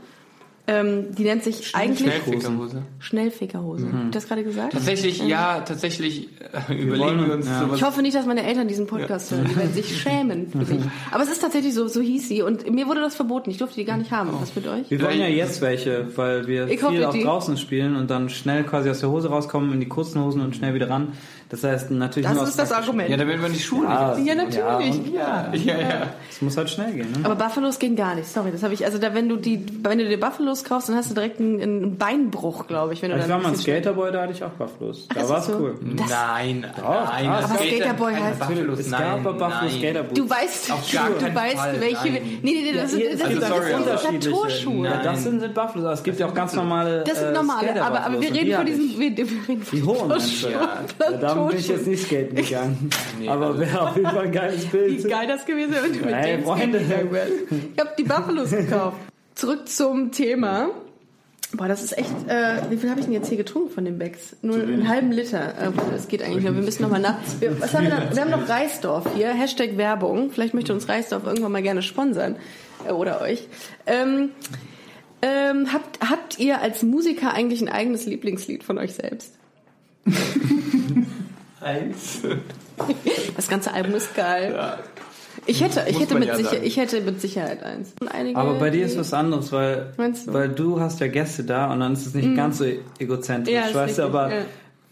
Ähm, 0.70 1.14
die 1.16 1.24
nennt 1.24 1.42
sich 1.42 1.74
eigentlich 1.74 2.12
Schnellfickerhose. 2.12 2.82
Schnellfickerhose. 3.00 3.92
Hab 3.92 4.04
ich 4.04 4.10
das 4.12 4.28
gerade 4.28 4.44
gesagt? 4.44 4.72
Tatsächlich, 4.72 5.20
ja, 5.26 5.60
tatsächlich 5.60 6.28
äh, 6.68 6.74
überlegen 6.74 7.26
wir 7.26 7.34
uns 7.34 7.46
ja. 7.46 7.60
sowas. 7.60 7.76
Ich 7.78 7.82
hoffe 7.82 8.02
nicht, 8.02 8.14
dass 8.16 8.24
meine 8.24 8.44
Eltern 8.44 8.68
diesen 8.68 8.86
Podcast 8.86 9.32
hören. 9.32 9.46
Die 9.50 9.56
werden 9.56 9.72
sich 9.72 10.00
schämen 10.00 10.48
für 10.48 10.58
mich. 10.58 10.68
Aber 11.10 11.24
es 11.24 11.30
ist 11.30 11.40
tatsächlich 11.40 11.74
so, 11.74 11.88
so 11.88 12.00
hieß 12.00 12.28
sie. 12.28 12.42
Und 12.42 12.70
mir 12.70 12.86
wurde 12.86 13.00
das 13.00 13.16
verboten. 13.16 13.50
Ich 13.50 13.58
durfte 13.58 13.76
die 13.80 13.84
gar 13.84 13.96
nicht 13.96 14.12
haben. 14.12 14.30
Was 14.40 14.54
mit 14.54 14.68
euch? 14.68 14.88
Wir 14.90 15.02
wollen 15.02 15.18
ja 15.18 15.26
jetzt 15.26 15.60
welche, 15.60 16.16
weil 16.16 16.46
wir 16.46 16.68
Ich 16.68 16.80
viel 16.80 17.04
auch 17.04 17.12
die- 17.12 17.24
draußen 17.24 17.56
spielen 17.56 17.96
und 17.96 18.08
dann 18.08 18.28
schnell 18.28 18.62
quasi 18.62 18.90
aus 18.90 19.00
der 19.00 19.10
Hose 19.10 19.28
rauskommen, 19.28 19.72
in 19.72 19.80
die 19.80 19.88
kurzen 19.88 20.22
Hosen 20.22 20.40
und 20.40 20.54
schnell 20.54 20.74
wieder 20.74 20.88
ran. 20.88 21.08
Das 21.50 21.64
heißt 21.64 21.90
natürlich 21.90 22.28
Das 22.28 22.36
nur 22.36 22.44
ist 22.44 22.50
aus 22.50 22.68
das 22.68 22.72
Argument. 22.72 23.08
ja, 23.10 23.16
damit 23.16 23.40
man 23.42 23.52
die 23.52 23.58
Schuhe 23.58 23.84
Ja, 23.84 24.16
Ja, 24.16 24.34
natürlich. 24.36 25.12
Ja, 25.12 25.48
nicht. 25.48 25.64
Ja, 25.66 25.78
ja. 25.78 26.06
Es 26.30 26.40
muss 26.40 26.56
halt 26.56 26.70
schnell 26.70 26.92
gehen, 26.92 27.10
ne? 27.10 27.18
Aber 27.24 27.34
Buffalos 27.34 27.78
gehen 27.80 27.96
gar 27.96 28.14
nicht. 28.14 28.28
Sorry, 28.28 28.52
das 28.52 28.62
habe 28.62 28.72
ich. 28.72 28.84
Also 28.84 28.98
da, 28.98 29.12
wenn 29.14 29.28
du 29.28 29.36
die, 29.36 29.66
wenn 29.82 29.98
du 29.98 30.08
dir 30.08 30.20
Buffalos 30.20 30.62
kaufst, 30.62 30.88
dann 30.88 30.96
hast 30.96 31.10
du 31.10 31.14
direkt 31.14 31.40
einen, 31.40 31.60
einen 31.60 31.96
Beinbruch, 31.98 32.68
glaube 32.68 32.92
ich. 32.92 33.02
Wenn 33.02 33.10
du 33.10 33.16
Ich 33.16 33.22
dann 33.22 33.30
war 33.30 33.38
mal 33.40 33.48
ein 33.48 33.56
Skaterboy, 33.56 34.12
da 34.12 34.22
hatte 34.22 34.32
ich 34.32 34.44
auch 34.44 34.50
Bufflos. 34.50 35.08
Da 35.08 35.22
Ach, 35.24 35.28
war's 35.28 35.46
so. 35.46 35.54
cool. 35.58 35.74
Das- 35.96 36.08
nein, 36.08 36.60
nein. 36.80 37.28
aber 37.28 37.54
geht 37.62 37.74
Skaterboy 37.82 38.12
heißt- 38.14 38.38
Buffalos, 38.38 38.78
Es 38.78 38.90
nein, 38.90 39.00
gab 39.02 39.12
aber 39.18 39.32
Buffalo 39.32 39.68
nein. 39.68 39.70
Skaterboots. 39.78 40.14
Du 40.20 40.30
weißt, 40.30 40.70
Auf 40.72 40.92
gar 40.92 41.10
du 41.10 41.34
weißt, 41.34 41.56
Fall, 41.56 41.80
welche. 41.80 41.96
nein. 42.12 42.22
Nee, 42.42 42.52
nee, 42.52 42.62
nee, 42.62 42.72
das, 42.74 42.90
sind- 42.92 43.00
Hier, 43.00 43.10
es 43.12 43.18
das, 43.18 43.28
sind- 43.28 43.42
sorry, 43.44 43.72
das 43.84 44.02
sind. 44.02 44.24
Ja, 44.24 44.90
Nein. 44.90 45.00
das 45.04 45.22
sind, 45.24 45.40
sind 45.40 45.54
Bufflos. 45.54 45.84
aber 45.84 45.92
Es 45.94 46.02
gibt 46.04 46.20
ja 46.20 46.26
auch 46.26 46.34
ganz 46.34 46.54
normale. 46.54 47.02
Das 47.04 47.18
sind 47.18 47.28
äh, 47.30 47.32
normale, 47.32 47.82
aber, 47.82 48.02
aber 48.04 48.20
wir 48.20 48.32
reden 48.32 48.54
von 48.54 48.66
diesen. 48.66 48.84
ich. 48.84 48.98
Wir, 48.98 49.16
wir 49.16 49.26
reden 49.48 49.62
von 49.62 49.78
Die 49.78 49.82
hohen 49.84 50.10
da 51.44 51.48
bin 51.50 51.58
ich 51.58 51.68
jetzt 51.68 51.86
nicht 51.86 52.04
skaten 52.06 52.34
gegangen. 52.36 52.90
Nee, 53.18 53.28
aber 53.28 53.46
also- 53.48 53.60
wäre 53.60 53.80
auf 53.88 53.96
jeden 53.96 54.08
Fall 54.10 54.24
ein 54.26 54.32
geiles 54.32 54.64
Wie 54.72 54.76
Bild. 54.76 55.08
geil 55.08 55.26
das 55.26 55.44
gewesen 55.46 55.72
wäre, 55.72 55.84
wenn 55.84 55.92
du 55.92 55.98
mit 56.04 56.14
Hey, 56.14 56.36
dem 56.36 56.44
Freunde. 56.44 56.78
skaten 56.78 56.88
gegangen 56.88 57.12
wärst. 57.12 57.32
Ich 57.74 57.80
habe 57.80 57.90
die 57.98 58.02
Buffalos 58.04 58.50
gekauft. 58.50 58.96
Zurück 59.34 59.68
zum 59.68 60.12
Thema. 60.12 60.68
Boah, 61.52 61.66
das 61.66 61.82
ist 61.82 61.98
echt. 61.98 62.10
Äh, 62.28 62.58
wie 62.70 62.76
viel 62.76 62.90
habe 62.90 63.00
ich 63.00 63.06
denn 63.06 63.14
jetzt 63.14 63.28
hier 63.28 63.36
getrunken 63.36 63.70
von 63.70 63.84
den 63.84 63.98
Becks? 63.98 64.36
Nur 64.40 64.54
einen 64.56 64.86
halben 64.88 65.10
Liter. 65.10 65.48
Äh, 65.58 65.70
das 65.90 66.06
geht 66.06 66.22
eigentlich 66.22 66.44
noch. 66.44 66.54
Wir 66.54 66.62
müssen 66.62 66.82
noch 66.82 66.90
mal 66.90 67.00
nach. 67.00 67.16
Wir, 67.40 67.60
was 67.60 67.74
haben 67.74 67.84
wir, 67.84 67.90
da? 67.90 68.14
wir 68.14 68.22
haben 68.22 68.30
noch 68.30 68.48
Reisdorf 68.48 69.06
hier. 69.16 69.30
Hashtag 69.30 69.76
Werbung. 69.76 70.30
Vielleicht 70.30 70.54
möchte 70.54 70.72
uns 70.72 70.88
Reisdorf 70.88 71.24
irgendwann 71.26 71.50
mal 71.50 71.62
gerne 71.62 71.82
sponsern. 71.82 72.36
Äh, 72.86 72.92
oder 72.92 73.20
euch. 73.20 73.48
Ähm, 73.86 74.30
ähm, 75.22 75.72
habt, 75.72 75.98
habt 76.08 76.38
ihr 76.38 76.60
als 76.60 76.82
Musiker 76.84 77.32
eigentlich 77.34 77.60
ein 77.62 77.68
eigenes 77.68 78.06
Lieblingslied 78.06 78.62
von 78.62 78.78
euch 78.78 78.94
selbst? 78.94 79.34
Eins. 81.60 82.20
Das 83.36 83.46
ganze 83.48 83.74
Album 83.74 83.94
ist 83.94 84.14
geil. 84.14 84.54
Ja. 84.56 84.78
Ich 85.44 85.62
hätte, 85.62 85.84
ich 85.86 86.00
hätte 86.00 86.14
mit 86.14 86.28
ja 86.28 86.36
Sicher, 86.36 86.62
ich 86.62 86.76
hätte 86.78 87.00
mit 87.02 87.20
Sicherheit 87.20 87.62
eins. 87.62 87.92
Einige, 88.10 88.38
Aber 88.38 88.54
bei 88.54 88.70
dir 88.70 88.86
ist 88.86 88.98
was 88.98 89.12
anderes, 89.12 89.52
weil, 89.52 89.92
du? 89.96 90.32
weil 90.32 90.48
du 90.48 90.80
hast 90.80 90.98
ja 91.00 91.06
Gäste 91.08 91.44
da 91.44 91.70
und 91.72 91.80
dann 91.80 91.92
ist 91.92 92.06
es 92.06 92.14
nicht 92.14 92.34
ganz 92.34 92.58
so 92.58 92.64
egozentrisch, 92.98 93.54
Mhm. 93.54 93.68
Ja, 93.70 93.74
weißt 93.74 93.98
du, 93.98 94.02
aber 94.04 94.30
ja. 94.34 94.42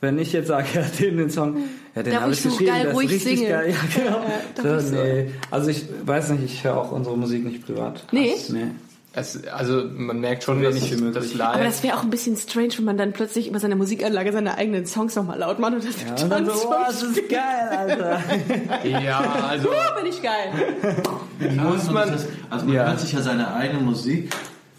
wenn 0.03 0.19
ich 0.19 0.33
jetzt 0.35 0.49
sage, 0.49 0.67
ja, 0.75 0.83
den, 1.01 1.17
den 1.17 1.31
Song, 1.31 1.57
ja, 1.95 2.03
den 2.03 2.21
habe 2.21 2.33
ich 2.33 2.43
geschrieben, 2.43 2.67
geil 2.73 2.83
der 2.85 2.93
ruhig 2.93 3.07
ist 3.11 3.15
richtig 3.27 3.39
singe. 3.39 3.51
geil. 3.51 3.75
Ja, 3.97 4.05
genau. 4.05 4.17
Ja, 4.19 4.63
darf 4.63 4.81
ich 4.83 4.89
so, 4.89 4.97
so. 4.97 5.03
nee. 5.03 5.31
Also 5.51 5.71
ich 5.71 5.85
weiß 6.05 6.29
nicht, 6.31 6.45
ich 6.45 6.65
höre 6.65 6.77
auch 6.77 6.93
unsere 6.93 7.17
Musik 7.17 7.45
nicht 7.45 7.65
privat. 7.65 8.05
Nee? 8.13 8.35
Nee. 8.51 8.67
Es, 9.19 9.45
also 9.49 9.85
man 9.97 10.21
merkt 10.21 10.45
schon, 10.45 10.63
dass 10.63 10.75
wie 10.77 10.81
das, 10.91 11.01
möglich. 11.01 11.15
das 11.15 11.35
live. 11.35 11.55
Aber 11.55 11.65
das 11.65 11.83
wäre 11.83 11.97
auch 11.97 12.03
ein 12.03 12.11
bisschen 12.11 12.37
strange, 12.37 12.71
wenn 12.79 12.85
man 12.85 12.97
dann 12.97 13.13
plötzlich 13.13 13.49
über 13.49 13.59
seine 13.59 13.77
Musikanlage 13.77 14.33
seine 14.33 14.57
eigenen 14.57 14.87
Songs 14.87 15.15
nochmal 15.17 15.39
laut 15.39 15.59
macht 15.59 15.75
und 15.75 15.85
das 15.85 15.95
Ja, 16.23 16.29
dann 16.29 16.47
so, 16.47 16.53
oh, 16.71 16.75
das 16.87 17.03
ist 17.03 17.29
geil, 17.29 17.69
Alter. 17.77 18.21
ja, 19.03 19.21
also 19.49 19.69
Oh, 19.71 20.01
bin 20.01 20.11
ich 20.11 20.23
geil. 20.23 20.53
muss 21.57 21.87
Und 21.89 21.95
man. 21.95 22.11
das 22.11 22.23
ist, 22.25 22.31
also 22.51 22.67
man 22.67 22.75
Ja. 22.75 22.87
hört 22.87 23.01
sich 23.01 23.13
ja 23.13 23.21
seine 23.23 23.53
eigene 23.55 23.81
Musik 23.83 24.31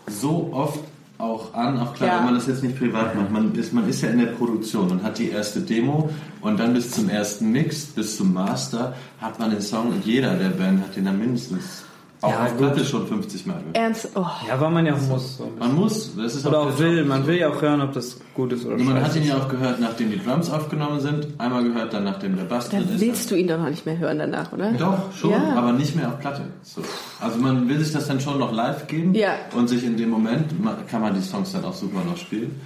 so 0.07 0.49
oft 0.53 0.79
auch 1.17 1.53
an, 1.53 1.77
auch 1.79 1.93
klar, 1.95 2.09
Ja. 2.09 2.17
wenn 2.19 2.25
man 2.25 2.35
das 2.35 2.47
jetzt 2.47 2.63
nicht 2.63 2.79
privat 2.79 3.13
macht. 3.15 3.29
Man 3.29 3.53
ist, 3.53 3.73
man 3.73 3.87
ist 3.89 4.01
ja 4.01 4.09
in 4.09 4.19
der 4.19 4.27
Produktion 4.27 4.89
und 4.89 5.03
hat 5.03 5.17
die 5.17 5.29
erste 5.31 5.59
Demo 5.59 6.09
und 6.41 6.57
dann 6.59 6.73
bis 6.73 6.91
zum 6.91 7.09
ersten 7.09 7.51
Mix, 7.51 7.85
bis 7.87 8.15
zum 8.15 8.33
Master, 8.33 8.95
hat 9.19 9.37
man 9.37 9.51
den 9.51 9.61
Song 9.61 9.89
und 9.89 10.05
jeder 10.05 10.35
der 10.35 10.49
Band 10.49 10.81
hat 10.81 10.95
den 10.95 11.05
dann 11.05 11.19
mindestens 11.19 11.83
auch 12.21 12.29
Ja. 12.31 12.45
Platte 12.57 12.83
schon 12.83 13.07
50 13.07 13.45
Mal 13.45 13.53
gehört. 13.59 13.77
Ernst, 13.77 14.09
oh. 14.15 14.25
Ja, 14.47 14.59
weil 14.59 14.69
man 14.71 14.85
ja 14.85 14.93
auch 14.93 15.01
muss. 15.01 15.37
So. 15.37 15.51
Man 15.57 15.73
muss, 15.75 16.15
das 16.17 16.35
ist 16.35 16.45
Oder 16.45 16.59
auch 16.59 16.67
auch 16.73 16.79
will, 16.79 16.99
Job. 16.99 17.07
man 17.07 17.25
will 17.27 17.35
ja 17.37 17.49
auch 17.49 17.61
hören, 17.61 17.81
ob 17.81 17.93
das 17.93 18.17
gut 18.33 18.51
ist 18.53 18.65
oder 18.65 18.75
Und 18.75 18.85
man 18.85 19.01
hat 19.03 19.15
ihn 19.15 19.23
ja 19.23 19.37
auch 19.37 19.47
gehört, 19.47 19.79
nachdem 19.79 20.11
die 20.11 20.19
Drums 20.23 20.49
aufgenommen 20.49 20.99
sind. 20.99 21.27
Einmal 21.37 21.63
gehört, 21.63 21.93
dann 21.93 22.03
nachdem 22.03 22.35
der 22.35 22.43
Bass 22.43 22.69
Dann 22.69 22.83
drin 22.85 22.95
ist. 22.95 23.01
willst 23.01 23.31
du 23.31 23.35
ihn 23.35 23.47
doch 23.47 23.57
noch 23.57 23.69
nicht 23.69 23.85
mehr 23.85 23.97
hören 23.97 24.19
danach, 24.19 24.51
oder? 24.51 24.71
Doch, 24.73 25.11
schon, 25.15 25.31
Ja. 25.31 25.53
aber 25.55 25.71
nicht 25.73 25.95
mehr 25.95 26.07
auf 26.09 26.19
Platte. 26.19 26.41
So. 26.63 26.81
Also 27.21 27.37
man 27.39 27.69
will 27.69 27.79
sich 27.79 27.93
das 27.93 28.07
dann 28.07 28.19
schon 28.19 28.37
noch 28.39 28.51
live 28.53 28.87
geben 28.87 29.13
Ja. 29.13 29.31
und 29.55 29.67
sich 29.69 29.83
in 29.85 29.95
dem 29.97 30.09
Moment 30.09 30.51
kann 30.89 31.01
man 31.01 31.13
die 31.13 31.21
Songs 31.21 31.51
dann 31.53 31.63
auch 31.65 31.73
super 31.73 31.99
noch 32.05 32.17
spielen, 32.17 32.59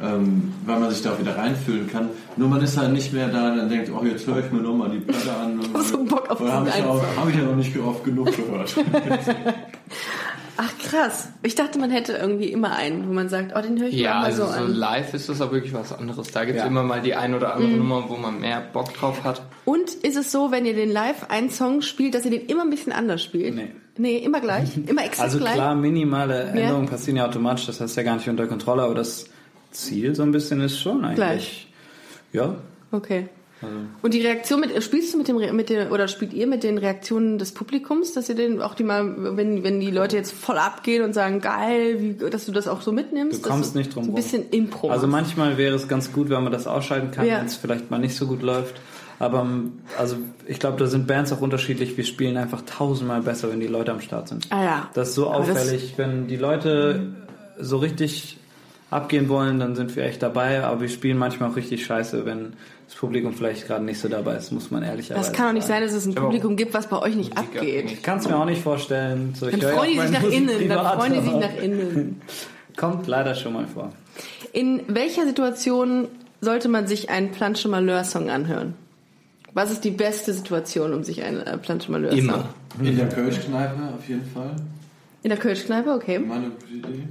ähm, 0.00 0.52
weil 0.66 0.78
man 0.80 0.90
sich 0.90 1.02
da 1.02 1.12
auch 1.12 1.18
wieder 1.18 1.36
reinfühlen 1.36 1.90
kann. 1.90 2.10
Nur 2.36 2.48
man 2.48 2.60
ist 2.60 2.76
halt 2.76 2.92
nicht 2.92 3.12
mehr 3.12 3.28
da 3.28 3.50
und 3.52 3.56
dann 3.58 3.68
denkt, 3.68 3.90
oh 3.90 4.04
jetzt 4.04 4.26
höre 4.26 4.44
ich 4.44 4.50
mir 4.52 4.60
nochmal 4.60 4.90
die 4.90 4.98
Platte 4.98 5.32
an. 5.34 5.60
hab 5.74 5.82
so 5.82 6.04
Bock 6.04 6.30
auf 6.30 6.40
Oder 6.40 6.52
habe 6.52 6.68
ich, 6.68 6.76
ja 6.76 6.86
auch- 6.86 7.02
hab 7.16 7.28
ich 7.28 7.36
ja 7.36 7.42
noch 7.42 7.56
nicht 7.56 7.76
oft 7.78 8.04
genug 8.04 8.26
gehört. 8.36 8.74
Ach 10.58 10.72
krass. 10.78 11.28
Ich 11.42 11.54
dachte, 11.54 11.78
man 11.78 11.90
hätte 11.90 12.12
irgendwie 12.14 12.46
immer 12.46 12.72
einen, 12.74 13.06
wo 13.06 13.12
man 13.12 13.28
sagt, 13.28 13.52
oh, 13.54 13.60
den 13.60 13.78
höre 13.78 13.88
ich 13.88 13.94
mir 13.96 14.00
Ja, 14.00 14.14
mal 14.20 14.24
also 14.24 14.46
so 14.46 14.52
so 14.52 14.58
an. 14.60 14.72
live 14.72 15.12
ist 15.12 15.28
das 15.28 15.42
auch 15.42 15.52
wirklich 15.52 15.74
was 15.74 15.92
anderes. 15.92 16.28
Da 16.30 16.46
gibt 16.46 16.56
es 16.56 16.62
Ja. 16.62 16.68
immer 16.68 16.82
mal 16.82 17.02
die 17.02 17.14
ein 17.14 17.34
oder 17.34 17.54
andere 17.54 17.72
Nummer, 17.72 18.04
wo 18.08 18.16
man 18.16 18.40
mehr 18.40 18.62
Bock 18.72 18.94
drauf 18.94 19.22
hat. 19.22 19.42
Und 19.66 19.90
ist 19.92 20.16
es 20.16 20.32
so, 20.32 20.50
wenn 20.52 20.64
ihr 20.64 20.74
den 20.74 20.90
live 20.90 21.26
einen 21.28 21.50
Song 21.50 21.82
spielt, 21.82 22.14
dass 22.14 22.24
ihr 22.24 22.30
den 22.30 22.46
immer 22.46 22.62
ein 22.62 22.70
bisschen 22.70 22.92
anders 22.92 23.22
spielt? 23.22 23.54
Nee. 23.54 23.72
Nee, 23.98 24.16
immer 24.18 24.40
gleich? 24.40 24.76
Immer 24.86 25.04
exakt 25.04 25.20
Also 25.24 25.38
gleich? 25.38 25.54
klar, 25.54 25.74
minimale 25.74 26.44
Änderungen 26.44 26.86
passieren 26.86 27.16
ja 27.18 27.26
automatisch, 27.26 27.66
das 27.66 27.80
heißt 27.80 27.96
ja 27.96 28.02
gar 28.02 28.16
nicht 28.16 28.28
unter 28.28 28.46
Kontrolle, 28.46 28.82
aber 28.82 28.94
das 28.94 29.26
Ziel 29.78 30.14
so 30.14 30.22
ein 30.22 30.32
bisschen 30.32 30.60
ist 30.60 30.78
schon 30.80 31.04
eigentlich. 31.04 31.16
Gleich. 31.16 31.68
Ja. 32.32 32.56
Okay. 32.92 33.28
Und 34.02 34.12
die 34.12 34.20
Reaktion 34.20 34.60
mit, 34.60 34.82
spielst 34.82 35.14
du 35.14 35.18
mit 35.18 35.28
dem, 35.28 35.56
mit 35.56 35.70
der, 35.70 35.90
oder 35.90 36.08
spielt 36.08 36.34
ihr 36.34 36.46
mit 36.46 36.62
den 36.62 36.76
Reaktionen 36.76 37.38
des 37.38 37.52
Publikums, 37.52 38.12
dass 38.12 38.28
ihr 38.28 38.34
den 38.34 38.60
auch 38.60 38.74
die 38.74 38.84
mal, 38.84 39.36
wenn, 39.36 39.64
wenn 39.64 39.80
die 39.80 39.90
Leute 39.90 40.14
jetzt 40.16 40.32
voll 40.32 40.58
abgehen 40.58 41.02
und 41.02 41.14
sagen, 41.14 41.40
geil, 41.40 41.96
wie, 42.00 42.30
dass 42.30 42.44
du 42.44 42.52
das 42.52 42.68
auch 42.68 42.82
so 42.82 42.92
mitnimmst? 42.92 43.44
Du 43.44 43.48
kommst 43.48 43.74
nicht 43.74 43.94
drum 43.94 44.04
so 44.04 44.10
Ein 44.10 44.14
bisschen 44.14 44.50
Impro. 44.50 44.90
Also 44.90 45.06
manchmal 45.06 45.56
wäre 45.56 45.74
es 45.74 45.88
ganz 45.88 46.12
gut, 46.12 46.28
wenn 46.28 46.42
man 46.42 46.52
das 46.52 46.66
ausschalten 46.66 47.10
kann, 47.12 47.26
Ja. 47.26 47.38
wenn 47.38 47.46
es 47.46 47.56
vielleicht 47.56 47.90
mal 47.90 47.98
nicht 47.98 48.14
so 48.14 48.26
gut 48.26 48.42
läuft. 48.42 48.74
Aber 49.18 49.40
ähm, 49.40 49.78
also 49.98 50.16
ich 50.46 50.60
glaube, 50.60 50.76
da 50.78 50.86
sind 50.86 51.06
Bands 51.06 51.32
auch 51.32 51.40
unterschiedlich. 51.40 51.96
Wir 51.96 52.04
spielen 52.04 52.36
einfach 52.36 52.60
tausendmal 52.66 53.22
besser, 53.22 53.50
wenn 53.50 53.60
die 53.60 53.66
Leute 53.68 53.90
am 53.90 54.02
Start 54.02 54.28
sind. 54.28 54.46
Ah 54.50 54.62
ja. 54.62 54.90
Das 54.92 55.08
ist 55.08 55.14
so 55.14 55.28
Aber 55.30 55.38
auffällig. 55.38 55.94
wenn 55.96 56.26
die 56.28 56.36
Leute 56.36 57.14
so 57.58 57.78
richtig 57.78 58.36
abgehen 58.90 59.28
wollen, 59.28 59.58
dann 59.58 59.74
sind 59.76 59.94
wir 59.96 60.04
echt 60.04 60.22
dabei. 60.22 60.62
Aber 60.64 60.80
wir 60.80 60.88
spielen 60.88 61.18
manchmal 61.18 61.50
auch 61.50 61.56
richtig 61.56 61.84
scheiße, 61.84 62.24
wenn 62.24 62.52
das 62.86 62.96
Publikum 62.96 63.34
vielleicht 63.34 63.66
gerade 63.66 63.84
nicht 63.84 63.98
so 64.00 64.08
dabei 64.08 64.36
ist, 64.36 64.52
muss 64.52 64.70
man 64.70 64.82
ehrlicherweise 64.82 65.28
Das 65.28 65.32
kann 65.36 65.46
doch 65.48 65.52
nicht 65.54 65.66
sein, 65.66 65.82
sagen. 65.82 65.86
dass 65.86 65.94
es 65.94 66.06
ein 66.06 66.14
Publikum 66.14 66.56
gibt, 66.56 66.72
was 66.72 66.86
bei 66.86 66.98
euch 67.00 67.16
nicht 67.16 67.36
abgeht. 67.36 67.54
Musikabhängig. 67.62 67.92
Ich 67.94 68.02
kann 68.02 68.18
es 68.18 68.28
mir 68.28 68.36
auch 68.36 68.44
nicht 68.44 68.62
vorstellen. 68.62 69.34
So, 69.34 69.50
Dann 69.50 69.60
freuen 69.60 69.92
die 69.92 69.98
auch 69.98 70.02
sich 70.04 70.12
nach 70.12 70.22
Musik 70.22 70.38
innen. 70.38 70.68
Dann 70.68 70.98
freuen 70.98 71.12
die 71.14 71.20
sich 71.20 71.32
nach 71.32 71.56
innen. 71.62 72.22
Kommt 72.76 73.06
leider 73.06 73.34
schon 73.34 73.54
mal 73.54 73.66
vor. 73.66 73.92
In 74.52 74.82
welcher 74.88 75.26
Situation 75.26 76.08
sollte 76.40 76.68
man 76.68 76.86
sich 76.86 77.10
einen 77.10 77.32
Planche 77.32 77.68
Malheur-Song 77.68 78.30
anhören? 78.30 78.74
Was 79.52 79.70
ist 79.72 79.84
die 79.84 79.90
beste 79.90 80.32
Situation, 80.34 80.92
um 80.92 81.02
sich 81.02 81.22
einen 81.22 81.40
äh, 81.40 81.56
Planche 81.58 81.90
Malheur-Song? 81.90 82.18
Immer. 82.18 82.48
In 82.82 82.96
der 82.96 83.08
Kölschkneipe 83.08 83.80
auf 83.98 84.06
jeden 84.06 84.26
Fall. 84.30 84.54
In 85.22 85.30
der 85.30 85.38
Kölschkneipe, 85.38 85.90
okay. 85.90 86.18
Meine 86.18 86.50
gute 86.50 86.72
Idee. 86.90 87.08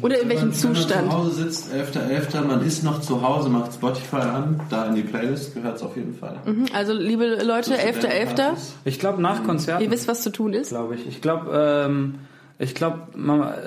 Oder 0.00 0.20
in 0.20 0.28
welchem 0.28 0.50
Wenn 0.50 0.50
man- 0.50 0.62
Wenn 0.62 0.68
man 0.72 0.76
Zustand? 0.76 1.10
zu 1.10 1.16
Hause 1.18 1.30
sitzt, 1.44 1.72
11.11., 1.72 2.40
man 2.46 2.64
ist 2.66 2.82
noch 2.84 3.00
zu 3.00 3.22
Hause, 3.22 3.48
macht 3.50 3.74
Spotify 3.74 4.16
an, 4.16 4.60
da 4.70 4.86
in 4.86 4.94
die 4.94 5.02
Playlist 5.02 5.54
gehört 5.54 5.76
es 5.76 5.82
auf 5.82 5.94
jeden 5.96 6.14
Fall. 6.14 6.36
Mhm, 6.46 6.66
Also, 6.72 6.92
liebe 6.94 7.42
Leute, 7.44 7.70
Zu 7.70 7.74
11.11., 7.76 7.96
Studentenpartys. 7.98 8.74
Ich 8.84 8.98
glaube, 8.98 9.20
nach 9.22 9.44
Konzerten. 9.44 9.84
ihr 9.84 9.90
wisst, 9.90 10.08
was 10.08 10.22
zu 10.22 10.30
tun 10.30 10.52
ist. 10.54 10.70
glaube 10.70 10.94
ich. 10.96 11.06
Ich 11.06 11.20
glaube, 11.20 11.50
ähm, 11.86 12.14
ich 12.58 12.74
glaube, 12.74 12.98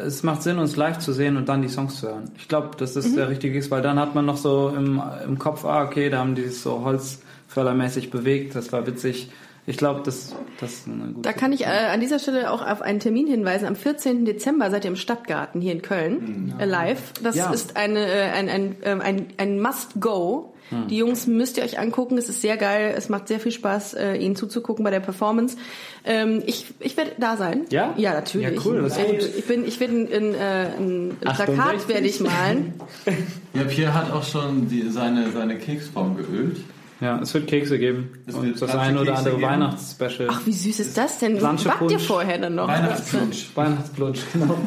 es 0.06 0.24
macht 0.24 0.42
Sinn, 0.44 0.58
uns 0.60 0.76
live 0.76 0.98
zu 1.00 1.14
sehen 1.14 1.38
und 1.38 1.48
dann 1.50 1.62
die 1.62 1.68
Songs 1.70 2.00
zu 2.00 2.08
hören. 2.08 2.32
Ich 2.38 2.48
glaube, 2.48 2.70
dass 2.78 2.94
das 2.94 3.08
Mhm. 3.10 3.16
der 3.18 3.30
richtige 3.30 3.58
ist, 3.60 3.70
weil 3.70 3.82
dann 3.82 4.00
hat 4.00 4.16
man 4.16 4.26
noch 4.26 4.38
so 4.38 4.74
im, 4.76 5.02
im 5.26 5.38
Kopf, 5.38 5.66
ah, 5.66 5.84
okay, 5.84 6.10
da 6.10 6.18
haben 6.20 6.36
die 6.36 6.44
sich 6.46 6.62
so 6.62 6.84
holzfällermäßig 6.84 8.12
bewegt, 8.12 8.56
das 8.56 8.72
war 8.72 8.88
witzig. 8.88 9.30
Ich 9.70 9.76
glaube, 9.76 10.02
das, 10.06 10.34
das 10.62 10.72
ist 10.74 10.88
eine 10.88 11.08
gute 11.12 11.22
Da 11.22 11.34
kann 11.34 11.52
ich 11.52 11.64
äh, 11.66 11.66
an 11.66 12.00
dieser 12.00 12.20
Stelle 12.20 12.52
auch 12.52 12.66
auf 12.66 12.82
einen 12.82 13.02
Termin 13.02 13.28
hinweisen. 13.28 13.68
Am 13.68 13.76
14. 13.76 14.24
Dezember 14.24 14.72
seid 14.72 14.86
ihr 14.86 14.92
im 14.92 14.96
Stadtgarten 14.96 15.60
hier 15.60 15.74
in 15.74 15.82
Köln 15.82 16.56
äh, 16.58 16.64
live. 16.66 17.12
Das 17.22 17.36
Ja. 17.36 17.52
ist 17.52 17.76
eine, 17.76 18.00
äh, 18.08 18.30
ein, 18.32 18.48
ein, 18.48 18.76
ähm, 18.84 19.02
ein, 19.02 19.26
ein 19.38 19.60
Must-Go. 19.62 20.54
Hm. 20.70 20.88
Die 20.88 20.98
Jungs 20.98 21.28
müsst 21.28 21.58
ihr 21.58 21.64
euch 21.64 21.80
angucken. 21.80 22.18
Es 22.18 22.30
ist 22.30 22.42
sehr 22.42 22.56
geil. 22.56 22.94
Es 22.98 23.10
macht 23.10 23.28
sehr 23.28 23.42
viel 23.42 23.52
Spaß, 23.52 23.94
äh, 23.96 24.14
ihnen 24.16 24.38
zuzugucken 24.38 24.86
bei 24.86 24.92
der 24.92 25.02
Performance. 25.02 25.58
Ähm, 26.06 26.44
ich 26.46 26.74
ich 26.80 26.96
werde 26.96 27.12
da 27.18 27.36
sein. 27.36 27.66
Ja? 27.70 27.94
Ja, 27.98 28.14
natürlich. 28.14 28.56
Ja, 28.56 28.62
cool. 28.66 28.82
Das 28.82 28.98
Und 28.98 29.16
ich 29.38 29.46
bin, 29.46 29.66
ich 29.68 29.82
werde 29.82 29.94
ein, 29.96 30.08
ein, 30.14 30.34
äh, 30.34 30.68
ein 30.78 31.18
Plakat 31.20 31.50
68? 31.50 31.88
werde 31.90 32.08
ich 32.08 32.20
malen. 32.22 32.74
Ja, 33.54 33.64
Pierre 33.64 33.94
hat 33.94 34.12
auch 34.12 34.24
schon 34.24 34.70
die, 34.70 34.88
seine, 34.90 35.32
seine 35.32 35.58
Keksform 35.58 36.16
geölt. 36.16 36.58
Ja, 37.00 37.20
es 37.20 37.34
wird 37.34 37.48
Kekse 37.48 37.78
geben. 37.78 38.12
Es 38.26 38.36
und 38.36 38.46
wird 38.46 38.62
das 38.62 38.76
eine 38.76 39.00
oder 39.02 39.14
geben. 39.14 39.18
andere 39.18 39.42
Weihnachtsspecial. 39.42 40.28
Ach, 40.32 40.42
wie 40.46 40.54
süß 40.54 40.80
ist 40.80 40.98
das 40.98 41.20
denn? 41.20 41.38
Planche 41.38 41.70
Backt 41.70 41.92
ihr 41.92 42.00
vorher 42.00 42.38
dann 42.40 42.56
noch? 42.56 42.68
Weihnachtslunch. 42.68 43.52
Weihnachtsplunsch, 43.56 44.22
genau. 44.34 44.58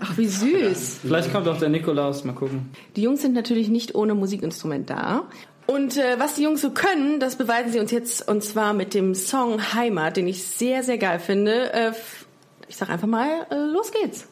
Ach, 0.00 0.16
wie 0.16 0.26
süß. 0.26 0.98
Vielleicht 1.02 1.32
kommt 1.32 1.48
auch 1.48 1.58
der 1.58 1.68
Nikolaus, 1.68 2.24
mal 2.24 2.34
gucken. 2.34 2.70
Die 2.96 3.02
Jungs 3.02 3.22
sind 3.22 3.34
natürlich 3.34 3.68
nicht 3.68 3.94
ohne 3.94 4.14
Musikinstrument 4.14 4.90
da. 4.90 5.24
Und 5.66 5.96
äh, 5.96 6.18
was 6.18 6.34
die 6.34 6.42
Jungs 6.42 6.60
so 6.60 6.70
können, 6.70 7.20
das 7.20 7.36
beweisen 7.36 7.72
sie 7.72 7.80
uns 7.80 7.90
jetzt 7.90 8.28
und 8.28 8.44
zwar 8.44 8.74
mit 8.74 8.92
dem 8.92 9.14
Song 9.14 9.72
Heimat, 9.72 10.16
den 10.16 10.28
ich 10.28 10.44
sehr, 10.44 10.82
sehr 10.82 10.98
geil 10.98 11.18
finde. 11.18 11.72
Äh, 11.72 11.92
ich 12.68 12.76
sag 12.76 12.90
einfach 12.90 13.08
mal, 13.08 13.46
äh, 13.50 13.54
los 13.54 13.90
geht's. 13.90 14.28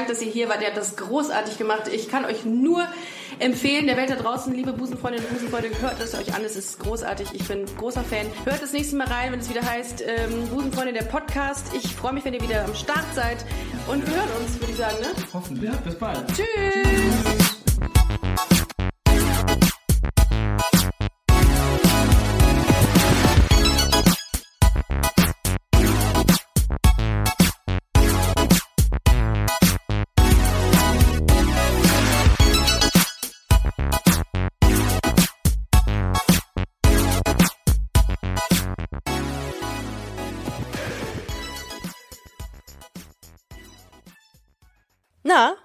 Dank, 0.00 0.08
dass 0.08 0.22
ihr 0.22 0.32
hier 0.32 0.48
wart. 0.48 0.62
Ihr 0.62 0.68
habt 0.68 0.78
das 0.78 0.96
großartig 0.96 1.58
gemacht. 1.58 1.82
Ich 1.92 2.08
kann 2.08 2.24
euch 2.24 2.46
nur 2.46 2.86
empfehlen, 3.38 3.86
der 3.86 3.98
Welt 3.98 4.08
da 4.08 4.16
draußen, 4.16 4.54
liebe 4.54 4.72
Busenfreundinnen 4.72 5.28
und 5.28 5.34
Busenfreunde, 5.34 5.68
hört 5.78 6.00
es 6.00 6.14
euch 6.14 6.32
an. 6.34 6.42
Es 6.42 6.56
ist 6.56 6.78
großartig. 6.78 7.34
Ich 7.34 7.46
bin 7.46 7.66
großer 7.76 8.02
Fan. 8.02 8.26
Hört 8.46 8.62
das 8.62 8.72
nächste 8.72 8.96
Mal 8.96 9.08
rein, 9.08 9.32
wenn 9.32 9.40
es 9.40 9.50
wieder 9.50 9.62
heißt 9.62 10.02
ähm, 10.06 10.48
Busenfreundin 10.48 10.94
der 10.94 11.02
Podcast. 11.02 11.66
Ich 11.74 11.94
freue 11.94 12.14
mich, 12.14 12.24
wenn 12.24 12.32
ihr 12.32 12.40
wieder 12.40 12.64
am 12.64 12.74
Start 12.74 13.04
seid. 13.14 13.44
Und 13.88 14.06
wir 14.06 14.16
hören 14.16 14.30
uns, 14.40 14.58
würde 14.58 14.72
ich 14.72 14.78
sagen. 14.78 14.96
Ne? 15.02 15.08
Hoffentlich. 15.34 15.70
Bis 15.70 15.94
bald. 15.96 16.26
Tschüss. 16.28 16.46
Na, 17.24 17.39